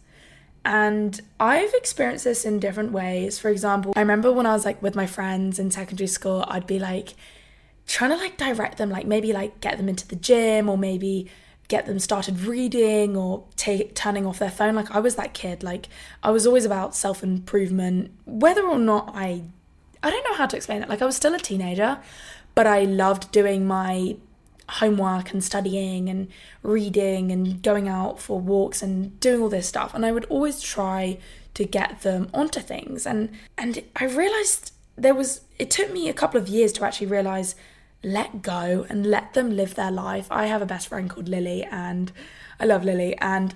And 0.64 1.20
I've 1.40 1.74
experienced 1.74 2.24
this 2.26 2.46
in 2.46 2.60
different 2.60 2.92
ways. 2.92 3.40
For 3.40 3.50
example, 3.50 3.94
I 3.96 4.02
remember 4.02 4.32
when 4.32 4.46
I 4.46 4.54
was 4.54 4.66
like 4.66 4.82
with 4.82 4.96
my 4.96 5.08
friends 5.08 5.60
in 5.60 5.72
secondary 5.72 6.08
school, 6.08 6.46
I'd 6.48 6.68
be 6.68 6.80
like 6.80 7.16
trying 7.88 8.12
to 8.12 8.18
like 8.18 8.38
direct 8.38 8.78
them, 8.78 8.90
like 8.90 9.08
maybe 9.08 9.34
like 9.34 9.62
get 9.62 9.78
them 9.78 9.90
into 9.90 10.08
the 10.08 10.18
gym 10.18 10.70
or 10.70 10.78
maybe 10.78 11.30
get 11.68 11.86
them 11.86 12.00
started 12.00 12.42
reading 12.42 13.18
or 13.18 13.44
take 13.56 13.94
turning 13.94 14.26
off 14.26 14.40
their 14.40 14.52
phone. 14.52 14.76
Like 14.76 14.92
I 14.92 15.00
was 15.00 15.16
that 15.16 15.34
kid. 15.34 15.64
Like 15.64 15.90
I 16.24 16.32
was 16.32 16.48
always 16.48 16.66
about 16.66 16.96
self 16.96 17.24
improvement, 17.24 18.12
whether 18.26 18.64
or 18.64 18.80
not 18.80 19.12
I, 19.14 19.44
I 20.02 20.10
don't 20.10 20.24
know 20.24 20.36
how 20.36 20.46
to 20.46 20.56
explain 20.56 20.82
it. 20.82 20.90
Like 20.90 21.02
I 21.02 21.06
was 21.06 21.16
still 21.16 21.34
a 21.34 21.40
teenager, 21.40 22.00
but 22.56 22.68
I 22.68 22.84
loved 22.84 23.32
doing 23.32 23.68
my 23.68 24.16
homework 24.70 25.32
and 25.32 25.44
studying 25.44 26.10
and 26.10 26.28
reading 26.62 27.32
and 27.32 27.62
going 27.62 27.88
out 27.88 28.20
for 28.20 28.40
walks 28.40 28.82
and 28.82 29.18
doing 29.20 29.42
all 29.42 29.48
this 29.48 29.68
stuff 29.68 29.94
and 29.94 30.06
I 30.06 30.12
would 30.12 30.26
always 30.26 30.62
try 30.62 31.20
to 31.54 31.64
get 31.64 32.02
them 32.02 32.30
onto 32.34 32.60
things 32.60 33.06
and 33.08 33.30
and 33.58 33.82
I 33.96 34.06
realized 34.06 34.74
there 34.98 35.16
was 35.16 35.42
it 35.58 35.72
took 35.72 35.94
me 35.94 36.10
a 36.10 36.14
couple 36.14 36.40
of 36.40 36.50
years 36.50 36.74
to 36.74 36.86
actually 36.86 37.08
realize 37.08 37.56
let 38.04 38.42
go 38.42 38.86
and 38.90 39.06
let 39.06 39.34
them 39.34 39.56
live 39.56 39.76
their 39.76 39.92
life. 39.92 40.28
I 40.30 40.46
have 40.46 40.62
a 40.62 40.66
best 40.66 40.88
friend 40.88 41.10
called 41.10 41.28
Lily 41.28 41.64
and 41.64 42.12
I 42.60 42.66
love 42.66 42.84
Lily 42.84 43.18
and 43.18 43.56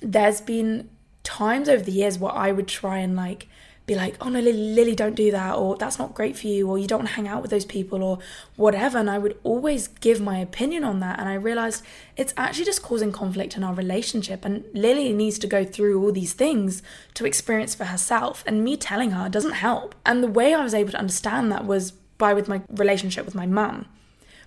there's 0.00 0.40
been 0.40 0.90
times 1.22 1.68
over 1.68 1.82
the 1.82 1.92
years 1.92 2.18
where 2.18 2.32
I 2.32 2.52
would 2.52 2.68
try 2.68 2.98
and 2.98 3.14
like 3.14 3.48
be 3.84 3.94
like, 3.96 4.16
oh 4.20 4.28
no, 4.28 4.38
Lily, 4.38 4.74
Lily, 4.74 4.94
don't 4.94 5.16
do 5.16 5.32
that, 5.32 5.56
or 5.56 5.76
that's 5.76 5.98
not 5.98 6.14
great 6.14 6.38
for 6.38 6.46
you, 6.46 6.68
or 6.68 6.78
you 6.78 6.86
don't 6.86 7.00
want 7.00 7.08
to 7.08 7.14
hang 7.14 7.26
out 7.26 7.42
with 7.42 7.50
those 7.50 7.64
people, 7.64 8.02
or 8.02 8.18
whatever. 8.54 8.98
And 8.98 9.10
I 9.10 9.18
would 9.18 9.38
always 9.42 9.88
give 9.88 10.20
my 10.20 10.38
opinion 10.38 10.84
on 10.84 11.00
that. 11.00 11.18
And 11.18 11.28
I 11.28 11.34
realized 11.34 11.82
it's 12.16 12.32
actually 12.36 12.64
just 12.64 12.82
causing 12.82 13.10
conflict 13.10 13.56
in 13.56 13.64
our 13.64 13.74
relationship. 13.74 14.44
And 14.44 14.64
Lily 14.72 15.12
needs 15.12 15.38
to 15.40 15.48
go 15.48 15.64
through 15.64 16.00
all 16.02 16.12
these 16.12 16.32
things 16.32 16.82
to 17.14 17.26
experience 17.26 17.74
for 17.74 17.86
herself. 17.86 18.44
And 18.46 18.62
me 18.62 18.76
telling 18.76 19.10
her 19.10 19.28
doesn't 19.28 19.54
help. 19.54 19.96
And 20.06 20.22
the 20.22 20.28
way 20.28 20.54
I 20.54 20.62
was 20.62 20.74
able 20.74 20.92
to 20.92 20.98
understand 20.98 21.50
that 21.50 21.64
was 21.64 21.92
by 22.22 22.32
with 22.34 22.48
my 22.48 22.62
relationship 22.70 23.24
with 23.24 23.34
my 23.34 23.46
mum. 23.46 23.86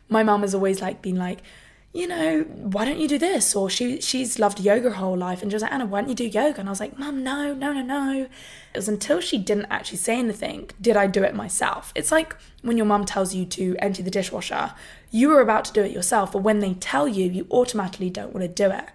My 0.07 0.23
mum 0.23 0.41
has 0.41 0.55
always 0.55 0.81
like 0.81 1.01
been 1.01 1.17
like, 1.17 1.39
you 1.91 2.07
know, 2.07 2.43
why 2.73 2.85
don't 2.85 2.99
you 2.99 3.07
do 3.07 3.17
this? 3.17 3.55
Or 3.55 3.69
she 3.69 3.99
she's 3.99 4.39
loved 4.39 4.59
yoga 4.59 4.89
her 4.89 4.95
whole 4.95 5.17
life, 5.17 5.41
and 5.41 5.51
she 5.51 5.55
was 5.55 5.63
like, 5.63 5.73
Anna, 5.73 5.85
why 5.85 5.99
don't 5.99 6.09
you 6.09 6.15
do 6.15 6.25
yoga? 6.25 6.59
And 6.59 6.69
I 6.69 6.71
was 6.71 6.79
like, 6.79 6.97
Mum, 6.97 7.23
no, 7.23 7.53
no, 7.53 7.73
no, 7.73 7.81
no. 7.81 8.27
It 8.73 8.77
was 8.77 8.87
until 8.87 9.19
she 9.19 9.37
didn't 9.37 9.67
actually 9.77 9.97
say 10.07 10.17
anything 10.19 10.69
did 10.79 10.95
I 11.03 11.07
do 11.07 11.21
it 11.23 11.35
myself. 11.35 11.91
It's 11.95 12.11
like 12.11 12.35
when 12.61 12.77
your 12.77 12.85
mum 12.85 13.05
tells 13.05 13.35
you 13.35 13.45
to 13.57 13.75
empty 13.79 14.03
the 14.03 14.11
dishwasher, 14.19 14.73
you 15.11 15.29
were 15.29 15.41
about 15.41 15.65
to 15.65 15.73
do 15.73 15.83
it 15.83 15.91
yourself, 15.91 16.31
but 16.31 16.43
when 16.43 16.59
they 16.59 16.73
tell 16.75 17.07
you, 17.07 17.29
you 17.29 17.47
automatically 17.51 18.09
don't 18.09 18.33
want 18.33 18.43
to 18.43 18.63
do 18.63 18.71
it. 18.71 18.89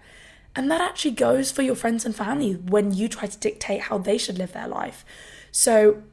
And 0.55 0.69
that 0.71 0.81
actually 0.81 1.11
goes 1.11 1.51
for 1.51 1.61
your 1.61 1.75
friends 1.75 2.05
and 2.05 2.15
family 2.15 2.53
when 2.53 2.93
you 2.93 3.07
try 3.07 3.27
to 3.27 3.37
dictate 3.37 3.81
how 3.89 3.97
they 3.99 4.17
should 4.17 4.37
live 4.37 4.53
their 4.53 4.67
life. 4.67 5.05
So 5.51 6.03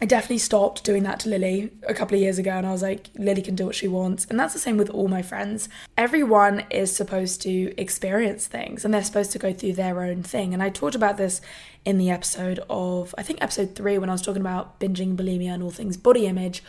I 0.00 0.06
definitely 0.06 0.38
stopped 0.38 0.84
doing 0.84 1.02
that 1.02 1.18
to 1.20 1.28
Lily 1.28 1.72
a 1.82 1.92
couple 1.92 2.14
of 2.14 2.20
years 2.20 2.38
ago, 2.38 2.52
and 2.52 2.64
I 2.64 2.70
was 2.70 2.82
like, 2.82 3.10
Lily 3.16 3.42
can 3.42 3.56
do 3.56 3.66
what 3.66 3.74
she 3.74 3.88
wants. 3.88 4.26
And 4.26 4.38
that's 4.38 4.52
the 4.52 4.60
same 4.60 4.76
with 4.76 4.90
all 4.90 5.08
my 5.08 5.22
friends. 5.22 5.68
Everyone 5.96 6.62
is 6.70 6.94
supposed 6.94 7.42
to 7.42 7.74
experience 7.76 8.46
things 8.46 8.84
and 8.84 8.94
they're 8.94 9.02
supposed 9.02 9.32
to 9.32 9.40
go 9.40 9.52
through 9.52 9.72
their 9.72 10.00
own 10.00 10.22
thing. 10.22 10.54
And 10.54 10.62
I 10.62 10.70
talked 10.70 10.94
about 10.94 11.16
this 11.16 11.40
in 11.84 11.98
the 11.98 12.10
episode 12.10 12.60
of, 12.70 13.12
I 13.18 13.24
think, 13.24 13.42
episode 13.42 13.74
three, 13.74 13.98
when 13.98 14.08
I 14.08 14.12
was 14.12 14.22
talking 14.22 14.40
about 14.40 14.78
binging, 14.78 15.16
bulimia, 15.16 15.54
and 15.54 15.64
all 15.64 15.70
things 15.70 15.96
body 15.96 16.26
image, 16.26 16.62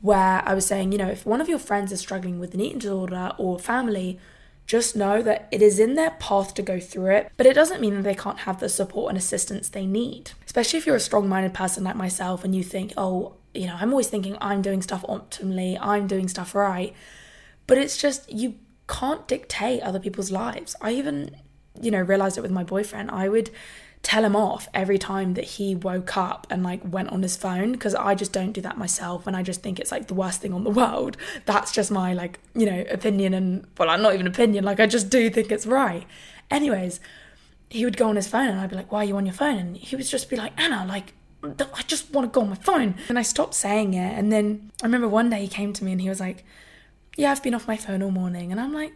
where 0.00 0.42
I 0.46 0.54
was 0.54 0.64
saying, 0.64 0.92
you 0.92 0.98
know, 0.98 1.08
if 1.08 1.26
one 1.26 1.40
of 1.40 1.48
your 1.48 1.58
friends 1.58 1.90
is 1.90 1.98
struggling 1.98 2.38
with 2.38 2.54
an 2.54 2.60
eating 2.60 2.78
disorder 2.78 3.32
or 3.38 3.58
family, 3.58 4.20
just 4.68 4.94
know 4.94 5.22
that 5.22 5.48
it 5.50 5.62
is 5.62 5.80
in 5.80 5.94
their 5.94 6.10
path 6.10 6.52
to 6.54 6.62
go 6.62 6.78
through 6.78 7.10
it, 7.16 7.32
but 7.38 7.46
it 7.46 7.54
doesn't 7.54 7.80
mean 7.80 7.94
that 7.96 8.02
they 8.02 8.14
can't 8.14 8.40
have 8.40 8.60
the 8.60 8.68
support 8.68 9.08
and 9.08 9.18
assistance 9.18 9.70
they 9.70 9.86
need. 9.86 10.32
Especially 10.44 10.78
if 10.78 10.86
you're 10.86 10.94
a 10.94 11.00
strong 11.00 11.26
minded 11.26 11.54
person 11.54 11.84
like 11.84 11.96
myself 11.96 12.44
and 12.44 12.54
you 12.54 12.62
think, 12.62 12.92
oh, 12.96 13.34
you 13.54 13.66
know, 13.66 13.76
I'm 13.80 13.90
always 13.90 14.08
thinking 14.08 14.36
I'm 14.42 14.60
doing 14.60 14.82
stuff 14.82 15.02
optimally, 15.08 15.78
I'm 15.80 16.06
doing 16.06 16.28
stuff 16.28 16.54
right. 16.54 16.94
But 17.66 17.78
it's 17.78 17.96
just, 17.96 18.30
you 18.30 18.56
can't 18.86 19.26
dictate 19.26 19.82
other 19.82 19.98
people's 19.98 20.30
lives. 20.30 20.76
I 20.82 20.92
even, 20.92 21.34
you 21.80 21.90
know, 21.90 22.02
realized 22.02 22.36
it 22.36 22.42
with 22.42 22.50
my 22.50 22.64
boyfriend. 22.64 23.10
I 23.10 23.30
would 23.30 23.50
tell 24.02 24.24
him 24.24 24.36
off 24.36 24.68
every 24.72 24.98
time 24.98 25.34
that 25.34 25.44
he 25.44 25.74
woke 25.74 26.16
up 26.16 26.46
and 26.50 26.62
like 26.62 26.80
went 26.84 27.10
on 27.10 27.22
his 27.22 27.36
phone 27.36 27.72
because 27.72 27.94
I 27.94 28.14
just 28.14 28.32
don't 28.32 28.52
do 28.52 28.60
that 28.60 28.78
myself 28.78 29.26
and 29.26 29.36
I 29.36 29.42
just 29.42 29.62
think 29.62 29.80
it's 29.80 29.90
like 29.90 30.06
the 30.06 30.14
worst 30.14 30.40
thing 30.40 30.52
on 30.54 30.64
the 30.64 30.70
world. 30.82 31.16
That's 31.46 31.72
just 31.72 31.90
my 31.90 32.12
like, 32.12 32.38
you 32.54 32.66
know, 32.66 32.84
opinion 32.90 33.34
and 33.34 33.66
well, 33.76 33.90
I'm 33.90 34.02
not 34.02 34.14
even 34.14 34.26
opinion, 34.26 34.64
like 34.64 34.80
I 34.80 34.86
just 34.86 35.10
do 35.10 35.28
think 35.30 35.50
it's 35.50 35.66
right. 35.66 36.06
Anyways, 36.50 37.00
he 37.70 37.84
would 37.84 37.96
go 37.96 38.08
on 38.08 38.16
his 38.16 38.28
phone 38.28 38.48
and 38.48 38.60
I'd 38.60 38.70
be 38.70 38.76
like, 38.76 38.90
"Why 38.90 39.00
are 39.00 39.04
you 39.04 39.16
on 39.16 39.26
your 39.26 39.34
phone?" 39.34 39.58
and 39.58 39.76
he 39.76 39.94
would 39.96 40.06
just 40.06 40.30
be 40.30 40.36
like, 40.36 40.52
"Anna, 40.58 40.86
like 40.86 41.12
I 41.44 41.82
just 41.86 42.10
want 42.12 42.32
to 42.32 42.34
go 42.34 42.40
on 42.40 42.48
my 42.48 42.56
phone." 42.56 42.94
And 43.08 43.18
I 43.18 43.22
stopped 43.22 43.54
saying 43.54 43.94
it 43.94 44.18
and 44.18 44.32
then 44.32 44.70
I 44.82 44.86
remember 44.86 45.08
one 45.08 45.28
day 45.28 45.40
he 45.42 45.48
came 45.48 45.72
to 45.74 45.84
me 45.84 45.92
and 45.92 46.00
he 46.00 46.08
was 46.08 46.20
like, 46.20 46.44
"Yeah, 47.16 47.30
I've 47.30 47.42
been 47.42 47.54
off 47.54 47.68
my 47.68 47.76
phone 47.76 48.02
all 48.02 48.10
morning." 48.10 48.52
And 48.52 48.60
I'm 48.60 48.72
like, 48.72 48.94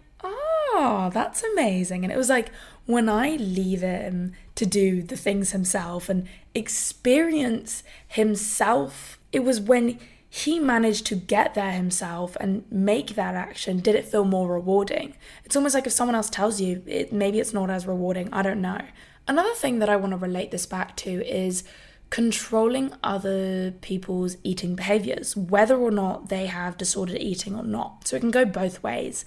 "Oh, 0.74 1.10
that's 1.12 1.42
amazing." 1.42 2.04
And 2.04 2.12
it 2.12 2.16
was 2.16 2.28
like 2.28 2.50
when 2.86 3.08
I 3.08 3.36
leave 3.36 3.82
him 3.82 4.32
to 4.54 4.66
do 4.66 5.02
the 5.02 5.16
things 5.16 5.52
himself 5.52 6.08
and 6.08 6.26
experience 6.54 7.82
himself, 8.08 9.18
it 9.32 9.44
was 9.44 9.60
when 9.60 9.98
he 10.34 10.58
managed 10.58 11.04
to 11.04 11.14
get 11.14 11.52
there 11.54 11.72
himself 11.72 12.36
and 12.40 12.64
make 12.70 13.16
that 13.16 13.34
action 13.34 13.80
did 13.80 13.94
it 13.94 14.06
feel 14.06 14.24
more 14.24 14.50
rewarding. 14.50 15.14
It's 15.44 15.56
almost 15.56 15.74
like 15.74 15.86
if 15.86 15.92
someone 15.92 16.14
else 16.14 16.30
tells 16.30 16.58
you 16.58 16.82
it 16.86 17.12
maybe 17.12 17.38
it's 17.38 17.52
not 17.52 17.68
as 17.68 17.86
rewarding. 17.86 18.32
I 18.32 18.40
don't 18.40 18.62
know. 18.62 18.80
Another 19.28 19.52
thing 19.54 19.78
that 19.78 19.90
i 19.90 19.96
want 19.96 20.12
to 20.12 20.16
relate 20.16 20.50
this 20.50 20.64
back 20.64 20.96
to 20.96 21.22
is 21.26 21.64
controlling 22.08 22.94
other 23.04 23.72
people's 23.82 24.36
eating 24.42 24.74
behaviors 24.74 25.36
whether 25.36 25.76
or 25.76 25.90
not 25.90 26.30
they 26.30 26.46
have 26.46 26.78
disordered 26.78 27.18
eating 27.18 27.54
or 27.54 27.62
not. 27.62 28.08
So 28.08 28.16
it 28.16 28.20
can 28.20 28.30
go 28.30 28.46
both 28.46 28.82
ways 28.82 29.26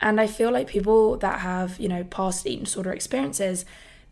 and 0.00 0.20
I 0.20 0.26
feel 0.26 0.50
like 0.50 0.66
people 0.66 1.16
that 1.18 1.40
have, 1.40 1.78
you 1.78 1.88
know, 1.88 2.04
past 2.04 2.46
eating 2.46 2.64
disorder 2.64 2.92
experiences, 2.92 3.64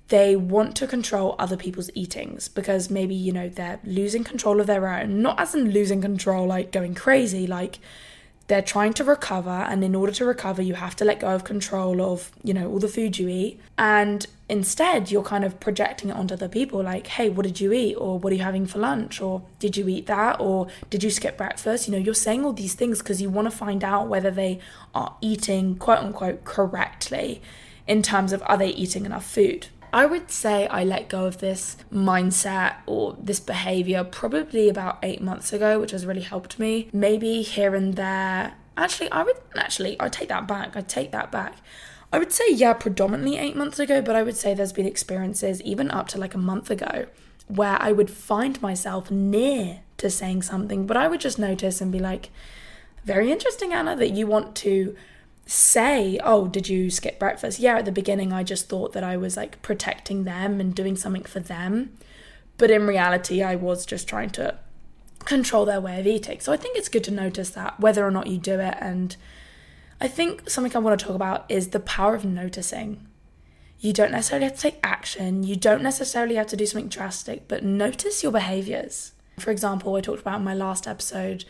they 0.09 0.37
want 0.37 0.75
to 0.77 0.87
control 0.87 1.35
other 1.39 1.57
people's 1.57 1.91
eatings 1.95 2.49
because 2.49 2.91
maybe, 2.91 3.15
you 3.15 3.33
know, 3.33 3.49
they're 3.49 3.81
losing 3.85 4.25
control 4.25 4.61
of 4.61 4.67
their 4.67 4.89
own. 4.89 5.23
Not 5.23 5.39
as 5.41 5.55
in 5.55 5.71
losing 5.71 6.01
control, 6.01 6.47
like 6.47 6.73
going 6.73 6.95
crazy, 6.95 7.47
like 7.47 7.79
they're 8.49 8.63
trying 8.63 8.95
to 8.95 9.05
recover 9.05 9.51
and 9.51 9.85
in 9.85 9.95
order 9.95 10.13
to 10.13 10.25
recover 10.25 10.63
you 10.63 10.75
have 10.75 10.97
to 10.97 11.05
let 11.05 11.21
go 11.21 11.29
of 11.29 11.45
control 11.45 12.01
of 12.01 12.33
you 12.43 12.53
know 12.53 12.69
all 12.71 12.79
the 12.79 12.89
food 12.89 13.19
you 13.19 13.29
eat. 13.29 13.61
And 13.77 14.27
instead 14.49 15.11
you're 15.11 15.23
kind 15.23 15.45
of 15.45 15.61
projecting 15.61 16.09
it 16.09 16.17
onto 16.17 16.35
other 16.35 16.49
people 16.49 16.83
like 16.83 17.07
hey 17.07 17.29
what 17.29 17.45
did 17.45 17.61
you 17.61 17.73
eat? 17.73 17.95
Or 17.95 18.19
what 18.19 18.33
are 18.33 18.37
you 18.37 18.43
having 18.43 18.67
for 18.67 18.79
lunch? 18.79 19.21
Or 19.21 19.43
did 19.59 19.77
you 19.77 19.87
eat 19.89 20.07
that? 20.07 20.41
Or 20.41 20.67
did 20.91 21.05
you 21.05 21.11
skip 21.11 21.37
breakfast? 21.37 21.87
You 21.87 21.93
know 21.93 21.99
you're 21.99 22.15
saying 22.15 22.45
all 22.45 22.55
these 22.55 22.75
things 22.75 22.99
because 22.99 23.21
you 23.21 23.29
want 23.31 23.51
to 23.51 23.57
find 23.57 23.85
out 23.85 24.09
whether 24.09 24.31
they 24.31 24.61
are 24.95 25.15
eating 25.21 25.77
quote 25.77 25.99
unquote 25.99 26.45
correctly 26.45 27.43
in 27.87 28.03
terms 28.03 28.33
of 28.33 28.43
are 28.47 28.57
they 28.57 28.71
eating 28.71 29.05
enough 29.05 29.27
food 29.27 29.69
I 29.93 30.07
would 30.07 30.31
say 30.31 30.67
I 30.69 30.85
let 30.85 31.09
go 31.09 31.27
of 31.27 31.39
this 31.39 31.77
mindset 31.93 32.77
or 32.87 33.17
this 33.21 33.41
behavior 33.41 34.05
probably 34.05 34.69
about 34.69 34.99
eight 35.03 35.21
months 35.21 35.53
ago, 35.53 35.81
which 35.81 35.93
has 35.93 36.07
really 36.07 36.23
helped 36.23 36.59
me. 36.59 36.89
Maybe 36.93 37.43
here 37.43 37.75
and 37.75 37.95
there. 37.95 38.55
Actually, 38.77 39.11
I 39.11 39.23
would 39.23 39.37
actually, 39.57 39.97
I 40.01 40.09
take 40.09 40.29
that 40.29 40.47
back. 40.47 40.77
I 40.77 40.83
take 40.83 41.13
that 41.13 41.33
back. 41.33 41.57
I 42.13 42.19
would 42.19 42.33
say, 42.33 42.45
yeah, 42.51 42.73
predominantly 42.73 43.37
eight 43.37 43.57
months 43.57 43.79
ago, 43.79 44.01
but 44.01 44.17
I 44.17 44.23
would 44.23 44.37
say 44.37 44.55
there's 44.55 44.73
been 44.73 44.87
experiences 44.87 45.61
even 45.63 45.91
up 45.91 46.09
to 46.09 46.19
like 46.19 46.35
a 46.35 46.39
month 46.39 46.71
ago 46.71 47.07
where 47.49 47.81
I 47.81 47.93
would 47.93 48.11
find 48.11 48.61
myself 48.63 49.11
near 49.11 49.81
to 49.99 50.11
saying 50.11 50.43
something, 50.43 50.87
but 50.87 50.97
I 50.97 51.09
would 51.09 51.21
just 51.21 51.39
notice 51.39 51.81
and 51.81 51.91
be 51.91 51.99
like, 51.99 52.31
very 53.05 53.33
interesting, 53.33 53.73
Anna, 53.73 53.97
that 53.97 54.11
you 54.11 54.27
want 54.27 54.55
to 54.57 54.95
say, 55.49 56.21
Oh, 56.23 56.47
did 56.47 56.69
you 56.69 56.91
skip 56.91 57.19
breakfast? 57.19 57.59
Yeah, 57.59 57.79
at 57.79 57.87
the 57.87 57.93
beginning, 57.93 58.33
I 58.33 58.43
just 58.43 58.69
thought 58.69 58.93
that 58.93 59.03
I 59.03 59.17
was 59.17 59.37
like 59.37 59.61
protecting 59.63 60.25
them 60.25 60.61
and 60.61 60.75
doing 60.75 60.95
something 60.95 61.25
for 61.25 61.41
them. 61.41 61.97
But 62.59 62.71
in 62.71 62.87
reality, 62.87 63.43
I 63.43 63.55
was 63.55 63.87
just 63.87 64.07
trying 64.07 64.31
to 64.31 64.59
control 65.25 65.65
their 65.65 65.81
way 65.81 65.99
of 65.99 66.07
eating. 66.07 66.41
So 66.41 66.53
I 66.53 66.57
think 66.57 66.77
it's 66.77 66.89
good 66.89 67.05
to 67.05 67.11
notice 67.11 67.51
that 67.51 67.81
whether 67.81 68.07
or 68.07 68.11
not 68.11 68.27
you 68.27 68.37
do 68.39 68.61
it. 68.61 68.77
And 68.81 69.17
I 70.01 70.09
think 70.09 70.51
something 70.51 70.75
I 70.77 70.81
want 70.81 70.99
to 70.99 71.07
talk 71.07 71.15
about 71.17 71.47
is 71.49 71.69
the 71.69 71.81
power 71.81 72.15
of 72.15 72.25
noticing. 72.25 73.07
You 73.81 73.93
don't 73.93 74.11
necessarily 74.11 74.47
have 74.47 74.57
to 74.57 74.61
take 74.61 74.81
action, 74.83 75.45
you 75.45 75.55
don't 75.57 75.83
necessarily 75.83 76.35
have 76.35 76.49
to 76.49 76.57
do 76.57 76.67
something 76.67 76.89
drastic, 76.89 77.47
but 77.47 77.65
notice 77.65 78.25
your 78.25 78.33
behaviors. 78.33 79.13
For 79.39 79.53
example, 79.53 79.95
I 79.95 80.01
talked 80.01 80.23
about 80.23 80.41
in 80.41 80.45
my 80.45 80.55
last 80.55 80.89
episode 80.89 81.45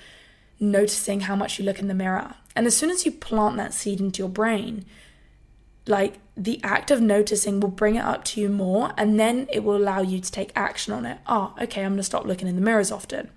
noticing 0.61 1.21
how 1.21 1.35
much 1.35 1.59
you 1.59 1.65
look 1.65 1.79
in 1.79 1.89
the 1.89 1.95
mirror. 1.95 2.35
And 2.59 2.67
as 2.67 2.77
soon 2.77 2.91
as 2.91 3.07
you 3.07 3.13
plant 3.13 3.57
that 3.59 3.73
seed 3.73 4.01
into 4.01 4.19
your 4.19 4.29
brain, 4.29 4.85
like 5.87 6.19
the 6.37 6.61
act 6.65 6.91
of 6.91 7.01
noticing 7.01 7.61
will 7.61 7.69
bring 7.69 7.95
it 7.95 8.05
up 8.05 8.25
to 8.25 8.41
you 8.41 8.49
more 8.49 8.93
and 8.97 9.19
then 9.19 9.47
it 9.53 9.63
will 9.63 9.77
allow 9.77 10.01
you 10.03 10.19
to 10.19 10.33
take 10.33 10.51
action 10.57 10.93
on 10.93 11.07
it. 11.07 11.19
Oh, 11.29 11.55
okay, 11.63 11.85
I'm 11.85 11.93
going 11.93 11.99
to 11.99 12.03
stop 12.03 12.25
looking 12.25 12.49
in 12.49 12.57
the 12.57 12.61
mirrors 12.61 12.91
often. 12.91 13.31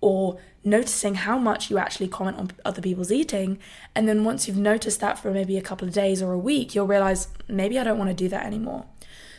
Or 0.00 0.40
noticing 0.64 1.14
how 1.14 1.38
much 1.38 1.70
you 1.70 1.78
actually 1.78 2.08
comment 2.08 2.36
on 2.36 2.50
other 2.64 2.82
people's 2.82 3.12
eating. 3.12 3.60
And 3.94 4.08
then 4.08 4.24
once 4.24 4.48
you've 4.48 4.56
noticed 4.56 4.98
that 4.98 5.20
for 5.20 5.30
maybe 5.30 5.56
a 5.56 5.62
couple 5.62 5.86
of 5.86 5.94
days 5.94 6.20
or 6.20 6.32
a 6.32 6.38
week, 6.38 6.74
you'll 6.74 6.88
realize 6.88 7.28
maybe 7.46 7.78
I 7.78 7.84
don't 7.84 7.98
want 7.98 8.10
to 8.10 8.14
do 8.14 8.28
that 8.30 8.44
anymore. 8.44 8.86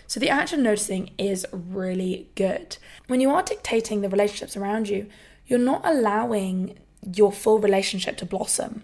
So 0.07 0.21
the 0.21 0.29
act 0.29 0.53
of 0.53 0.59
noticing 0.59 1.11
is 1.17 1.45
really 1.51 2.29
good. 2.35 2.77
When 3.07 3.19
you 3.19 3.31
are 3.31 3.43
dictating 3.43 3.99
the 3.99 4.07
relationships 4.07 4.55
around 4.55 4.87
you, 4.87 5.07
you're 5.45 5.59
not 5.59 5.81
allowing 5.85 6.79
your 7.01 7.33
full 7.33 7.59
relationship 7.59 8.15
to 8.19 8.25
blossom. 8.25 8.83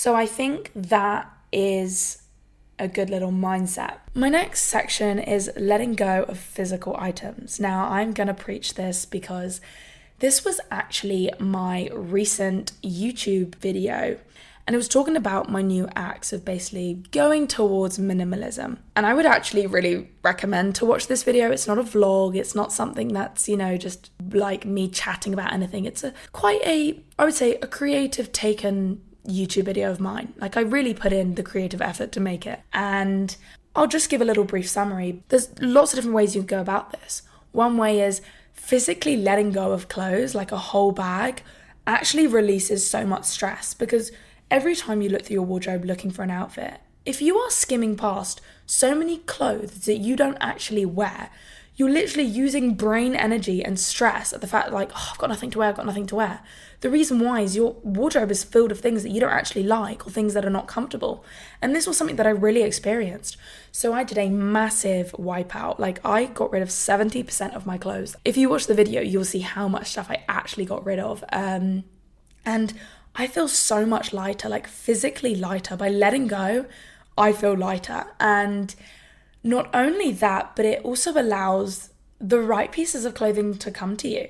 So 0.00 0.14
I 0.14 0.24
think 0.24 0.70
that 0.74 1.30
is 1.52 2.22
a 2.78 2.88
good 2.88 3.10
little 3.10 3.32
mindset. 3.32 3.98
My 4.14 4.30
next 4.30 4.62
section 4.62 5.18
is 5.18 5.50
letting 5.58 5.92
go 5.92 6.22
of 6.22 6.38
physical 6.38 6.96
items. 6.98 7.60
Now, 7.60 7.84
I'm 7.84 8.12
going 8.12 8.28
to 8.28 8.32
preach 8.32 8.76
this 8.76 9.04
because 9.04 9.60
this 10.20 10.42
was 10.42 10.58
actually 10.70 11.30
my 11.38 11.90
recent 11.92 12.72
YouTube 12.82 13.56
video 13.56 14.16
and 14.66 14.74
it 14.74 14.78
was 14.78 14.88
talking 14.88 15.16
about 15.16 15.50
my 15.50 15.60
new 15.60 15.86
acts 15.94 16.32
of 16.32 16.46
basically 16.46 17.02
going 17.10 17.46
towards 17.46 17.98
minimalism. 17.98 18.78
And 18.96 19.04
I 19.04 19.12
would 19.12 19.26
actually 19.26 19.66
really 19.66 20.08
recommend 20.22 20.76
to 20.76 20.86
watch 20.86 21.08
this 21.08 21.24
video. 21.24 21.50
It's 21.50 21.66
not 21.66 21.78
a 21.78 21.82
vlog, 21.82 22.36
it's 22.36 22.54
not 22.54 22.72
something 22.72 23.08
that's, 23.08 23.50
you 23.50 23.56
know, 23.58 23.76
just 23.76 24.10
like 24.32 24.64
me 24.64 24.88
chatting 24.88 25.34
about 25.34 25.52
anything. 25.52 25.84
It's 25.84 26.02
a 26.04 26.14
quite 26.32 26.62
a 26.64 26.98
I 27.18 27.26
would 27.26 27.34
say 27.34 27.56
a 27.56 27.66
creative 27.66 28.32
taken 28.32 29.02
YouTube 29.30 29.64
video 29.64 29.90
of 29.90 30.00
mine. 30.00 30.34
Like 30.38 30.56
I 30.56 30.60
really 30.60 30.94
put 30.94 31.12
in 31.12 31.34
the 31.34 31.42
creative 31.42 31.80
effort 31.80 32.12
to 32.12 32.20
make 32.20 32.46
it. 32.46 32.60
And 32.72 33.36
I'll 33.74 33.86
just 33.86 34.10
give 34.10 34.20
a 34.20 34.24
little 34.24 34.44
brief 34.44 34.68
summary. 34.68 35.22
There's 35.28 35.50
lots 35.60 35.92
of 35.92 35.98
different 35.98 36.16
ways 36.16 36.34
you 36.34 36.42
can 36.42 36.46
go 36.46 36.60
about 36.60 36.92
this. 36.92 37.22
One 37.52 37.76
way 37.76 38.00
is 38.00 38.20
physically 38.52 39.16
letting 39.16 39.52
go 39.52 39.72
of 39.72 39.88
clothes, 39.88 40.34
like 40.34 40.52
a 40.52 40.56
whole 40.56 40.92
bag, 40.92 41.42
actually 41.86 42.26
releases 42.26 42.88
so 42.88 43.06
much 43.06 43.24
stress 43.24 43.74
because 43.74 44.12
every 44.50 44.76
time 44.76 45.02
you 45.02 45.08
look 45.08 45.22
through 45.22 45.34
your 45.34 45.42
wardrobe 45.42 45.84
looking 45.84 46.10
for 46.10 46.22
an 46.22 46.30
outfit, 46.30 46.74
if 47.06 47.22
you 47.22 47.38
are 47.38 47.50
skimming 47.50 47.96
past 47.96 48.40
so 48.66 48.94
many 48.94 49.18
clothes 49.18 49.86
that 49.86 49.96
you 49.96 50.14
don't 50.14 50.36
actually 50.40 50.84
wear, 50.84 51.30
you're 51.76 51.90
literally 51.90 52.28
using 52.28 52.74
brain 52.74 53.16
energy 53.16 53.64
and 53.64 53.80
stress 53.80 54.32
at 54.32 54.40
the 54.40 54.46
fact 54.46 54.70
like, 54.70 54.90
oh, 54.94 55.08
I've 55.12 55.18
got 55.18 55.30
nothing 55.30 55.50
to 55.52 55.58
wear, 55.58 55.68
I've 55.68 55.76
got 55.76 55.86
nothing 55.86 56.06
to 56.08 56.16
wear. 56.16 56.40
The 56.80 56.90
reason 56.90 57.20
why 57.20 57.42
is 57.42 57.54
your 57.54 57.74
wardrobe 57.82 58.30
is 58.30 58.42
filled 58.42 58.72
of 58.72 58.80
things 58.80 59.02
that 59.02 59.10
you 59.10 59.20
don't 59.20 59.30
actually 59.30 59.64
like 59.64 60.06
or 60.06 60.10
things 60.10 60.32
that 60.32 60.46
are 60.46 60.50
not 60.50 60.66
comfortable. 60.66 61.24
And 61.60 61.76
this 61.76 61.86
was 61.86 61.98
something 61.98 62.16
that 62.16 62.26
I 62.26 62.30
really 62.30 62.62
experienced. 62.62 63.36
So 63.70 63.92
I 63.92 64.02
did 64.02 64.16
a 64.16 64.30
massive 64.30 65.12
wipeout. 65.12 65.78
Like 65.78 66.04
I 66.06 66.24
got 66.24 66.50
rid 66.50 66.62
of 66.62 66.68
70% 66.70 67.54
of 67.54 67.66
my 67.66 67.76
clothes. 67.76 68.16
If 68.24 68.38
you 68.38 68.48
watch 68.48 68.66
the 68.66 68.74
video, 68.74 69.02
you'll 69.02 69.26
see 69.26 69.40
how 69.40 69.68
much 69.68 69.90
stuff 69.90 70.10
I 70.10 70.24
actually 70.26 70.64
got 70.64 70.84
rid 70.86 70.98
of. 70.98 71.22
Um, 71.30 71.84
and 72.46 72.72
I 73.14 73.26
feel 73.26 73.48
so 73.48 73.84
much 73.84 74.14
lighter, 74.14 74.48
like 74.48 74.66
physically 74.66 75.34
lighter. 75.34 75.76
By 75.76 75.90
letting 75.90 76.28
go, 76.28 76.64
I 77.18 77.32
feel 77.32 77.54
lighter. 77.54 78.06
And 78.18 78.74
not 79.42 79.68
only 79.74 80.12
that, 80.12 80.56
but 80.56 80.64
it 80.64 80.82
also 80.82 81.12
allows 81.12 81.90
the 82.18 82.40
right 82.40 82.72
pieces 82.72 83.04
of 83.04 83.14
clothing 83.14 83.58
to 83.58 83.70
come 83.70 83.98
to 83.98 84.08
you. 84.08 84.28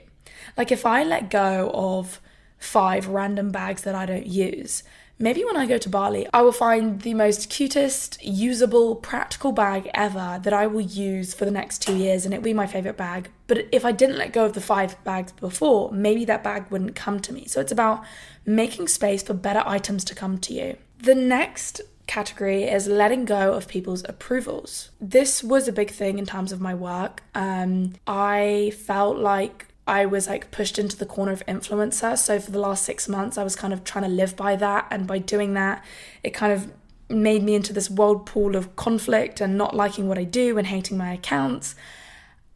Like 0.57 0.72
if 0.72 0.84
I 0.84 1.05
let 1.05 1.30
go 1.30 1.70
of 1.72 2.20
five 2.61 3.08
random 3.08 3.50
bags 3.50 3.82
that 3.82 3.96
I 3.96 4.06
don't 4.06 4.26
use, 4.26 4.84
maybe 5.18 5.44
when 5.44 5.56
I 5.56 5.66
go 5.66 5.78
to 5.78 5.88
Bali, 5.88 6.26
I 6.32 6.42
will 6.42 6.52
find 6.52 7.00
the 7.02 7.14
most 7.14 7.50
cutest, 7.50 8.22
usable, 8.24 8.94
practical 8.94 9.52
bag 9.52 9.90
ever 9.92 10.40
that 10.42 10.52
I 10.52 10.66
will 10.66 10.80
use 10.80 11.34
for 11.34 11.44
the 11.44 11.50
next 11.50 11.82
two 11.82 11.96
years 11.96 12.24
and 12.24 12.32
it'll 12.32 12.44
be 12.44 12.54
my 12.54 12.66
favorite 12.66 12.96
bag. 12.96 13.30
But 13.46 13.66
if 13.72 13.84
I 13.84 13.92
didn't 13.92 14.18
let 14.18 14.32
go 14.32 14.44
of 14.44 14.52
the 14.52 14.61
five 14.61 15.02
bags 15.04 15.32
before, 15.32 15.90
maybe 15.92 16.24
that 16.26 16.44
bag 16.44 16.70
wouldn't 16.70 16.94
come 16.94 17.20
to 17.20 17.32
me. 17.32 17.46
So 17.46 17.61
it's 17.61 17.72
about 17.72 18.04
making 18.46 18.88
space 18.88 19.22
for 19.22 19.34
better 19.34 19.62
items 19.66 20.04
to 20.04 20.14
come 20.14 20.38
to 20.38 20.54
you. 20.54 20.76
The 20.98 21.14
next 21.14 21.80
category 22.06 22.64
is 22.64 22.88
letting 22.88 23.24
go 23.24 23.52
of 23.52 23.68
people's 23.68 24.02
approvals. 24.08 24.90
This 25.00 25.44
was 25.44 25.68
a 25.68 25.72
big 25.72 25.90
thing 25.90 26.18
in 26.18 26.26
terms 26.26 26.50
of 26.50 26.61
my 26.61 26.74
work. 26.74 27.22
Um, 27.34 27.94
I 28.06 28.72
felt 28.84 29.16
like 29.18 29.70
I 29.87 30.07
was 30.07 30.28
like 30.28 30.51
pushed 30.51 30.78
into 30.78 30.97
the 30.97 31.07
corner 31.07 31.33
of 31.33 31.45
influencer. 31.47 32.16
So 32.16 32.39
for 32.39 32.51
the 32.51 32.59
last 32.59 32.85
six 32.85 33.09
months, 33.09 33.39
I 33.39 33.43
was 33.43 33.57
kind 33.57 33.72
of 33.72 33.85
trying 33.85 34.05
to 34.05 34.11
live 34.11 34.37
by 34.37 34.57
that. 34.57 34.87
And 34.91 35.07
by 35.07 35.18
doing 35.18 35.55
that, 35.55 35.85
it 36.22 36.31
kind 36.31 36.53
of 36.53 36.70
made 37.09 37.43
me 37.43 37.55
into 37.55 37.72
this 37.72 37.91
whirlpool 37.91 38.55
of 38.55 38.76
conflict 38.76 39.41
and 39.41 39.59
not 39.59 39.74
liking 39.74 40.07
what 40.07 40.18
I 40.18 40.24
do 40.24 40.59
and 40.59 40.66
hating 40.66 40.97
my 40.97 41.12
accounts. 41.12 41.74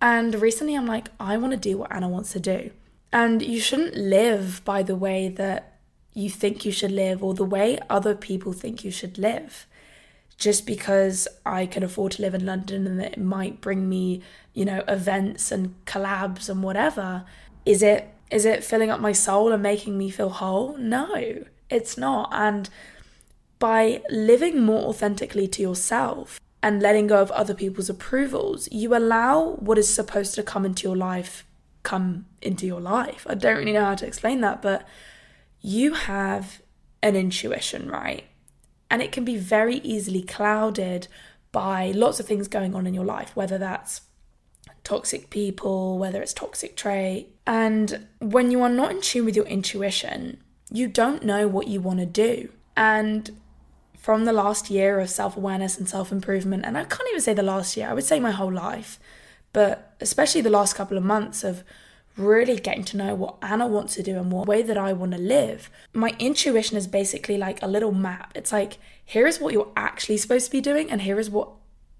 And 0.01 0.35
recently, 0.35 0.77
I'm 0.77 0.87
like, 0.87 1.09
I 1.19 1.37
want 1.37 1.53
to 1.53 1.59
do 1.59 1.79
what 1.79 1.93
Anna 1.93 2.09
wants 2.09 2.33
to 2.33 2.41
do. 2.41 2.71
And 3.13 3.43
you 3.43 3.61
shouldn't 3.61 3.97
live 3.97 4.63
by 4.65 4.83
the 4.83 4.97
way 4.97 5.29
that 5.29 5.79
you 6.13 6.31
think 6.31 6.65
you 6.65 6.73
should 6.73 6.93
live 6.93 7.23
or 7.25 7.35
the 7.35 7.45
way 7.45 7.79
other 7.91 8.15
people 8.15 8.53
think 8.53 8.85
you 8.85 8.91
should 8.91 9.19
live 9.19 9.67
just 10.37 10.67
because 10.67 11.29
I 11.47 11.67
can 11.67 11.83
afford 11.83 12.13
to 12.13 12.23
live 12.23 12.35
in 12.35 12.45
London 12.45 12.87
and 12.87 13.01
it 13.01 13.19
might 13.19 13.61
bring 13.61 13.89
me, 13.89 14.23
you 14.55 14.65
know, 14.65 14.83
events 14.89 15.53
and 15.53 15.75
collabs 15.85 16.49
and 16.49 16.63
whatever, 16.63 17.25
is 17.67 17.83
it 17.83 18.09
is 18.31 18.45
it 18.45 18.65
filling 18.65 18.91
up 18.91 19.01
my 19.01 19.13
soul 19.13 19.53
and 19.53 19.63
making 19.63 19.99
me 19.99 20.11
feel 20.11 20.31
whole? 20.31 20.77
No, 20.79 21.45
it's 21.69 21.99
not. 21.99 22.31
And 22.33 22.71
by 23.59 24.03
living 24.11 24.63
more 24.63 24.89
authentically 24.89 25.47
to 25.49 25.63
yourself 25.63 26.41
and 26.63 26.81
letting 26.81 27.07
go 27.07 27.21
of 27.21 27.31
other 27.33 27.55
people's 27.55 27.91
approvals, 27.91 28.69
you 28.73 28.97
allow 28.97 29.57
what 29.61 29.79
is 29.79 29.93
supposed 29.93 30.35
to 30.37 30.43
come 30.43 30.65
into 30.65 30.89
your 30.89 30.97
life 30.97 31.45
come 31.83 32.25
into 32.41 32.65
your 32.65 32.81
life. 32.81 33.27
I 33.29 33.35
don't 33.35 33.59
really 33.59 33.73
know 33.73 33.85
how 33.85 33.95
to 33.95 34.07
explain 34.07 34.41
that, 34.41 34.63
but 34.63 34.89
you 35.61 35.93
have 35.93 36.63
an 37.03 37.15
intuition, 37.15 37.91
right? 37.91 38.25
and 38.95 39.03
it 39.03 39.11
can 39.11 39.25
be 39.25 39.37
very 39.37 39.79
easily 39.79 40.23
clouded 40.23 41.09
by 41.51 41.91
lots 41.91 42.21
of 42.21 42.27
things 42.27 42.47
going 42.47 42.77
on 42.77 42.87
in 42.87 42.95
your 42.95 43.05
life, 43.05 43.35
whether 43.35 43.59
that's 43.59 44.03
toxic 44.85 45.31
people, 45.31 45.99
whether 45.99 46.23
it's 46.23 46.33
toxic 46.33 46.77
trait. 46.77 47.35
And 47.47 48.07
when 48.21 48.51
you 48.51 48.63
are 48.63 48.69
not 48.69 48.93
in 48.93 49.01
tune 49.01 49.25
with 49.25 49.37
your 49.37 49.47
intuition, 49.47 50.39
you 50.71 50.87
don't 50.87 51.25
know 51.25 51.49
what 51.49 51.69
you 51.69 51.81
want 51.81 51.99
to 52.01 52.07
do. 52.07 52.51
And 52.77 53.31
from 53.99 54.27
the 54.27 54.33
last 54.33 54.71
year 54.71 55.01
of 55.01 55.11
self 55.11 55.37
awareness 55.37 55.79
and 55.79 55.89
self 55.89 56.13
improvement, 56.13 56.65
and 56.65 56.77
I 56.77 56.85
can't 56.85 57.09
even 57.11 57.21
say 57.21 57.35
the 57.35 57.43
last 57.43 57.77
year, 57.77 57.89
I 57.89 57.95
would 57.95 58.05
say 58.05 58.21
my 58.21 58.31
whole 58.31 58.53
life, 58.53 59.01
but 59.53 59.95
especially 60.01 60.43
the 60.43 60.51
last 60.51 60.75
couple 60.75 60.99
of 60.99 61.05
months 61.05 61.43
of 61.43 61.65
really 62.17 62.57
getting 62.57 62.85
to 62.85 62.97
know 62.97 63.15
what 63.15 63.37
Anna 63.43 63.67
wants 63.67 63.95
to 63.95 64.03
do 64.03 64.17
and 64.17 64.31
what 64.31 64.47
way 64.47 64.63
that 64.63 64.79
I 64.79 64.93
want 64.93 65.13
to 65.13 65.19
live. 65.19 65.69
My 65.93 66.15
intuition 66.19 66.77
is 66.77 66.87
basically 66.87 67.37
like 67.37 67.61
a 67.61 67.67
little 67.67 67.93
map. 67.93 68.33
It's 68.37 68.53
like, 68.53 68.79
here 69.05 69.27
is 69.27 69.41
what 69.41 69.53
you're 69.53 69.73
actually 69.77 70.19
supposed 70.19 70.47
to 70.47 70.53
be 70.53 70.61
doing, 70.61 70.91
and 70.91 71.03
here 71.03 71.19
is 71.19 71.29
what 71.29 71.49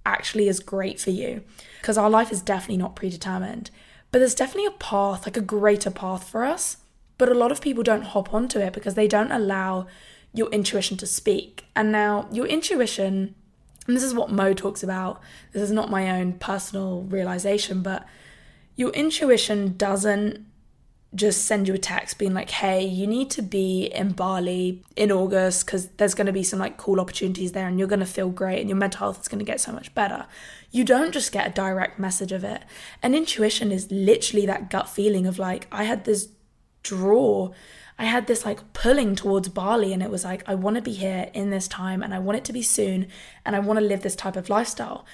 actually 0.07 0.49
is 0.49 0.61
great 0.61 1.01
for 1.01 1.11
you. 1.11 1.43
Because 1.85 1.99
our 1.99 2.09
life 2.09 2.33
is 2.33 2.41
definitely 2.41 2.79
not 2.79 2.97
predetermined, 2.97 3.71
but 4.11 4.21
there's 4.21 4.35
definitely 4.35 4.65
a 4.65 4.71
path, 4.71 5.27
like 5.27 5.37
a 5.37 5.43
greater 5.43 5.91
path 5.91 6.27
for 6.27 6.43
us. 6.43 6.79
But 7.19 7.29
a 7.29 7.35
lot 7.35 7.53
of 7.53 7.61
people 7.61 7.83
don't 7.83 8.05
hop 8.05 8.33
onto 8.33 8.59
it 8.59 8.73
because 8.73 8.95
they 8.95 9.07
don't 9.07 9.31
allow 9.31 9.87
your 10.33 10.49
intuition 10.49 10.97
to 10.97 11.07
speak. 11.07 11.67
And 11.77 11.93
now, 11.93 12.27
your 12.33 12.47
intuition, 12.47 13.35
and 13.87 13.95
this 13.95 14.03
is 14.03 14.15
what 14.15 14.31
Mo 14.31 14.55
talks 14.55 14.83
about, 14.83 15.21
this 15.53 15.61
is 15.61 15.73
not 15.73 15.91
my 15.91 16.11
own 16.11 16.33
personal 16.39 17.03
realization, 17.03 17.83
but 17.83 18.07
your 18.77 18.91
intuition 18.93 19.77
doesn't 19.77 20.43
just 21.15 21.45
send 21.45 21.69
you 21.69 21.75
a 21.75 21.79
text 21.79 22.19
being 22.19 22.35
like, 22.35 22.51
hey, 22.51 22.85
you 22.85 23.07
need 23.07 23.31
to 23.31 23.43
be 23.43 23.87
in 23.87 24.13
Bali 24.13 24.83
in 24.97 25.13
August 25.13 25.65
because 25.65 25.89
there's 25.97 26.15
going 26.15 26.27
to 26.27 26.33
be 26.33 26.43
some 26.43 26.59
like 26.59 26.77
cool 26.77 27.01
opportunities 27.01 27.53
there 27.53 27.69
and 27.69 27.79
you're 27.79 27.89
going 27.89 28.01
to 28.01 28.07
feel 28.07 28.31
great 28.31 28.61
and 28.61 28.69
your 28.69 28.77
mental 28.77 29.01
health 29.01 29.21
is 29.21 29.29
going 29.29 29.39
to 29.39 29.45
get 29.45 29.61
so 29.61 29.73
much 29.73 29.95
better. 29.95 30.27
You 30.71 30.85
don't 30.85 31.13
just 31.13 31.31
get 31.31 31.47
a 31.47 31.51
direct 31.51 31.99
message 31.99 32.33
of 32.33 32.43
it. 32.43 32.63
And 33.03 33.15
intuition 33.15 33.71
is 33.71 33.91
literally 33.91 34.47
that 34.47 34.71
gut 34.71 34.89
feeling 34.89 35.27
of 35.27 35.39
like, 35.39 35.69
I 35.71 35.85
had 35.85 36.05
this 36.05 36.29
draw, 36.83 37.53
I 37.99 38.07
had 38.07 38.27
this 38.27 38.45
like 38.45 38.73
pulling 38.73 39.15
towards 39.15 39.49
Bali 39.49 39.93
and 39.93 40.03
it 40.03 40.11
was 40.11 40.25
like, 40.25 40.43
I 40.49 40.57
want 40.57 40.77
to 40.77 40.83
be 40.83 40.93
here 40.93 41.31
in 41.33 41.51
this 41.51 41.69
time 41.69 42.03
and 42.03 42.13
I 42.13 42.19
want 42.19 42.39
it 42.39 42.45
to 42.47 42.53
be 42.53 42.63
soon 42.63 43.07
and 43.45 43.55
I 43.55 43.61
want 43.61 43.79
to 43.79 43.85
live 43.85 44.03
this 44.03 44.17
type 44.17 44.37
of 44.37 44.49
lifestyle. 44.49 45.05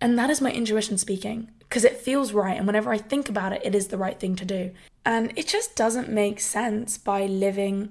And 0.00 0.18
that 0.18 0.30
is 0.30 0.40
my 0.40 0.50
intuition 0.52 0.98
speaking 0.98 1.50
because 1.60 1.84
it 1.84 1.96
feels 1.96 2.32
right. 2.32 2.56
And 2.56 2.66
whenever 2.66 2.92
I 2.92 2.98
think 2.98 3.28
about 3.28 3.52
it, 3.52 3.62
it 3.64 3.74
is 3.74 3.88
the 3.88 3.98
right 3.98 4.18
thing 4.18 4.36
to 4.36 4.44
do. 4.44 4.70
And 5.04 5.32
it 5.36 5.48
just 5.48 5.76
doesn't 5.76 6.08
make 6.08 6.40
sense 6.40 6.98
by 6.98 7.26
living. 7.26 7.90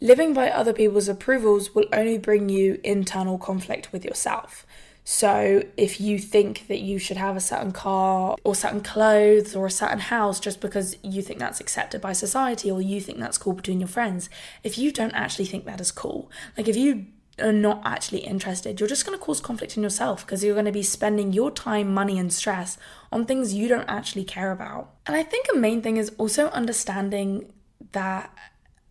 Living 0.00 0.34
by 0.34 0.50
other 0.50 0.72
people's 0.72 1.08
approvals 1.08 1.74
will 1.74 1.86
only 1.92 2.18
bring 2.18 2.48
you 2.48 2.78
internal 2.84 3.38
conflict 3.38 3.92
with 3.92 4.04
yourself. 4.04 4.66
So, 5.08 5.62
if 5.76 6.00
you 6.00 6.18
think 6.18 6.66
that 6.66 6.80
you 6.80 6.98
should 6.98 7.16
have 7.16 7.36
a 7.36 7.40
certain 7.40 7.70
car 7.70 8.36
or 8.42 8.56
certain 8.56 8.80
clothes 8.80 9.54
or 9.54 9.64
a 9.64 9.70
certain 9.70 10.00
house 10.00 10.40
just 10.40 10.60
because 10.60 10.96
you 11.04 11.22
think 11.22 11.38
that's 11.38 11.60
accepted 11.60 12.00
by 12.00 12.12
society 12.12 12.72
or 12.72 12.82
you 12.82 13.00
think 13.00 13.18
that's 13.18 13.38
cool 13.38 13.52
between 13.52 13.78
your 13.78 13.88
friends, 13.88 14.28
if 14.64 14.76
you 14.76 14.90
don't 14.90 15.14
actually 15.14 15.44
think 15.44 15.64
that 15.64 15.80
is 15.80 15.92
cool, 15.92 16.28
like 16.58 16.66
if 16.66 16.76
you 16.76 17.06
are 17.38 17.52
not 17.52 17.82
actually 17.84 18.20
interested, 18.20 18.80
you're 18.80 18.88
just 18.88 19.04
going 19.04 19.18
to 19.18 19.24
cause 19.24 19.40
conflict 19.40 19.76
in 19.76 19.82
yourself 19.82 20.24
because 20.24 20.42
you're 20.42 20.54
going 20.54 20.64
to 20.66 20.72
be 20.72 20.82
spending 20.82 21.32
your 21.32 21.50
time, 21.50 21.92
money, 21.92 22.18
and 22.18 22.32
stress 22.32 22.78
on 23.12 23.26
things 23.26 23.54
you 23.54 23.68
don't 23.68 23.88
actually 23.88 24.24
care 24.24 24.52
about. 24.52 24.90
And 25.06 25.16
I 25.16 25.22
think 25.22 25.46
a 25.52 25.56
main 25.56 25.82
thing 25.82 25.96
is 25.96 26.12
also 26.18 26.48
understanding 26.48 27.52
that 27.92 28.34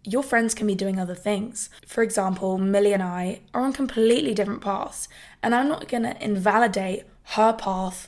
your 0.04 0.22
friends 0.22 0.54
can 0.54 0.68
be 0.68 0.76
doing 0.76 1.00
other 1.00 1.16
things. 1.16 1.70
For 1.88 2.04
example, 2.04 2.58
Millie 2.60 2.94
and 2.94 3.02
I 3.02 3.42
are 3.54 3.62
on 3.62 3.74
completely 3.74 4.34
different 4.34 4.62
paths, 4.62 5.08
and 5.42 5.56
I'm 5.56 5.68
not 5.68 5.88
going 5.88 6.04
to 6.04 6.24
invalidate 6.24 7.06
her 7.30 7.54
path 7.54 8.08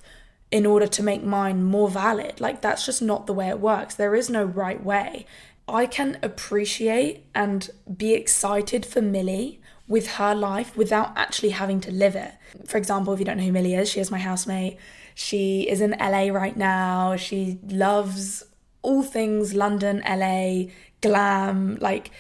in 0.52 0.66
order 0.66 0.88
to 0.88 1.04
make 1.04 1.24
mine 1.24 1.64
more 1.64 1.90
valid. 1.90 2.40
Like, 2.40 2.62
that's 2.62 2.86
just 2.86 3.02
not 3.02 3.26
the 3.26 3.34
way 3.34 3.50
it 3.50 3.60
works. 3.60 3.96
There 3.96 4.16
is 4.16 4.30
no 4.30 4.44
right 4.44 4.82
way. 4.82 5.26
I 5.68 5.88
can 5.88 6.18
appreciate 6.22 7.26
and 7.36 7.70
be 7.98 8.14
excited 8.14 8.86
for 8.86 9.02
Millie 9.02 9.60
with 9.88 10.08
her 10.14 10.36
life 10.36 10.76
without 10.76 11.18
actually 11.18 11.50
having 11.50 11.80
to 11.82 11.92
live 11.92 12.16
it. 12.16 12.34
For 12.66 12.78
example, 12.78 13.14
if 13.14 13.20
you 13.20 13.26
don't 13.26 13.38
know 13.38 13.44
who 13.44 13.52
Millie 13.52 13.76
is, 13.76 13.90
she 13.90 14.00
is 14.00 14.12
my 14.12 14.20
housemate. 14.20 14.78
She 15.16 15.62
is 15.62 15.82
in 15.82 15.96
LA 16.00 16.28
right 16.28 16.56
now. 16.56 17.16
She 17.16 17.60
loves 17.68 18.44
all 18.82 19.04
things 19.04 19.54
London, 19.54 20.04
LA, 20.08 20.72
glam, 21.02 21.78
like 21.80 22.12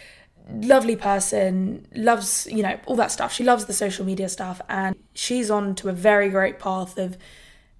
lovely 0.49 0.95
person, 0.95 1.87
loves, 1.93 2.47
you 2.49 2.63
know, 2.63 2.79
all 2.85 2.95
that 2.95 3.11
stuff. 3.11 3.33
She 3.33 3.43
loves 3.43 3.65
the 3.65 3.73
social 3.73 4.05
media 4.05 4.29
stuff 4.29 4.61
and 4.69 4.95
she's 5.13 5.51
on 5.51 5.75
to 5.75 5.89
a 5.89 5.93
very 5.93 6.29
great 6.29 6.59
path 6.59 6.97
of 6.97 7.17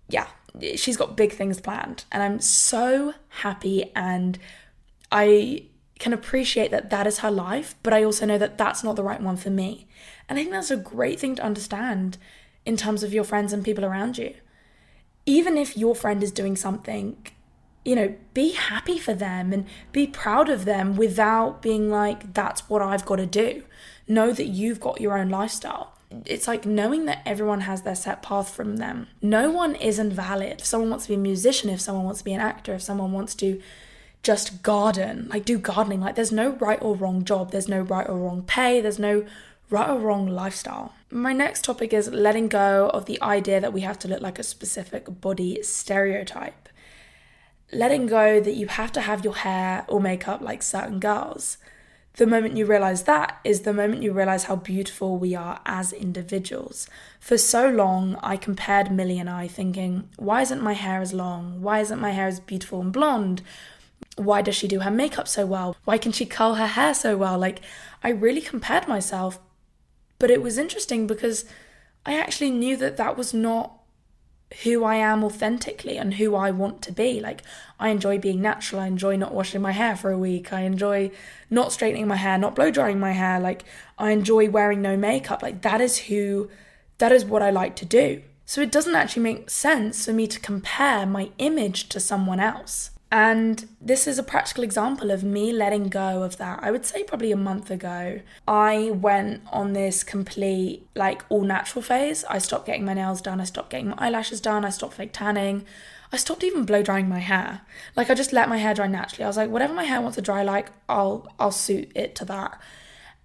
yeah, 0.09 0.27
she's 0.75 0.97
got 0.97 1.15
big 1.17 1.33
things 1.33 1.59
planned 1.59 2.05
and 2.11 2.21
I'm 2.23 2.39
so 2.39 3.13
happy 3.29 3.91
and 3.95 4.37
I 5.11 5.67
can 5.99 6.13
appreciate 6.13 6.71
that 6.71 6.89
that 6.89 7.07
is 7.07 7.19
her 7.19 7.31
life, 7.31 7.75
but 7.83 7.93
I 7.93 8.03
also 8.03 8.25
know 8.25 8.37
that 8.37 8.57
that's 8.57 8.83
not 8.83 8.95
the 8.95 9.03
right 9.03 9.21
one 9.21 9.37
for 9.37 9.49
me. 9.49 9.87
And 10.29 10.37
I 10.37 10.41
think 10.41 10.53
that's 10.53 10.71
a 10.71 10.77
great 10.77 11.19
thing 11.19 11.35
to 11.35 11.43
understand 11.43 12.17
in 12.65 12.77
terms 12.77 13.03
of 13.03 13.13
your 13.13 13.23
friends 13.23 13.53
and 13.53 13.63
people 13.63 13.85
around 13.85 14.17
you. 14.17 14.35
Even 15.25 15.57
if 15.57 15.77
your 15.77 15.95
friend 15.95 16.21
is 16.21 16.31
doing 16.31 16.55
something, 16.55 17.17
you 17.83 17.95
know, 17.95 18.15
be 18.33 18.51
happy 18.51 18.99
for 18.99 19.13
them 19.13 19.53
and 19.53 19.65
be 19.93 20.05
proud 20.05 20.49
of 20.49 20.65
them 20.65 20.95
without 20.97 21.61
being 21.61 21.89
like, 21.89 22.33
that's 22.33 22.69
what 22.69 22.81
I've 22.81 23.05
got 23.05 23.15
to 23.15 23.25
do. 23.25 23.63
Know 24.07 24.33
that 24.33 24.47
you've 24.47 24.79
got 24.79 24.99
your 24.99 25.17
own 25.17 25.29
lifestyle. 25.29 25.93
It's 26.25 26.47
like 26.47 26.65
knowing 26.65 27.05
that 27.05 27.21
everyone 27.25 27.61
has 27.61 27.81
their 27.81 27.95
set 27.95 28.21
path 28.21 28.49
from 28.53 28.77
them. 28.77 29.07
No 29.21 29.51
one 29.51 29.75
is 29.75 29.99
invalid. 29.99 30.59
If 30.59 30.65
someone 30.65 30.89
wants 30.89 31.05
to 31.05 31.09
be 31.09 31.15
a 31.15 31.19
musician, 31.19 31.69
if 31.69 31.81
someone 31.81 32.05
wants 32.05 32.19
to 32.19 32.25
be 32.25 32.33
an 32.33 32.41
actor, 32.41 32.73
if 32.73 32.81
someone 32.81 33.11
wants 33.13 33.35
to 33.35 33.61
just 34.23 34.61
garden, 34.63 35.27
like 35.29 35.45
do 35.45 35.57
gardening. 35.57 36.01
Like 36.01 36.15
there's 36.15 36.31
no 36.31 36.49
right 36.51 36.79
or 36.81 36.95
wrong 36.95 37.23
job, 37.23 37.51
there's 37.51 37.67
no 37.67 37.81
right 37.81 38.07
or 38.07 38.17
wrong 38.17 38.43
pay, 38.43 38.81
there's 38.81 38.99
no 38.99 39.25
right 39.69 39.89
or 39.89 39.99
wrong 39.99 40.27
lifestyle. 40.27 40.93
My 41.09 41.33
next 41.33 41.63
topic 41.63 41.93
is 41.93 42.09
letting 42.09 42.47
go 42.47 42.89
of 42.89 43.05
the 43.05 43.21
idea 43.21 43.59
that 43.59 43.73
we 43.73 43.81
have 43.81 43.99
to 43.99 44.07
look 44.07 44.21
like 44.21 44.39
a 44.39 44.43
specific 44.43 45.21
body 45.21 45.61
stereotype. 45.63 46.69
Letting 47.71 48.07
go 48.07 48.39
that 48.39 48.55
you 48.55 48.67
have 48.67 48.91
to 48.93 49.01
have 49.01 49.23
your 49.23 49.35
hair 49.35 49.85
or 49.87 49.99
makeup 49.99 50.41
like 50.41 50.63
certain 50.63 50.99
girls. 50.99 51.57
The 52.13 52.25
moment 52.25 52.57
you 52.57 52.65
realize 52.65 53.03
that 53.03 53.39
is 53.43 53.61
the 53.61 53.73
moment 53.73 54.01
you 54.01 54.11
realize 54.11 54.45
how 54.45 54.55
beautiful 54.55 55.17
we 55.17 55.35
are 55.35 55.61
as 55.65 55.93
individuals. 55.93 56.89
For 57.19 57.37
so 57.37 57.69
long, 57.69 58.17
I 58.23 58.37
compared 58.37 58.91
Millie 58.91 59.19
and 59.19 59.29
I, 59.29 59.47
thinking, 59.47 60.09
why 60.15 60.41
isn't 60.41 60.63
my 60.63 60.73
hair 60.73 60.99
as 60.99 61.13
long? 61.13 61.61
Why 61.61 61.79
isn't 61.79 62.01
my 62.01 62.11
hair 62.11 62.25
as 62.27 62.39
beautiful 62.39 62.81
and 62.81 62.91
blonde? 62.91 63.43
Why 64.17 64.41
does 64.41 64.55
she 64.55 64.67
do 64.67 64.81
her 64.81 64.91
makeup 64.91 65.27
so 65.27 65.45
well? 65.45 65.75
Why 65.85 65.97
can 65.97 66.11
she 66.11 66.25
curl 66.25 66.55
her 66.55 66.67
hair 66.67 66.93
so 66.93 67.15
well? 67.15 67.37
Like, 67.37 67.61
I 68.03 68.09
really 68.09 68.41
compared 68.41 68.87
myself. 68.87 69.39
But 70.19 70.31
it 70.31 70.41
was 70.41 70.57
interesting 70.57 71.07
because 71.07 71.45
I 72.05 72.17
actually 72.19 72.49
knew 72.49 72.75
that 72.77 72.97
that 72.97 73.15
was 73.15 73.33
not 73.33 73.73
who 74.63 74.83
I 74.83 74.95
am 74.95 75.23
authentically 75.23 75.97
and 75.97 76.15
who 76.15 76.33
I 76.33 76.51
want 76.51 76.81
to 76.83 76.91
be. 76.91 77.19
Like, 77.19 77.43
I 77.79 77.89
enjoy 77.89 78.17
being 78.17 78.41
natural. 78.41 78.81
I 78.81 78.87
enjoy 78.87 79.17
not 79.17 79.33
washing 79.33 79.61
my 79.61 79.73
hair 79.73 79.95
for 79.95 80.09
a 80.09 80.17
week. 80.17 80.51
I 80.51 80.61
enjoy 80.61 81.11
not 81.49 81.71
straightening 81.71 82.07
my 82.07 82.15
hair, 82.15 82.37
not 82.37 82.55
blow 82.55 82.71
drying 82.71 82.99
my 82.99 83.11
hair. 83.11 83.39
Like, 83.39 83.65
I 83.99 84.11
enjoy 84.11 84.49
wearing 84.49 84.81
no 84.81 84.97
makeup. 84.97 85.43
Like, 85.43 85.61
that 85.61 85.79
is 85.79 85.97
who, 85.97 86.49
that 86.97 87.11
is 87.11 87.25
what 87.25 87.43
I 87.43 87.51
like 87.51 87.75
to 87.77 87.85
do. 87.85 88.23
So 88.45 88.61
it 88.61 88.71
doesn't 88.71 88.95
actually 88.95 89.23
make 89.23 89.49
sense 89.49 90.05
for 90.05 90.13
me 90.13 90.25
to 90.27 90.39
compare 90.39 91.05
my 91.05 91.29
image 91.37 91.89
to 91.89 91.99
someone 91.99 92.39
else. 92.39 92.91
And 93.09 93.69
this 93.79 94.05
is 94.05 94.19
a 94.19 94.23
practical 94.23 94.63
example 94.63 95.11
of 95.11 95.23
me 95.23 95.53
letting 95.53 95.87
go 95.87 96.23
of 96.23 96.37
that. 96.37 96.59
I 96.61 96.71
would 96.71 96.85
say 96.85 97.03
probably 97.03 97.31
a 97.31 97.37
month 97.37 97.71
ago, 97.71 98.19
I 98.47 98.91
went 98.91 99.43
on 99.51 99.73
this 99.73 100.03
complete, 100.03 100.85
like, 100.93 101.23
all 101.29 101.43
natural 101.43 101.81
phase. 101.81 102.25
I 102.25 102.37
stopped 102.39 102.65
getting 102.65 102.83
my 102.83 102.93
nails 102.93 103.21
done, 103.21 103.39
I 103.39 103.45
stopped 103.45 103.69
getting 103.69 103.89
my 103.89 103.95
eyelashes 103.97 104.41
done, 104.41 104.65
I 104.65 104.69
stopped 104.69 104.95
fake 104.95 105.11
tanning. 105.13 105.65
I 106.11 106.17
stopped 106.17 106.43
even 106.43 106.63
blow 106.65 106.83
drying 106.83 107.09
my 107.09 107.19
hair. 107.19 107.61
Like 107.95 108.09
I 108.09 108.13
just 108.13 108.31
let 108.31 108.47
my 108.47 108.57
hair 108.57 108.73
dry 108.73 108.87
naturally. 108.87 109.25
I 109.25 109.27
was 109.27 109.37
like, 109.37 109.49
whatever 109.49 109.73
my 109.73 109.83
hair 109.83 109.99
wants 109.99 110.15
to 110.15 110.21
dry 110.21 110.41
like, 110.41 110.71
I'll 110.87 111.27
I'll 111.37 111.51
suit 111.51 111.91
it 111.95 112.15
to 112.15 112.25
that. 112.25 112.61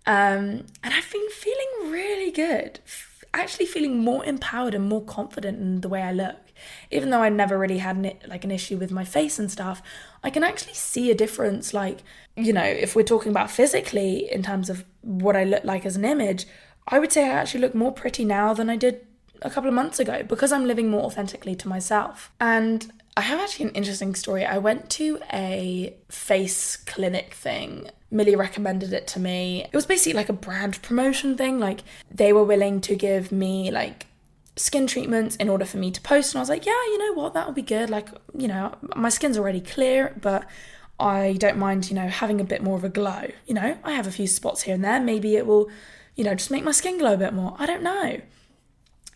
Um, 0.04 0.66
and 0.82 0.92
I've 0.92 1.12
been 1.12 1.30
feeling 1.30 1.92
really 1.92 2.32
good. 2.32 2.80
Actually 3.34 3.66
feeling 3.66 3.98
more 3.98 4.24
empowered 4.24 4.74
and 4.74 4.88
more 4.88 5.04
confident 5.04 5.58
in 5.60 5.80
the 5.80 5.88
way 5.88 6.02
I 6.02 6.12
look 6.12 6.36
even 6.90 7.10
though 7.10 7.22
I 7.22 7.28
never 7.28 7.58
really 7.58 7.78
had 7.78 7.96
an, 7.96 8.12
like 8.26 8.44
an 8.44 8.50
issue 8.50 8.76
with 8.76 8.90
my 8.90 9.04
face 9.04 9.38
and 9.38 9.50
stuff, 9.50 9.82
I 10.22 10.30
can 10.30 10.44
actually 10.44 10.74
see 10.74 11.10
a 11.10 11.14
difference. 11.14 11.74
Like, 11.74 11.98
you 12.36 12.52
know, 12.52 12.64
if 12.64 12.94
we're 12.94 13.02
talking 13.02 13.30
about 13.30 13.50
physically 13.50 14.30
in 14.30 14.42
terms 14.42 14.70
of 14.70 14.84
what 15.02 15.36
I 15.36 15.44
look 15.44 15.64
like 15.64 15.84
as 15.86 15.96
an 15.96 16.04
image, 16.04 16.46
I 16.88 16.98
would 16.98 17.12
say 17.12 17.24
I 17.24 17.34
actually 17.34 17.60
look 17.60 17.74
more 17.74 17.92
pretty 17.92 18.24
now 18.24 18.54
than 18.54 18.68
I 18.68 18.76
did 18.76 19.06
a 19.42 19.50
couple 19.50 19.68
of 19.68 19.74
months 19.74 19.98
ago 19.98 20.22
because 20.22 20.52
I'm 20.52 20.66
living 20.66 20.88
more 20.88 21.02
authentically 21.02 21.54
to 21.56 21.68
myself. 21.68 22.32
And 22.40 22.92
I 23.16 23.22
have 23.22 23.40
actually 23.40 23.66
an 23.66 23.74
interesting 23.74 24.14
story. 24.14 24.44
I 24.44 24.58
went 24.58 24.88
to 24.90 25.20
a 25.32 25.94
face 26.08 26.76
clinic 26.76 27.34
thing. 27.34 27.90
Millie 28.10 28.36
recommended 28.36 28.92
it 28.92 29.06
to 29.08 29.20
me. 29.20 29.64
It 29.64 29.74
was 29.74 29.86
basically 29.86 30.14
like 30.14 30.28
a 30.28 30.34
brand 30.34 30.80
promotion 30.82 31.36
thing. 31.36 31.58
Like 31.58 31.80
they 32.10 32.32
were 32.32 32.44
willing 32.44 32.80
to 32.82 32.94
give 32.94 33.30
me 33.30 33.70
like 33.70 34.06
skin 34.56 34.86
treatments 34.86 35.36
in 35.36 35.48
order 35.48 35.64
for 35.64 35.78
me 35.78 35.90
to 35.90 36.00
post. 36.00 36.34
And 36.34 36.38
I 36.38 36.42
was 36.42 36.48
like, 36.48 36.66
yeah, 36.66 36.72
you 36.72 36.98
know 36.98 37.20
what, 37.20 37.34
that 37.34 37.46
would 37.46 37.54
be 37.54 37.62
good. 37.62 37.90
Like, 37.90 38.08
you 38.36 38.48
know, 38.48 38.74
my 38.94 39.08
skin's 39.08 39.38
already 39.38 39.60
clear, 39.60 40.16
but 40.20 40.46
I 41.00 41.34
don't 41.38 41.58
mind, 41.58 41.88
you 41.88 41.96
know, 41.96 42.08
having 42.08 42.40
a 42.40 42.44
bit 42.44 42.62
more 42.62 42.76
of 42.76 42.84
a 42.84 42.88
glow. 42.88 43.28
You 43.46 43.54
know, 43.54 43.78
I 43.82 43.92
have 43.92 44.06
a 44.06 44.12
few 44.12 44.26
spots 44.26 44.62
here 44.62 44.74
and 44.74 44.84
there. 44.84 45.00
Maybe 45.00 45.36
it 45.36 45.46
will, 45.46 45.70
you 46.14 46.24
know, 46.24 46.34
just 46.34 46.50
make 46.50 46.64
my 46.64 46.72
skin 46.72 46.98
glow 46.98 47.14
a 47.14 47.16
bit 47.16 47.32
more. 47.32 47.56
I 47.58 47.66
don't 47.66 47.82
know. 47.82 48.20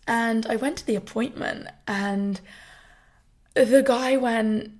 And 0.07 0.45
I 0.47 0.55
went 0.55 0.77
to 0.77 0.85
the 0.85 0.95
appointment 0.95 1.67
and 1.87 2.41
the 3.53 3.83
guy 3.85 4.17
went, 4.17 4.71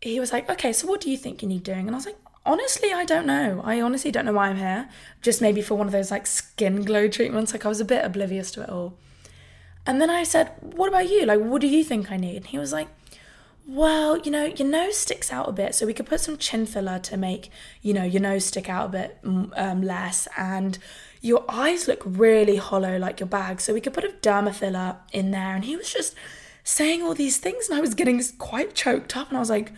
he 0.00 0.18
was 0.18 0.32
like, 0.32 0.50
okay, 0.50 0.72
so 0.72 0.86
what 0.88 1.00
do 1.00 1.10
you 1.10 1.16
think 1.16 1.42
you 1.42 1.48
need 1.48 1.62
doing? 1.62 1.86
And 1.86 1.90
I 1.90 1.94
was 1.94 2.06
like, 2.06 2.18
honestly, 2.44 2.92
I 2.92 3.04
don't 3.04 3.26
know. 3.26 3.60
I 3.64 3.80
honestly 3.80 4.10
don't 4.10 4.24
know 4.24 4.32
why 4.32 4.48
I'm 4.48 4.56
here. 4.56 4.88
Just 5.20 5.40
maybe 5.40 5.62
for 5.62 5.76
one 5.76 5.86
of 5.86 5.92
those 5.92 6.10
like 6.10 6.26
skin 6.26 6.82
glow 6.82 7.06
treatments. 7.06 7.52
Like 7.52 7.64
I 7.64 7.68
was 7.68 7.80
a 7.80 7.84
bit 7.84 8.04
oblivious 8.04 8.50
to 8.52 8.62
it 8.62 8.70
all. 8.70 8.94
And 9.86 10.00
then 10.00 10.10
I 10.10 10.22
said, 10.22 10.52
What 10.60 10.88
about 10.88 11.10
you? 11.10 11.26
Like, 11.26 11.40
what 11.40 11.60
do 11.60 11.68
you 11.68 11.84
think 11.84 12.10
I 12.10 12.16
need? 12.16 12.36
And 12.36 12.46
he 12.46 12.58
was 12.58 12.72
like, 12.72 12.88
Well, 13.66 14.18
you 14.18 14.30
know, 14.30 14.44
your 14.44 14.68
nose 14.68 14.96
sticks 14.96 15.32
out 15.32 15.48
a 15.48 15.52
bit, 15.52 15.74
so 15.74 15.86
we 15.86 15.94
could 15.94 16.06
put 16.06 16.20
some 16.20 16.36
chin 16.36 16.66
filler 16.66 16.98
to 17.00 17.16
make, 17.16 17.50
you 17.80 17.92
know, 17.92 18.04
your 18.04 18.22
nose 18.22 18.44
stick 18.44 18.68
out 18.68 18.86
a 18.86 18.88
bit 18.90 19.18
um, 19.24 19.82
less. 19.82 20.28
And 20.36 20.78
your 21.20 21.44
eyes 21.48 21.88
look 21.88 22.02
really 22.04 22.56
hollow, 22.56 22.98
like 22.98 23.20
your 23.20 23.28
bag, 23.28 23.60
so 23.60 23.74
we 23.74 23.80
could 23.80 23.94
put 23.94 24.04
a 24.04 24.14
derma 24.22 24.54
filler 24.54 24.96
in 25.12 25.30
there. 25.30 25.54
And 25.54 25.64
he 25.64 25.76
was 25.76 25.92
just 25.92 26.14
saying 26.64 27.02
all 27.02 27.14
these 27.14 27.38
things, 27.38 27.68
and 27.68 27.76
I 27.76 27.80
was 27.80 27.94
getting 27.94 28.22
quite 28.38 28.74
choked 28.74 29.16
up. 29.16 29.28
And 29.28 29.36
I 29.36 29.40
was 29.40 29.50
like, 29.50 29.72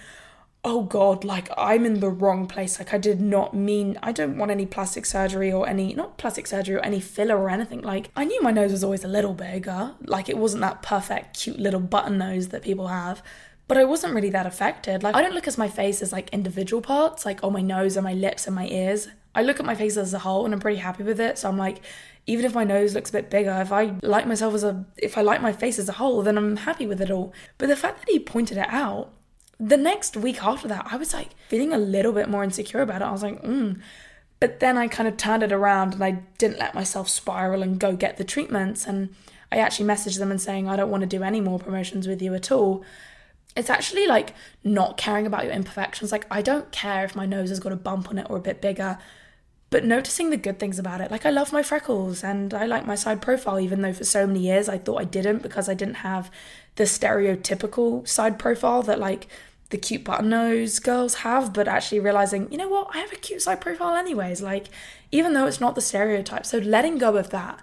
oh 0.66 0.82
god 0.82 1.24
like 1.24 1.48
i'm 1.58 1.84
in 1.84 2.00
the 2.00 2.08
wrong 2.08 2.46
place 2.46 2.78
like 2.78 2.94
i 2.94 2.98
did 2.98 3.20
not 3.20 3.54
mean 3.54 3.98
i 4.02 4.10
don't 4.10 4.38
want 4.38 4.50
any 4.50 4.64
plastic 4.64 5.04
surgery 5.04 5.52
or 5.52 5.68
any 5.68 5.92
not 5.94 6.16
plastic 6.16 6.46
surgery 6.46 6.76
or 6.76 6.80
any 6.80 7.00
filler 7.00 7.36
or 7.36 7.50
anything 7.50 7.82
like 7.82 8.10
i 8.16 8.24
knew 8.24 8.40
my 8.42 8.50
nose 8.50 8.72
was 8.72 8.82
always 8.82 9.04
a 9.04 9.08
little 9.08 9.34
bigger 9.34 9.94
like 10.06 10.28
it 10.28 10.38
wasn't 10.38 10.60
that 10.60 10.82
perfect 10.82 11.38
cute 11.38 11.58
little 11.58 11.80
button 11.80 12.16
nose 12.16 12.48
that 12.48 12.62
people 12.62 12.88
have 12.88 13.22
but 13.66 13.78
I 13.78 13.84
wasn't 13.84 14.14
really 14.14 14.30
that 14.30 14.46
affected. 14.46 15.02
Like, 15.02 15.14
I 15.14 15.22
don't 15.22 15.34
look 15.34 15.48
at 15.48 15.56
my 15.56 15.68
face 15.68 16.02
as 16.02 16.12
like 16.12 16.28
individual 16.30 16.82
parts, 16.82 17.24
like, 17.24 17.42
oh, 17.42 17.50
my 17.50 17.62
nose 17.62 17.96
and 17.96 18.04
my 18.04 18.12
lips 18.12 18.46
and 18.46 18.54
my 18.54 18.66
ears. 18.66 19.08
I 19.34 19.42
look 19.42 19.58
at 19.58 19.66
my 19.66 19.74
face 19.74 19.96
as 19.96 20.14
a 20.14 20.18
whole 20.18 20.44
and 20.44 20.54
I'm 20.54 20.60
pretty 20.60 20.78
happy 20.78 21.02
with 21.02 21.18
it. 21.18 21.38
So 21.38 21.48
I'm 21.48 21.56
like, 21.56 21.80
even 22.26 22.44
if 22.44 22.54
my 22.54 22.64
nose 22.64 22.94
looks 22.94 23.10
a 23.10 23.14
bit 23.14 23.30
bigger, 23.30 23.58
if 23.60 23.72
I 23.72 23.94
like 24.02 24.26
myself 24.26 24.54
as 24.54 24.64
a, 24.64 24.84
if 24.96 25.18
I 25.18 25.22
like 25.22 25.42
my 25.42 25.52
face 25.52 25.78
as 25.78 25.88
a 25.88 25.92
whole, 25.92 26.22
then 26.22 26.36
I'm 26.36 26.56
happy 26.56 26.86
with 26.86 27.00
it 27.00 27.10
all. 27.10 27.32
But 27.58 27.68
the 27.68 27.76
fact 27.76 28.00
that 28.00 28.10
he 28.10 28.18
pointed 28.18 28.58
it 28.58 28.68
out, 28.68 29.12
the 29.58 29.76
next 29.76 30.16
week 30.16 30.42
after 30.42 30.68
that, 30.68 30.88
I 30.90 30.96
was 30.96 31.12
like 31.12 31.30
feeling 31.48 31.72
a 31.72 31.78
little 31.78 32.12
bit 32.12 32.28
more 32.28 32.44
insecure 32.44 32.82
about 32.82 33.02
it. 33.02 33.04
I 33.04 33.12
was 33.12 33.22
like, 33.22 33.42
mm. 33.42 33.80
But 34.40 34.60
then 34.60 34.76
I 34.76 34.88
kind 34.88 35.08
of 35.08 35.16
turned 35.16 35.42
it 35.42 35.52
around 35.52 35.94
and 35.94 36.04
I 36.04 36.22
didn't 36.38 36.58
let 36.58 36.74
myself 36.74 37.08
spiral 37.08 37.62
and 37.62 37.78
go 37.78 37.96
get 37.96 38.16
the 38.18 38.24
treatments. 38.24 38.86
And 38.86 39.14
I 39.50 39.56
actually 39.56 39.88
messaged 39.88 40.18
them 40.18 40.30
and 40.30 40.40
saying, 40.40 40.68
I 40.68 40.76
don't 40.76 40.90
want 40.90 41.00
to 41.00 41.06
do 41.06 41.22
any 41.22 41.40
more 41.40 41.58
promotions 41.58 42.06
with 42.06 42.20
you 42.20 42.34
at 42.34 42.52
all. 42.52 42.84
It's 43.56 43.70
actually 43.70 44.06
like 44.06 44.34
not 44.62 44.98
caring 44.98 45.26
about 45.26 45.44
your 45.44 45.54
imperfections. 45.54 46.12
Like, 46.12 46.26
I 46.30 46.42
don't 46.42 46.70
care 46.72 47.04
if 47.04 47.16
my 47.16 47.24
nose 47.24 47.48
has 47.50 47.60
got 47.60 47.72
a 47.72 47.76
bump 47.76 48.10
on 48.10 48.18
it 48.18 48.26
or 48.28 48.36
a 48.36 48.40
bit 48.40 48.60
bigger, 48.60 48.98
but 49.70 49.84
noticing 49.84 50.30
the 50.30 50.36
good 50.36 50.58
things 50.58 50.78
about 50.78 51.00
it. 51.00 51.10
Like, 51.10 51.24
I 51.24 51.30
love 51.30 51.52
my 51.52 51.62
freckles 51.62 52.22
and 52.22 52.52
I 52.52 52.66
like 52.66 52.84
my 52.84 52.96
side 52.96 53.22
profile, 53.22 53.60
even 53.60 53.80
though 53.80 53.92
for 53.92 54.04
so 54.04 54.26
many 54.26 54.40
years 54.40 54.68
I 54.68 54.76
thought 54.76 55.00
I 55.00 55.04
didn't 55.04 55.42
because 55.42 55.68
I 55.68 55.74
didn't 55.74 55.98
have 55.98 56.30
the 56.76 56.84
stereotypical 56.84 58.06
side 58.06 58.38
profile 58.38 58.82
that 58.82 58.98
like 58.98 59.28
the 59.70 59.78
cute 59.78 60.04
button 60.04 60.28
nose 60.28 60.78
girls 60.78 61.16
have, 61.16 61.52
but 61.52 61.66
actually 61.66 62.00
realizing, 62.00 62.50
you 62.50 62.58
know 62.58 62.68
what, 62.68 62.94
I 62.94 62.98
have 62.98 63.12
a 63.12 63.16
cute 63.16 63.42
side 63.42 63.60
profile 63.60 63.96
anyways. 63.96 64.42
Like, 64.42 64.68
even 65.10 65.32
though 65.32 65.46
it's 65.46 65.60
not 65.60 65.74
the 65.74 65.80
stereotype. 65.80 66.46
So 66.46 66.58
letting 66.58 66.98
go 66.98 67.16
of 67.16 67.30
that. 67.30 67.60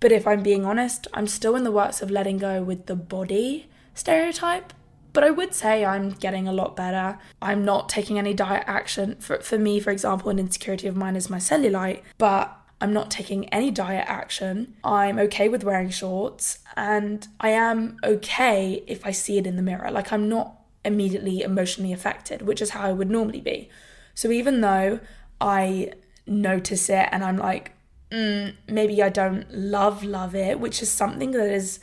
But 0.00 0.12
if 0.12 0.26
I'm 0.26 0.42
being 0.42 0.64
honest, 0.64 1.06
I'm 1.14 1.26
still 1.26 1.56
in 1.56 1.64
the 1.64 1.70
works 1.70 2.02
of 2.02 2.10
letting 2.10 2.38
go 2.38 2.62
with 2.62 2.86
the 2.86 2.96
body 2.96 3.68
stereotype. 3.94 4.72
But 5.12 5.24
I 5.24 5.30
would 5.30 5.54
say 5.54 5.84
I'm 5.84 6.10
getting 6.10 6.48
a 6.48 6.52
lot 6.52 6.74
better. 6.74 7.18
I'm 7.40 7.64
not 7.64 7.88
taking 7.88 8.18
any 8.18 8.34
diet 8.34 8.64
action. 8.66 9.16
For, 9.16 9.40
for 9.40 9.58
me, 9.58 9.78
for 9.78 9.90
example, 9.90 10.30
an 10.30 10.38
insecurity 10.38 10.88
of 10.88 10.96
mine 10.96 11.16
is 11.16 11.28
my 11.28 11.38
cellulite, 11.38 12.02
but 12.18 12.56
I'm 12.82 12.92
not 12.92 13.12
taking 13.12 13.48
any 13.50 13.70
diet 13.70 14.06
action. 14.08 14.74
I'm 14.82 15.16
okay 15.20 15.48
with 15.48 15.62
wearing 15.62 15.90
shorts, 15.90 16.58
and 16.76 17.26
I 17.38 17.50
am 17.50 17.96
okay 18.02 18.82
if 18.88 19.06
I 19.06 19.12
see 19.12 19.38
it 19.38 19.46
in 19.46 19.54
the 19.54 19.62
mirror. 19.62 19.88
Like, 19.92 20.12
I'm 20.12 20.28
not 20.28 20.58
immediately 20.84 21.42
emotionally 21.42 21.92
affected, 21.92 22.42
which 22.42 22.60
is 22.60 22.70
how 22.70 22.82
I 22.82 22.92
would 22.92 23.08
normally 23.08 23.40
be. 23.40 23.70
So, 24.14 24.32
even 24.32 24.62
though 24.62 24.98
I 25.40 25.92
notice 26.26 26.90
it 26.90 27.08
and 27.12 27.22
I'm 27.22 27.36
like, 27.36 27.70
mm, 28.10 28.52
maybe 28.66 29.00
I 29.00 29.10
don't 29.10 29.46
love, 29.54 30.02
love 30.02 30.34
it, 30.34 30.58
which 30.58 30.82
is 30.82 30.90
something 30.90 31.30
that 31.30 31.52
is, 31.52 31.78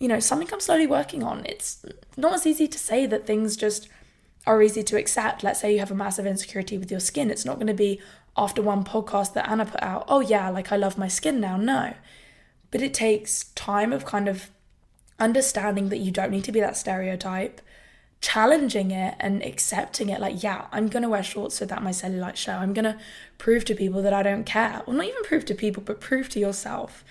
you 0.00 0.08
know, 0.08 0.18
something 0.18 0.48
I'm 0.50 0.60
slowly 0.60 0.86
working 0.86 1.22
on. 1.22 1.44
It's 1.44 1.84
not 2.16 2.32
as 2.32 2.46
easy 2.46 2.68
to 2.68 2.78
say 2.78 3.04
that 3.04 3.26
things 3.26 3.54
just 3.54 3.90
are 4.46 4.62
easy 4.62 4.82
to 4.82 4.96
accept. 4.96 5.44
Let's 5.44 5.60
say 5.60 5.74
you 5.74 5.80
have 5.80 5.90
a 5.90 5.94
massive 5.94 6.24
insecurity 6.24 6.78
with 6.78 6.90
your 6.90 7.00
skin. 7.00 7.30
It's 7.30 7.44
not 7.44 7.56
going 7.56 7.66
to 7.66 7.74
be 7.74 8.00
after 8.38 8.62
one 8.62 8.84
podcast 8.84 9.34
that 9.34 9.48
Anna 9.48 9.66
put 9.66 9.82
out, 9.82 10.04
oh 10.08 10.20
yeah, 10.20 10.48
like 10.48 10.72
I 10.72 10.76
love 10.76 10.96
my 10.96 11.08
skin 11.08 11.40
now. 11.40 11.56
No. 11.56 11.94
But 12.70 12.82
it 12.82 12.94
takes 12.94 13.44
time 13.54 13.92
of 13.92 14.04
kind 14.04 14.28
of 14.28 14.50
understanding 15.18 15.88
that 15.88 15.98
you 15.98 16.10
don't 16.10 16.30
need 16.30 16.44
to 16.44 16.52
be 16.52 16.60
that 16.60 16.76
stereotype 16.76 17.60
challenging 18.20 18.90
it 18.90 19.14
and 19.20 19.42
accepting 19.44 20.08
it 20.08 20.20
like 20.20 20.42
yeah 20.42 20.66
i'm 20.72 20.88
gonna 20.88 21.08
wear 21.08 21.22
shorts 21.22 21.54
so 21.54 21.64
that 21.64 21.82
my 21.82 21.90
cellulite 21.90 22.34
show 22.34 22.54
i'm 22.54 22.72
gonna 22.74 22.98
prove 23.36 23.64
to 23.64 23.74
people 23.74 24.02
that 24.02 24.12
i 24.12 24.24
don't 24.24 24.44
care 24.44 24.82
or 24.86 24.94
not 24.94 25.06
even 25.06 25.22
prove 25.22 25.44
to 25.44 25.54
people 25.54 25.82
but 25.84 26.00
prove 26.00 26.28
to 26.28 26.40
yourself 26.40 27.04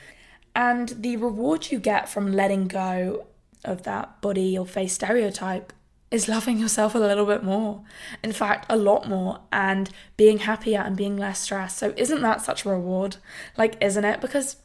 and 0.54 0.90
the 1.00 1.16
reward 1.16 1.72
you 1.72 1.80
get 1.80 2.10
from 2.10 2.34
letting 2.34 2.68
go 2.68 3.26
of 3.64 3.84
that 3.84 4.20
body 4.22 4.58
or 4.58 4.66
face 4.66 4.94
stereotype 4.94 5.72
is 6.10 6.28
loving 6.28 6.58
yourself 6.58 6.96
a 6.96 7.00
little 7.00 7.26
bit 7.26 7.44
more 7.44 7.84
in 8.24 8.32
fact 8.32 8.66
a 8.70 8.78
lot 8.78 9.08
more 9.08 9.40
and 9.52 9.90
being 10.16 10.40
happier 10.40 10.80
and 10.80 10.96
being 10.96 11.18
less 11.18 11.40
stressed 11.40 11.78
so 11.78 11.94
isn't 11.98 12.22
that 12.22 12.42
such 12.42 12.66
a 12.66 12.70
reward 12.70 13.18
like 13.58 13.76
isn't 13.82 14.06
it 14.06 14.22
because 14.22 14.58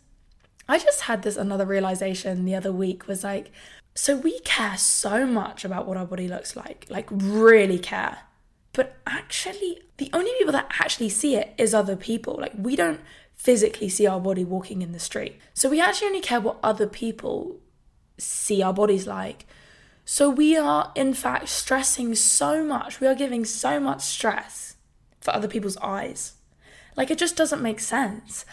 I 0.68 0.78
just 0.78 1.02
had 1.02 1.22
this 1.22 1.36
another 1.36 1.66
realization 1.66 2.44
the 2.44 2.54
other 2.54 2.72
week 2.72 3.08
was 3.08 3.24
like 3.24 3.50
so 3.94 4.16
we 4.16 4.38
care 4.40 4.76
so 4.78 5.26
much 5.26 5.64
about 5.64 5.86
what 5.86 5.96
our 5.96 6.06
body 6.06 6.28
looks 6.28 6.56
like, 6.56 6.86
like 6.88 7.08
really 7.10 7.78
care. 7.78 8.18
But 8.72 8.96
actually, 9.06 9.82
the 9.98 10.08
only 10.14 10.32
people 10.38 10.52
that 10.52 10.72
actually 10.80 11.10
see 11.10 11.36
it 11.36 11.52
is 11.58 11.74
other 11.74 11.96
people. 11.96 12.38
Like 12.40 12.54
we 12.56 12.74
don't 12.74 13.00
physically 13.34 13.88
see 13.88 14.06
our 14.06 14.20
body 14.20 14.44
walking 14.44 14.80
in 14.80 14.92
the 14.92 14.98
street. 14.98 15.38
So 15.52 15.68
we 15.68 15.80
actually 15.80 16.08
only 16.08 16.20
care 16.22 16.40
what 16.40 16.58
other 16.62 16.86
people 16.86 17.58
see 18.16 18.62
our 18.62 18.72
bodies 18.72 19.06
like. 19.06 19.46
So 20.04 20.28
we 20.28 20.56
are 20.56 20.92
in 20.94 21.14
fact 21.14 21.48
stressing 21.48 22.14
so 22.14 22.64
much. 22.64 23.00
We 23.00 23.06
are 23.06 23.14
giving 23.14 23.44
so 23.44 23.78
much 23.78 24.02
stress 24.02 24.76
for 25.20 25.34
other 25.34 25.48
people's 25.48 25.76
eyes. 25.78 26.34
Like 26.96 27.10
it 27.10 27.18
just 27.18 27.36
doesn't 27.36 27.62
make 27.62 27.80
sense. 27.80 28.44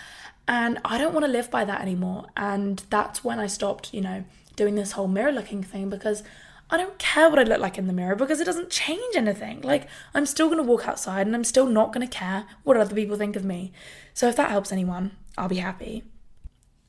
And 0.48 0.80
I 0.84 0.98
don't 0.98 1.14
want 1.14 1.26
to 1.26 1.32
live 1.32 1.52
by 1.52 1.66
that 1.66 1.82
anymore. 1.82 2.28
And 2.36 2.84
that's 2.90 3.24
when 3.24 3.40
I 3.40 3.48
stopped, 3.48 3.94
you 3.94 4.02
know, 4.02 4.24
doing 4.56 4.76
this 4.76 4.94
whole 4.94 5.08
mirror 5.08 5.32
looking 5.32 5.64
thing 5.64 5.90
because 5.90 6.24
I 6.72 6.78
don't 6.78 6.98
care 7.00 7.30
what 7.30 7.40
I 7.40 7.44
look 7.44 7.60
like 7.60 7.78
in 7.78 7.88
the 7.88 7.94
mirror 7.94 8.16
because 8.16 8.40
it 8.40 8.46
doesn't 8.46 8.70
change 8.70 9.16
anything. 9.16 9.62
Like, 9.62 9.88
I'm 10.14 10.26
still 10.26 10.48
going 10.48 10.58
to 10.58 10.64
walk 10.64 10.88
outside 10.88 11.26
and 11.26 11.36
I'm 11.36 11.44
still 11.44 11.66
not 11.66 11.94
going 11.94 12.08
to 12.08 12.14
care 12.14 12.46
what 12.64 12.78
other 12.78 12.94
people 12.94 13.18
think 13.18 13.36
of 13.36 13.44
me. 13.44 13.72
So, 14.14 14.28
if 14.28 14.36
that 14.36 14.52
helps 14.52 14.72
anyone, 14.72 15.12
I'll 15.38 15.50
be 15.50 15.58
happy. 15.58 16.04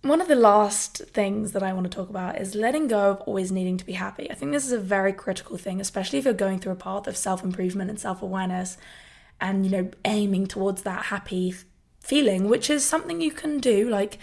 One 0.03 0.23
of 0.23 0.29
the 0.29 0.35
last 0.35 1.03
things 1.09 1.53
that 1.53 1.63
I 1.63 1.75
want 1.75 1.85
to 1.85 1.95
talk 1.95 2.09
about 2.09 2.41
is 2.41 2.55
letting 2.55 2.89
go 2.89 3.11
of 3.11 3.21
always 3.21 3.53
needing 3.53 3.77
to 3.77 3.85
be 3.85 3.93
happy. 3.93 4.31
I 4.31 4.35
think 4.35 4.51
this 4.51 4.65
is 4.65 4.73
a 4.73 4.79
very 4.79 5.13
critical 5.13 5.59
thing, 5.59 5.79
especially 5.79 6.19
if 6.19 6.25
you're 6.25 6.33
going 6.33 6.59
through 6.59 6.73
a 6.73 6.77
path 6.77 7.07
of 7.07 7.19
self 7.19 7.45
improvement 7.45 7.91
and 7.91 8.01
self 8.01 8.23
awareness 8.23 8.79
and, 9.43 9.67
you 9.67 9.71
know, 9.71 9.91
aiming 10.07 10.47
towards 10.47 10.83
that 10.83 11.07
happy 11.07 11.55
feeling, 12.01 12.49
which 12.49 12.71
is 12.71 12.83
something 12.83 13.21
you 13.21 13.31
can 13.31 13.59
do. 13.59 13.91
Like, 13.91 14.17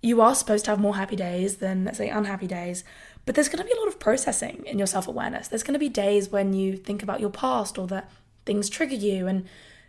you 0.00 0.20
are 0.20 0.36
supposed 0.36 0.66
to 0.66 0.70
have 0.70 0.78
more 0.78 0.94
happy 0.94 1.16
days 1.16 1.56
than, 1.56 1.84
let's 1.84 1.98
say, 1.98 2.08
unhappy 2.08 2.46
days. 2.46 2.84
But 3.26 3.34
there's 3.34 3.48
going 3.48 3.58
to 3.58 3.64
be 3.64 3.76
a 3.76 3.80
lot 3.80 3.88
of 3.88 3.98
processing 3.98 4.62
in 4.66 4.78
your 4.78 4.86
self 4.86 5.08
awareness. 5.08 5.48
There's 5.48 5.64
going 5.64 5.72
to 5.72 5.80
be 5.80 5.88
days 5.88 6.28
when 6.28 6.52
you 6.52 6.76
think 6.76 7.02
about 7.02 7.18
your 7.18 7.30
past 7.30 7.76
or 7.76 7.88
that 7.88 8.08
things 8.46 8.68
trigger 8.68 8.94
you, 8.94 9.26
and 9.26 9.46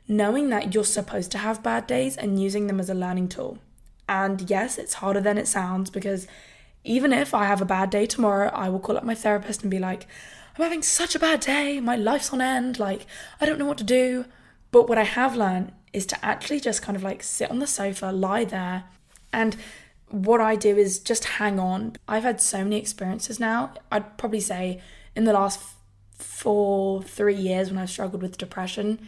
knowing 0.07 0.49
that 0.49 0.73
you're 0.73 0.83
supposed 0.83 1.31
to 1.33 1.37
have 1.37 1.61
bad 1.61 1.85
days 1.85 2.17
and 2.17 2.41
using 2.41 2.65
them 2.65 2.79
as 2.79 2.89
a 2.89 2.95
learning 2.95 3.27
tool. 3.27 3.59
And 4.07 4.49
yes, 4.49 4.77
it's 4.77 4.95
harder 4.95 5.21
than 5.21 5.37
it 5.37 5.47
sounds 5.47 5.89
because 5.89 6.27
even 6.83 7.11
if 7.11 7.33
I 7.33 7.45
have 7.45 7.61
a 7.61 7.65
bad 7.65 7.89
day 7.89 8.05
tomorrow, 8.05 8.49
I 8.53 8.69
will 8.69 8.79
call 8.79 8.97
up 8.97 9.03
my 9.03 9.15
therapist 9.15 9.63
and 9.63 9.71
be 9.71 9.79
like, 9.79 10.07
I'm 10.57 10.63
having 10.63 10.83
such 10.83 11.15
a 11.15 11.19
bad 11.19 11.39
day. 11.41 11.79
My 11.79 11.95
life's 11.95 12.31
on 12.31 12.41
end. 12.41 12.79
Like, 12.79 13.05
I 13.41 13.45
don't 13.45 13.59
know 13.59 13.65
what 13.65 13.79
to 13.79 13.83
do. 13.83 14.25
But 14.71 14.87
what 14.87 14.97
I 14.97 15.03
have 15.03 15.35
learned 15.35 15.71
is 15.93 16.05
to 16.07 16.25
actually 16.25 16.59
just 16.59 16.81
kind 16.81 16.95
of 16.95 17.03
like 17.03 17.23
sit 17.23 17.49
on 17.49 17.59
the 17.59 17.67
sofa, 17.67 18.07
lie 18.07 18.43
there, 18.43 18.83
and 19.31 19.55
what 20.09 20.39
I 20.39 20.55
do 20.55 20.77
is 20.77 20.99
just 20.99 21.25
hang 21.25 21.59
on. 21.59 21.95
I've 22.07 22.23
had 22.23 22.39
so 22.39 22.63
many 22.63 22.77
experiences 22.77 23.39
now. 23.39 23.73
I'd 23.91 24.17
probably 24.17 24.39
say 24.39 24.81
in 25.15 25.23
the 25.23 25.33
last 25.33 25.59
four, 26.17 27.01
three 27.03 27.35
years 27.35 27.69
when 27.69 27.79
I've 27.79 27.89
struggled 27.89 28.21
with 28.21 28.37
depression, 28.37 29.07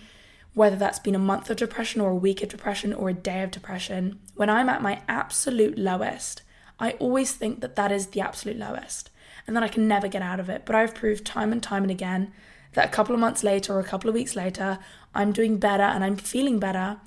whether 0.58 0.76
that's 0.76 0.98
been 0.98 1.14
a 1.14 1.20
month 1.20 1.52
of 1.52 1.58
depression 1.58 2.02
or 2.02 2.10
a 2.10 2.16
week 2.16 2.42
of 2.42 2.50
depression 2.50 2.92
or 2.92 3.10
a 3.10 3.14
day 3.14 3.44
of 3.44 3.52
depression, 3.52 4.20
when 4.34 4.50
I'm 4.50 4.70
at 4.70 4.82
my 4.82 5.02
absolute 5.08 5.78
lowest, 5.78 6.42
I 6.80 6.94
always 6.94 7.32
think 7.32 7.62
that 7.62 7.76
that 7.76 7.92
is 7.92 8.08
the 8.08 8.22
absolute 8.22 8.58
lowest 8.58 9.12
and 9.46 9.56
that 9.56 9.62
I 9.62 9.68
can 9.68 9.88
never 9.88 10.08
get 10.08 10.24
out 10.24 10.40
of 10.40 10.50
it. 10.50 10.64
But 10.66 10.76
I've 10.76 10.96
proved 10.96 11.26
time 11.26 11.52
and 11.52 11.62
time 11.62 11.84
and 11.84 11.92
again 11.92 12.34
that 12.74 12.88
a 12.88 12.92
couple 12.92 13.14
of 13.14 13.22
months 13.22 13.44
later 13.44 13.74
or 13.74 13.80
a 13.80 13.84
couple 13.84 14.10
of 14.10 14.16
weeks 14.16 14.36
later, 14.36 14.80
I'm 15.14 15.32
doing 15.32 15.60
better 15.60 15.84
and 15.84 16.04
I'm 16.04 16.16
feeling 16.16 16.58
better 16.58 16.98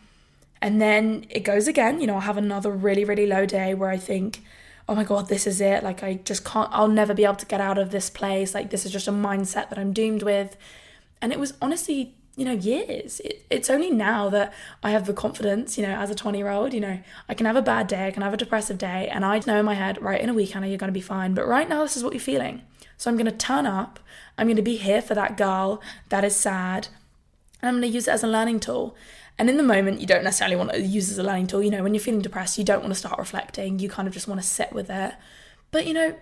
and 0.62 0.80
then 0.80 1.26
it 1.28 1.40
goes 1.40 1.66
again. 1.66 2.00
You 2.00 2.06
know, 2.06 2.14
I'll 2.14 2.20
have 2.20 2.36
another 2.36 2.70
really, 2.70 3.04
really 3.04 3.26
low 3.26 3.46
day 3.46 3.74
where 3.74 3.90
I 3.90 3.96
think, 3.96 4.44
oh 4.88 4.94
my 4.94 5.02
God, 5.02 5.28
this 5.28 5.44
is 5.44 5.60
it. 5.60 5.82
Like, 5.82 6.04
I 6.04 6.14
just 6.14 6.44
can't, 6.44 6.68
I'll 6.70 6.86
never 6.86 7.14
be 7.14 7.24
able 7.24 7.34
to 7.36 7.46
get 7.46 7.60
out 7.60 7.78
of 7.78 7.90
this 7.90 8.10
place. 8.10 8.54
Like, 8.54 8.70
this 8.70 8.86
is 8.86 8.92
just 8.92 9.08
a 9.08 9.12
mindset 9.12 9.70
that 9.70 9.78
I'm 9.78 9.92
doomed 9.92 10.22
with. 10.22 10.56
And 11.20 11.32
it 11.32 11.40
was 11.40 11.54
honestly, 11.60 12.14
you 12.36 12.44
know, 12.44 12.52
years. 12.52 13.20
It, 13.20 13.44
it's 13.50 13.70
only 13.70 13.90
now 13.90 14.28
that 14.30 14.52
I 14.82 14.90
have 14.90 15.06
the 15.06 15.12
confidence, 15.12 15.76
you 15.76 15.86
know, 15.86 15.94
as 15.94 16.10
a 16.10 16.14
20 16.14 16.38
year 16.38 16.48
old, 16.48 16.72
you 16.72 16.80
know, 16.80 17.00
I 17.28 17.34
can 17.34 17.46
have 17.46 17.56
a 17.56 17.62
bad 17.62 17.86
day, 17.86 18.06
I 18.06 18.10
can 18.10 18.22
have 18.22 18.34
a 18.34 18.38
depressive 18.38 18.78
day, 18.78 19.08
and 19.08 19.24
I 19.24 19.40
know 19.46 19.58
in 19.58 19.64
my 19.64 19.74
head, 19.74 20.00
right, 20.00 20.20
in 20.20 20.28
a 20.28 20.34
week, 20.34 20.54
Anna, 20.54 20.66
you're 20.66 20.78
going 20.78 20.88
to 20.88 20.92
be 20.92 21.00
fine. 21.00 21.34
But 21.34 21.46
right 21.46 21.68
now, 21.68 21.82
this 21.82 21.96
is 21.96 22.04
what 22.04 22.12
you're 22.12 22.20
feeling. 22.20 22.62
So 22.96 23.10
I'm 23.10 23.16
going 23.16 23.30
to 23.30 23.36
turn 23.36 23.66
up. 23.66 23.98
I'm 24.36 24.46
going 24.46 24.56
to 24.56 24.62
be 24.62 24.76
here 24.76 25.02
for 25.02 25.14
that 25.14 25.36
girl 25.36 25.82
that 26.10 26.24
is 26.24 26.36
sad. 26.36 26.88
And 27.60 27.68
I'm 27.68 27.74
going 27.74 27.90
to 27.90 27.94
use 27.94 28.08
it 28.08 28.12
as 28.12 28.22
a 28.22 28.26
learning 28.26 28.60
tool. 28.60 28.96
And 29.38 29.48
in 29.48 29.56
the 29.56 29.62
moment, 29.62 30.00
you 30.00 30.06
don't 30.06 30.22
necessarily 30.22 30.56
want 30.56 30.70
to 30.72 30.80
use 30.82 31.10
as 31.10 31.16
a 31.16 31.22
learning 31.22 31.46
tool. 31.46 31.62
You 31.62 31.70
know, 31.70 31.82
when 31.82 31.94
you're 31.94 32.02
feeling 32.02 32.20
depressed, 32.20 32.58
you 32.58 32.64
don't 32.64 32.80
want 32.80 32.92
to 32.92 32.98
start 32.98 33.18
reflecting. 33.18 33.78
You 33.78 33.88
kind 33.88 34.06
of 34.06 34.12
just 34.12 34.28
want 34.28 34.40
to 34.40 34.46
sit 34.46 34.72
with 34.72 34.90
it. 34.90 35.14
But, 35.70 35.86
you 35.86 35.94
know, 35.94 36.14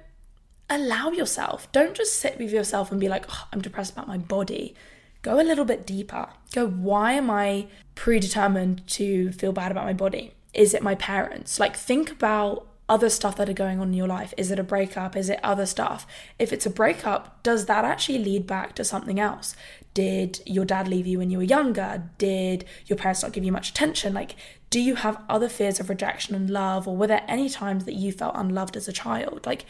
allow 0.71 1.11
yourself. 1.11 1.71
Don't 1.73 1.95
just 1.95 2.15
sit 2.15 2.39
with 2.39 2.53
yourself 2.53 2.93
and 2.93 3.01
be 3.01 3.09
like, 3.09 3.25
oh, 3.29 3.49
I'm 3.53 3.61
depressed 3.61 3.93
about 3.93 4.07
my 4.07 4.19
body. 4.19 4.77
Go 5.23 5.41
a 5.41 5.43
little 5.43 5.65
bit 5.65 5.87
deeper. 5.87 6.29
Go, 6.53 6.67
why 6.67 7.13
am 7.13 7.31
I 7.31 7.67
predetermined 7.95 8.87
to 8.89 9.33
feel 9.33 9.53
bad 9.53 9.73
about 9.73 9.85
my 9.85 9.93
body? 9.93 10.33
Is 10.55 10.75
it 10.75 10.83
my 10.83 10.95
parents? 10.95 11.59
Like, 11.59 11.77
think 11.77 12.11
about 12.11 12.67
other 12.89 13.11
stuff 13.11 13.37
that 13.37 13.49
are 13.49 13.55
going 13.55 13.81
on 13.81 13.89
in 13.89 13.95
your 13.95 14.09
life. 14.09 14.33
Is 14.37 14.51
it 14.51 14.59
a 14.59 14.63
breakup? 14.63 15.15
Is 15.15 15.29
it 15.29 15.41
other 15.43 15.67
stuff? 15.67 16.07
If 16.39 16.53
it's 16.53 16.65
a 16.65 16.71
breakup, 16.71 17.43
does 17.43 17.67
that 17.67 17.85
actually 17.85 18.19
lead 18.19 18.47
back 18.47 18.75
to 18.77 18.85
something 18.85 19.21
else? 19.21 19.55
Did 19.93 20.41
your 20.47 20.65
dad 20.65 20.89
leave 20.89 21.07
you 21.07 21.19
when 21.19 21.31
you 21.31 21.39
were 21.39 21.45
younger? 21.45 22.11
Did 22.17 22.65
your 22.87 22.97
parents 22.97 23.23
not 23.23 23.33
give 23.33 23.45
you 23.45 23.53
much 23.53 23.71
attention? 23.71 24.15
Like, 24.15 24.37
do 24.71 24.81
you 24.81 24.95
have 24.95 25.23
other 25.29 25.49
fears 25.49 25.81
of 25.81 25.91
rejection 25.91 26.35
and 26.35 26.49
love? 26.49 26.89
Or 26.89 26.97
were 26.97 27.07
there 27.07 27.25
any 27.29 27.51
times 27.51 27.85
that 27.85 27.95
you 27.95 28.11
felt 28.11 28.37
unloved 28.37 28.77
as 28.77 28.89
a 28.89 28.93
child? 28.93 29.45
Like, 29.45 29.67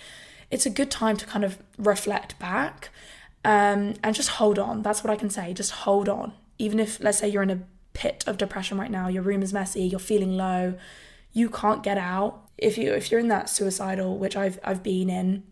it's 0.50 0.66
a 0.66 0.70
good 0.70 0.90
time 0.90 1.16
to 1.16 1.26
kind 1.26 1.44
of 1.44 1.58
reflect 1.76 2.38
back 2.38 2.90
um, 3.44 3.94
and 4.02 4.14
just 4.14 4.30
hold 4.30 4.58
on. 4.58 4.82
That's 4.82 5.02
what 5.02 5.10
I 5.10 5.16
can 5.16 5.30
say. 5.30 5.52
Just 5.54 5.70
hold 5.70 6.08
on. 6.08 6.32
Even 6.58 6.80
if, 6.80 7.00
let's 7.00 7.18
say, 7.18 7.28
you're 7.28 7.42
in 7.42 7.50
a 7.50 7.62
pit 7.92 8.24
of 8.26 8.38
depression 8.38 8.78
right 8.78 8.90
now, 8.90 9.08
your 9.08 9.22
room 9.22 9.42
is 9.42 9.52
messy, 9.52 9.82
you're 9.82 10.00
feeling 10.00 10.36
low, 10.36 10.74
you 11.32 11.48
can't 11.48 11.82
get 11.82 11.98
out. 11.98 12.42
If 12.56 12.76
you 12.76 12.92
if 12.92 13.10
you're 13.10 13.20
in 13.20 13.28
that 13.28 13.48
suicidal, 13.48 14.18
which 14.18 14.36
I've 14.36 14.58
I've 14.64 14.82
been 14.82 15.08
in, 15.08 15.44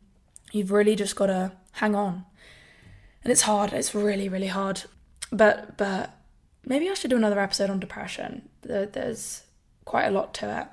you've 0.52 0.72
really 0.72 0.96
just 0.96 1.14
got 1.14 1.26
to 1.26 1.52
hang 1.72 1.94
on 1.94 2.24
and 3.26 3.32
it's 3.32 3.42
hard. 3.42 3.72
It's 3.72 3.92
really, 3.92 4.28
really 4.28 4.46
hard. 4.46 4.84
But 5.32 5.76
but 5.76 6.16
maybe 6.64 6.88
I 6.88 6.94
should 6.94 7.10
do 7.10 7.16
another 7.16 7.40
episode 7.40 7.70
on 7.70 7.80
depression. 7.80 8.48
There's 8.62 9.42
quite 9.84 10.04
a 10.04 10.12
lot 10.12 10.32
to 10.34 10.60
it. 10.60 10.68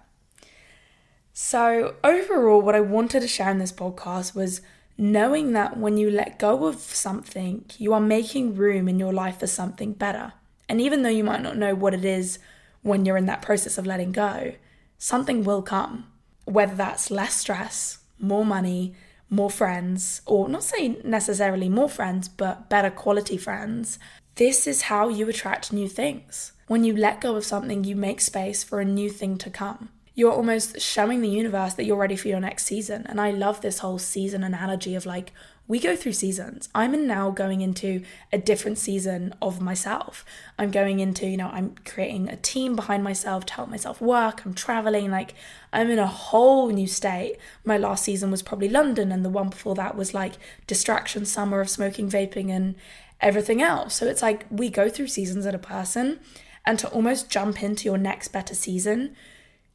So 1.34 1.96
overall, 2.04 2.62
what 2.62 2.76
I 2.76 2.80
wanted 2.80 3.22
to 3.22 3.28
share 3.28 3.50
in 3.50 3.58
this 3.58 3.72
podcast 3.72 4.36
was 4.36 4.62
knowing 5.04 5.52
that 5.52 5.76
when 5.76 5.98
you 5.98 6.10
let 6.10 6.40
go 6.40 6.66
of 6.66 6.78
something, 6.78 7.66
you 7.78 7.92
are 7.92 8.00
making 8.00 8.56
room 8.56 8.88
in 8.88 8.98
your 8.98 9.12
life 9.12 9.38
for 9.42 9.48
something 9.48 9.92
better. 9.92 10.32
And 10.70 10.80
even 10.80 11.04
though 11.04 11.10
you 11.10 11.26
might 11.26 11.42
not 11.42 11.58
know 11.58 11.76
what 11.76 11.94
it 11.94 12.06
is 12.06 12.40
when 12.84 13.04
you're 13.04 13.18
in 13.18 13.26
that 13.26 13.42
process 13.42 13.78
of 13.78 13.86
letting 13.86 14.14
go, 14.14 14.54
something 14.98 15.44
will 15.44 15.62
come. 15.62 16.08
Whether 16.46 16.76
that's 16.76 17.12
less 17.12 17.36
stress, 17.36 17.98
more 18.18 18.46
money, 18.46 18.96
more 19.30 19.50
friends, 19.50 20.22
or 20.26 20.48
not 20.48 20.64
saying 20.64 21.02
necessarily 21.04 21.68
more 21.68 21.90
friends, 21.90 22.30
but 22.30 22.70
better 22.70 22.90
quality 22.90 23.36
friends, 23.36 24.00
this 24.36 24.66
is 24.68 24.84
how 24.84 25.10
you 25.10 25.28
attract 25.28 25.74
new 25.74 25.90
things. 25.90 26.54
When 26.68 26.86
you 26.86 26.96
let 26.96 27.20
go 27.20 27.36
of 27.36 27.44
something, 27.44 27.84
you 27.84 27.98
make 27.98 28.22
space 28.22 28.64
for 28.64 28.80
a 28.80 28.86
new 28.86 29.10
thing 29.10 29.38
to 29.40 29.50
come. 29.50 29.90
You're 30.16 30.32
almost 30.32 30.80
showing 30.80 31.22
the 31.22 31.30
universe 31.30 31.74
that 31.74 31.86
you're 31.86 31.98
ready 31.98 32.16
for 32.16 32.28
your 32.28 32.40
next 32.40 32.66
season. 32.66 33.06
And 33.08 33.20
I 33.20 33.32
love 33.32 33.62
this 33.62 33.80
whole 33.80 33.98
season 33.98 34.44
analogy 34.44 34.94
of 34.96 35.06
like, 35.06 35.32
we 35.66 35.80
go 35.80 35.96
through 35.96 36.14
seasons. 36.14 36.68
I'm 36.76 36.94
in 36.94 37.08
now 37.08 37.32
going 37.32 37.62
into 37.62 38.04
a 38.34 38.38
different 38.38 38.78
season 38.78 39.34
of 39.42 39.62
myself. 39.62 40.26
I'm 40.60 40.72
going 40.72 41.00
into, 41.00 41.26
you 41.26 41.38
know, 41.38 41.48
I'm 41.48 41.76
creating 41.86 42.28
a 42.28 42.36
team 42.36 42.76
behind 42.76 43.04
myself 43.04 43.46
to 43.46 43.54
help 43.54 43.70
myself 43.70 44.02
work. 44.02 44.46
I'm 44.46 44.54
traveling. 44.54 45.10
Like, 45.10 45.34
I'm 45.72 45.90
in 45.90 46.00
a 46.00 46.06
whole 46.06 46.70
new 46.70 46.86
state. 46.86 47.38
My 47.64 47.78
last 47.78 48.04
season 48.04 48.30
was 48.30 48.42
probably 48.42 48.68
London, 48.68 49.10
and 49.12 49.24
the 49.24 49.30
one 49.30 49.50
before 49.50 49.74
that 49.76 49.96
was 49.96 50.14
like 50.14 50.34
distraction 50.68 51.26
summer 51.26 51.62
of 51.62 51.70
smoking, 51.70 52.10
vaping, 52.10 52.50
and 52.50 52.76
everything 53.22 53.62
else. 53.62 53.96
So 53.96 54.06
it's 54.06 54.22
like 54.22 54.46
we 54.52 54.70
go 54.70 54.90
through 54.90 55.08
seasons 55.08 55.46
at 55.46 55.56
a 55.56 55.60
person, 55.60 56.20
and 56.66 56.78
to 56.80 56.90
almost 56.90 57.30
jump 57.30 57.64
into 57.64 57.86
your 57.86 57.98
next 57.98 58.28
better 58.34 58.54
season, 58.54 59.16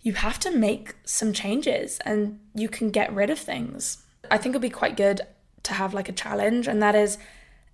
you 0.01 0.13
have 0.15 0.39
to 0.41 0.51
make 0.51 0.95
some 1.05 1.33
changes 1.33 1.99
and 2.05 2.39
you 2.55 2.69
can 2.69 2.91
get 2.91 3.13
rid 3.13 3.31
of 3.31 3.39
things. 3.39 4.05
I 4.31 4.39
think 4.39 4.53
it'd 4.53 4.63
be 4.63 4.71
quite 4.71 4.97
good 4.97 5.23
to 5.65 5.75
have 5.75 5.95
like 5.95 6.09
a 6.09 6.13
challenge, 6.13 6.67
and 6.67 6.83
that 6.83 6.95
is 6.95 7.19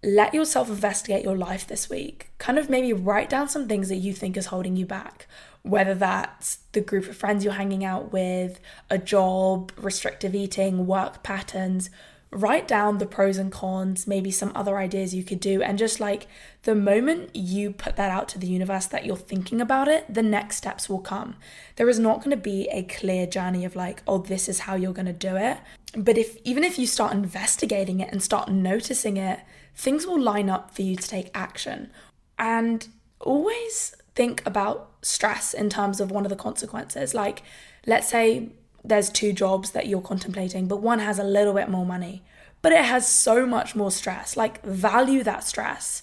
let 0.03 0.35
yourself 0.35 0.69
investigate 0.69 1.25
your 1.25 1.37
life 1.37 1.67
this 1.67 1.89
week. 1.89 2.31
Kind 2.39 2.59
of 2.59 2.69
maybe 2.69 2.93
write 2.93 3.31
down 3.31 3.49
some 3.49 3.69
things 3.69 3.89
that 3.89 3.97
you 3.97 4.13
think 4.13 4.37
is 4.37 4.47
holding 4.47 4.77
you 4.77 4.87
back, 4.87 5.27
whether 5.63 5.95
that's 5.95 6.57
the 6.73 6.81
group 6.81 7.09
of 7.09 7.17
friends 7.17 7.45
you're 7.45 7.55
hanging 7.55 7.85
out 7.85 8.13
with, 8.13 8.61
a 8.91 8.99
job, 8.99 9.73
restrictive 9.77 10.35
eating, 10.35 10.87
work 10.87 11.23
patterns, 11.23 11.91
write 12.35 12.67
down 12.67 12.99
the 12.99 13.07
pros 13.07 13.39
and 13.39 13.51
cons, 13.51 14.07
maybe 14.07 14.31
some 14.31 14.53
other 14.55 14.77
ideas 14.77 15.15
you 15.15 15.23
could 15.23 15.41
do, 15.41 15.63
and 15.63 15.79
just 15.79 16.01
like 16.01 16.27
the 16.65 16.75
moment 16.75 17.35
you 17.35 17.71
put 17.71 17.97
that 17.97 18.11
out 18.11 18.29
to 18.29 18.39
the 18.39 18.47
universe 18.47 18.87
that 18.87 19.07
you're 19.07 19.17
thinking 19.17 19.61
about 19.61 19.87
it, 19.87 20.13
the 20.13 20.23
next 20.23 20.57
steps 20.57 20.89
will 20.89 20.99
come. 20.99 21.37
There 21.77 21.89
is 21.89 21.99
not 21.99 22.19
going 22.19 22.31
to 22.33 22.37
be 22.37 22.69
a 22.73 22.83
clear 22.83 23.27
journey 23.27 23.65
of 23.65 23.77
like, 23.77 24.03
oh, 24.07 24.19
this 24.19 24.49
is 24.49 24.61
how 24.61 24.75
you're 24.75 24.93
going 24.93 25.07
to 25.07 25.13
do 25.13 25.37
it. 25.37 25.59
But 25.97 26.19
if 26.19 26.37
even 26.45 26.65
if 26.65 26.79
you 26.79 26.87
start 26.87 27.13
investigating 27.13 28.01
it 28.01 28.11
and 28.11 28.23
start 28.23 28.51
noticing 28.51 29.17
it, 29.17 29.41
things 29.77 30.07
will 30.07 30.21
line 30.21 30.51
up 30.51 30.75
for 30.75 30.83
you 30.83 30.97
to 30.97 31.09
take 31.09 31.31
action. 31.35 31.93
And 32.37 32.89
always 33.21 33.95
think 34.17 34.45
about 34.45 34.91
stress 35.03 35.55
in 35.55 35.71
terms 35.71 36.01
of 36.01 36.11
one 36.11 36.27
of 36.27 36.31
the 36.31 36.37
consequences. 36.37 37.15
Like, 37.15 37.43
let's 37.87 38.09
say 38.09 38.51
there's 38.85 39.09
two 39.09 39.33
jobs 39.33 39.71
that 39.71 39.87
you're 39.87 40.03
contemplating, 40.03 40.69
but 40.69 40.83
one 40.83 40.99
has 40.99 41.19
a 41.19 41.25
little 41.25 41.55
bit 41.55 41.71
more 41.71 41.87
money, 41.87 42.23
but 42.61 42.73
it 42.73 42.85
has 42.85 43.09
so 43.09 43.47
much 43.47 43.75
more 43.75 43.91
stress. 43.91 44.37
Like, 44.37 44.63
value 44.65 45.23
that 45.23 45.43
stress. 45.43 46.03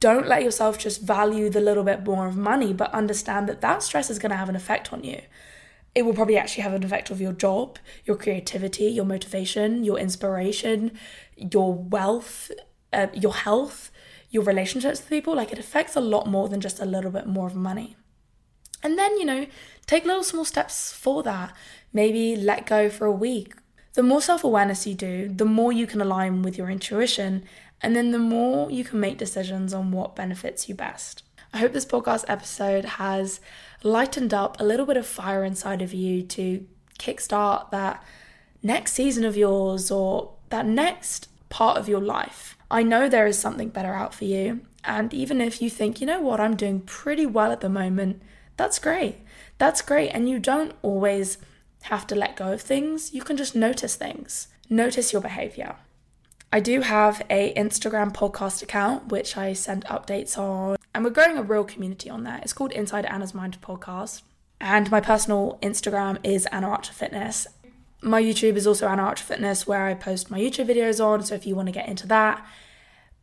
Don't 0.00 0.26
let 0.26 0.42
yourself 0.42 0.78
just 0.78 1.02
value 1.02 1.50
the 1.50 1.60
little 1.60 1.84
bit 1.84 2.04
more 2.04 2.26
of 2.26 2.36
money, 2.36 2.72
but 2.72 2.92
understand 2.92 3.48
that 3.48 3.60
that 3.60 3.82
stress 3.82 4.10
is 4.10 4.18
going 4.18 4.30
to 4.30 4.36
have 4.36 4.48
an 4.48 4.56
effect 4.56 4.92
on 4.92 5.04
you. 5.04 5.20
It 5.94 6.04
will 6.04 6.14
probably 6.14 6.36
actually 6.36 6.62
have 6.62 6.74
an 6.74 6.84
effect 6.84 7.10
of 7.10 7.20
your 7.20 7.32
job, 7.32 7.78
your 8.04 8.16
creativity, 8.16 8.84
your 8.84 9.06
motivation, 9.06 9.84
your 9.84 9.98
inspiration, 9.98 10.92
your 11.36 11.72
wealth, 11.74 12.50
uh, 12.92 13.06
your 13.14 13.34
health, 13.34 13.90
your 14.30 14.42
relationships 14.42 15.00
with 15.00 15.08
people. 15.08 15.34
Like, 15.34 15.52
it 15.52 15.58
affects 15.58 15.96
a 15.96 16.00
lot 16.00 16.26
more 16.26 16.48
than 16.48 16.60
just 16.60 16.80
a 16.80 16.86
little 16.86 17.10
bit 17.10 17.26
more 17.26 17.46
of 17.46 17.54
money. 17.54 17.96
And 18.86 18.96
then, 18.96 19.18
you 19.18 19.24
know, 19.24 19.48
take 19.88 20.04
little 20.04 20.22
small 20.22 20.44
steps 20.44 20.92
for 20.92 21.24
that. 21.24 21.52
Maybe 21.92 22.36
let 22.36 22.66
go 22.66 22.88
for 22.88 23.04
a 23.04 23.10
week. 23.10 23.54
The 23.94 24.04
more 24.04 24.22
self 24.22 24.44
awareness 24.44 24.86
you 24.86 24.94
do, 24.94 25.28
the 25.28 25.44
more 25.44 25.72
you 25.72 25.88
can 25.88 26.00
align 26.00 26.42
with 26.42 26.56
your 26.56 26.70
intuition, 26.70 27.42
and 27.82 27.96
then 27.96 28.12
the 28.12 28.20
more 28.20 28.70
you 28.70 28.84
can 28.84 29.00
make 29.00 29.18
decisions 29.18 29.74
on 29.74 29.90
what 29.90 30.14
benefits 30.14 30.68
you 30.68 30.76
best. 30.76 31.24
I 31.52 31.58
hope 31.58 31.72
this 31.72 31.84
podcast 31.84 32.26
episode 32.28 32.84
has 32.84 33.40
lightened 33.82 34.32
up 34.32 34.60
a 34.60 34.64
little 34.64 34.86
bit 34.86 34.96
of 34.96 35.04
fire 35.04 35.42
inside 35.42 35.82
of 35.82 35.92
you 35.92 36.22
to 36.22 36.64
kickstart 36.96 37.72
that 37.72 38.04
next 38.62 38.92
season 38.92 39.24
of 39.24 39.36
yours 39.36 39.90
or 39.90 40.34
that 40.50 40.64
next 40.64 41.28
part 41.48 41.76
of 41.76 41.88
your 41.88 42.00
life. 42.00 42.56
I 42.70 42.84
know 42.84 43.08
there 43.08 43.26
is 43.26 43.36
something 43.36 43.70
better 43.70 43.94
out 43.94 44.14
for 44.14 44.26
you. 44.26 44.60
And 44.84 45.12
even 45.12 45.40
if 45.40 45.60
you 45.60 45.70
think, 45.70 46.00
you 46.00 46.06
know 46.06 46.20
what, 46.20 46.38
I'm 46.38 46.54
doing 46.54 46.82
pretty 46.82 47.26
well 47.26 47.50
at 47.50 47.62
the 47.62 47.68
moment, 47.68 48.22
that's 48.56 48.78
great. 48.78 49.16
That's 49.58 49.82
great. 49.82 50.10
And 50.10 50.28
you 50.28 50.38
don't 50.38 50.74
always 50.82 51.38
have 51.82 52.06
to 52.08 52.14
let 52.14 52.36
go 52.36 52.52
of 52.52 52.60
things. 52.60 53.12
You 53.14 53.22
can 53.22 53.36
just 53.36 53.54
notice 53.54 53.96
things. 53.96 54.48
Notice 54.68 55.12
your 55.12 55.22
behavior. 55.22 55.76
I 56.52 56.60
do 56.60 56.80
have 56.80 57.22
a 57.28 57.52
Instagram 57.54 58.14
podcast 58.14 58.62
account 58.62 59.08
which 59.08 59.36
I 59.36 59.52
send 59.52 59.84
updates 59.86 60.38
on, 60.38 60.76
and 60.94 61.04
we're 61.04 61.10
growing 61.10 61.36
a 61.36 61.42
real 61.42 61.64
community 61.64 62.08
on 62.08 62.22
there. 62.22 62.40
It's 62.42 62.52
called 62.52 62.72
Inside 62.72 63.04
Anna's 63.04 63.34
Mind 63.34 63.60
Podcast, 63.60 64.22
and 64.60 64.90
my 64.90 65.00
personal 65.00 65.58
Instagram 65.60 66.18
is 66.22 66.46
Anna 66.46 66.68
Archer 66.68 66.92
Fitness. 66.92 67.46
My 68.00 68.22
YouTube 68.22 68.56
is 68.56 68.66
also 68.66 68.86
Anna 68.86 69.02
Archer 69.02 69.24
Fitness, 69.24 69.66
where 69.66 69.86
I 69.86 69.94
post 69.94 70.30
my 70.30 70.38
YouTube 70.38 70.68
videos 70.68 71.04
on. 71.04 71.24
So 71.24 71.34
if 71.34 71.46
you 71.46 71.56
want 71.56 71.66
to 71.66 71.72
get 71.72 71.88
into 71.88 72.06
that, 72.06 72.46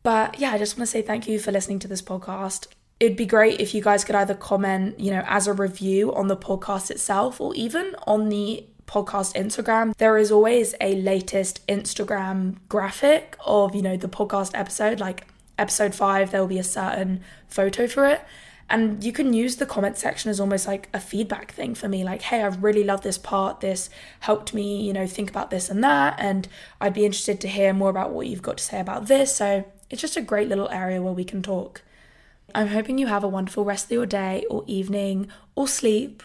but 0.03 0.39
yeah, 0.39 0.51
I 0.51 0.57
just 0.57 0.77
want 0.77 0.87
to 0.87 0.91
say 0.91 1.01
thank 1.01 1.27
you 1.27 1.39
for 1.39 1.51
listening 1.51 1.79
to 1.79 1.87
this 1.87 2.01
podcast 2.01 2.67
it'd 3.03 3.17
be 3.17 3.25
great 3.25 3.59
if 3.59 3.73
you 3.73 3.81
guys 3.81 4.05
could 4.05 4.15
either 4.15 4.33
comment, 4.33 4.97
you 4.97 5.11
know, 5.11 5.23
as 5.27 5.45
a 5.45 5.53
review 5.53 6.13
on 6.15 6.29
the 6.29 6.37
podcast 6.37 6.89
itself 6.89 7.41
or 7.41 7.53
even 7.53 7.95
on 8.07 8.29
the 8.29 8.65
podcast 8.87 9.35
Instagram. 9.35 9.93
There 9.97 10.17
is 10.17 10.31
always 10.31 10.73
a 10.79 10.95
latest 10.95 11.65
Instagram 11.67 12.55
graphic 12.69 13.35
of, 13.45 13.75
you 13.75 13.81
know, 13.81 13.97
the 13.97 14.07
podcast 14.07 14.51
episode, 14.53 15.01
like 15.01 15.27
episode 15.57 15.93
5, 15.93 16.31
there 16.31 16.39
will 16.39 16.47
be 16.47 16.59
a 16.59 16.63
certain 16.63 17.21
photo 17.47 17.87
for 17.87 18.07
it. 18.07 18.21
And 18.69 19.03
you 19.03 19.11
can 19.11 19.33
use 19.33 19.57
the 19.57 19.65
comment 19.65 19.97
section 19.97 20.31
as 20.31 20.39
almost 20.39 20.65
like 20.65 20.87
a 20.93 20.99
feedback 20.99 21.51
thing 21.51 21.75
for 21.75 21.89
me, 21.89 22.05
like, 22.05 22.21
hey, 22.21 22.41
I 22.41 22.47
really 22.47 22.85
love 22.85 23.01
this 23.01 23.17
part. 23.17 23.59
This 23.59 23.89
helped 24.21 24.53
me, 24.53 24.81
you 24.81 24.93
know, 24.93 25.05
think 25.05 25.29
about 25.29 25.49
this 25.49 25.69
and 25.69 25.83
that. 25.83 26.15
And 26.17 26.47
I'd 26.79 26.93
be 26.93 27.05
interested 27.05 27.41
to 27.41 27.49
hear 27.49 27.73
more 27.73 27.89
about 27.89 28.11
what 28.11 28.27
you've 28.27 28.41
got 28.41 28.57
to 28.59 28.63
say 28.63 28.79
about 28.79 29.07
this. 29.07 29.35
So 29.35 29.65
it's 29.89 30.01
just 30.01 30.15
a 30.15 30.21
great 30.21 30.47
little 30.47 30.69
area 30.69 31.01
where 31.01 31.13
we 31.13 31.25
can 31.25 31.43
talk. 31.43 31.81
I'm 32.55 32.67
hoping 32.67 32.97
you 32.97 33.07
have 33.07 33.23
a 33.23 33.27
wonderful 33.27 33.65
rest 33.65 33.85
of 33.85 33.91
your 33.91 34.05
day 34.05 34.45
or 34.49 34.63
evening 34.67 35.27
or 35.55 35.67
sleep 35.67 36.23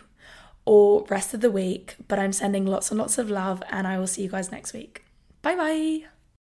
or 0.64 1.04
rest 1.08 1.32
of 1.34 1.40
the 1.40 1.50
week. 1.50 1.96
But 2.08 2.18
I'm 2.18 2.32
sending 2.32 2.66
lots 2.66 2.90
and 2.90 2.98
lots 2.98 3.18
of 3.18 3.30
love, 3.30 3.62
and 3.70 3.86
I 3.86 3.98
will 3.98 4.06
see 4.06 4.22
you 4.22 4.28
guys 4.28 4.52
next 4.52 4.72
week. 4.72 5.04
Bye 5.42 5.56
bye. 5.56 6.17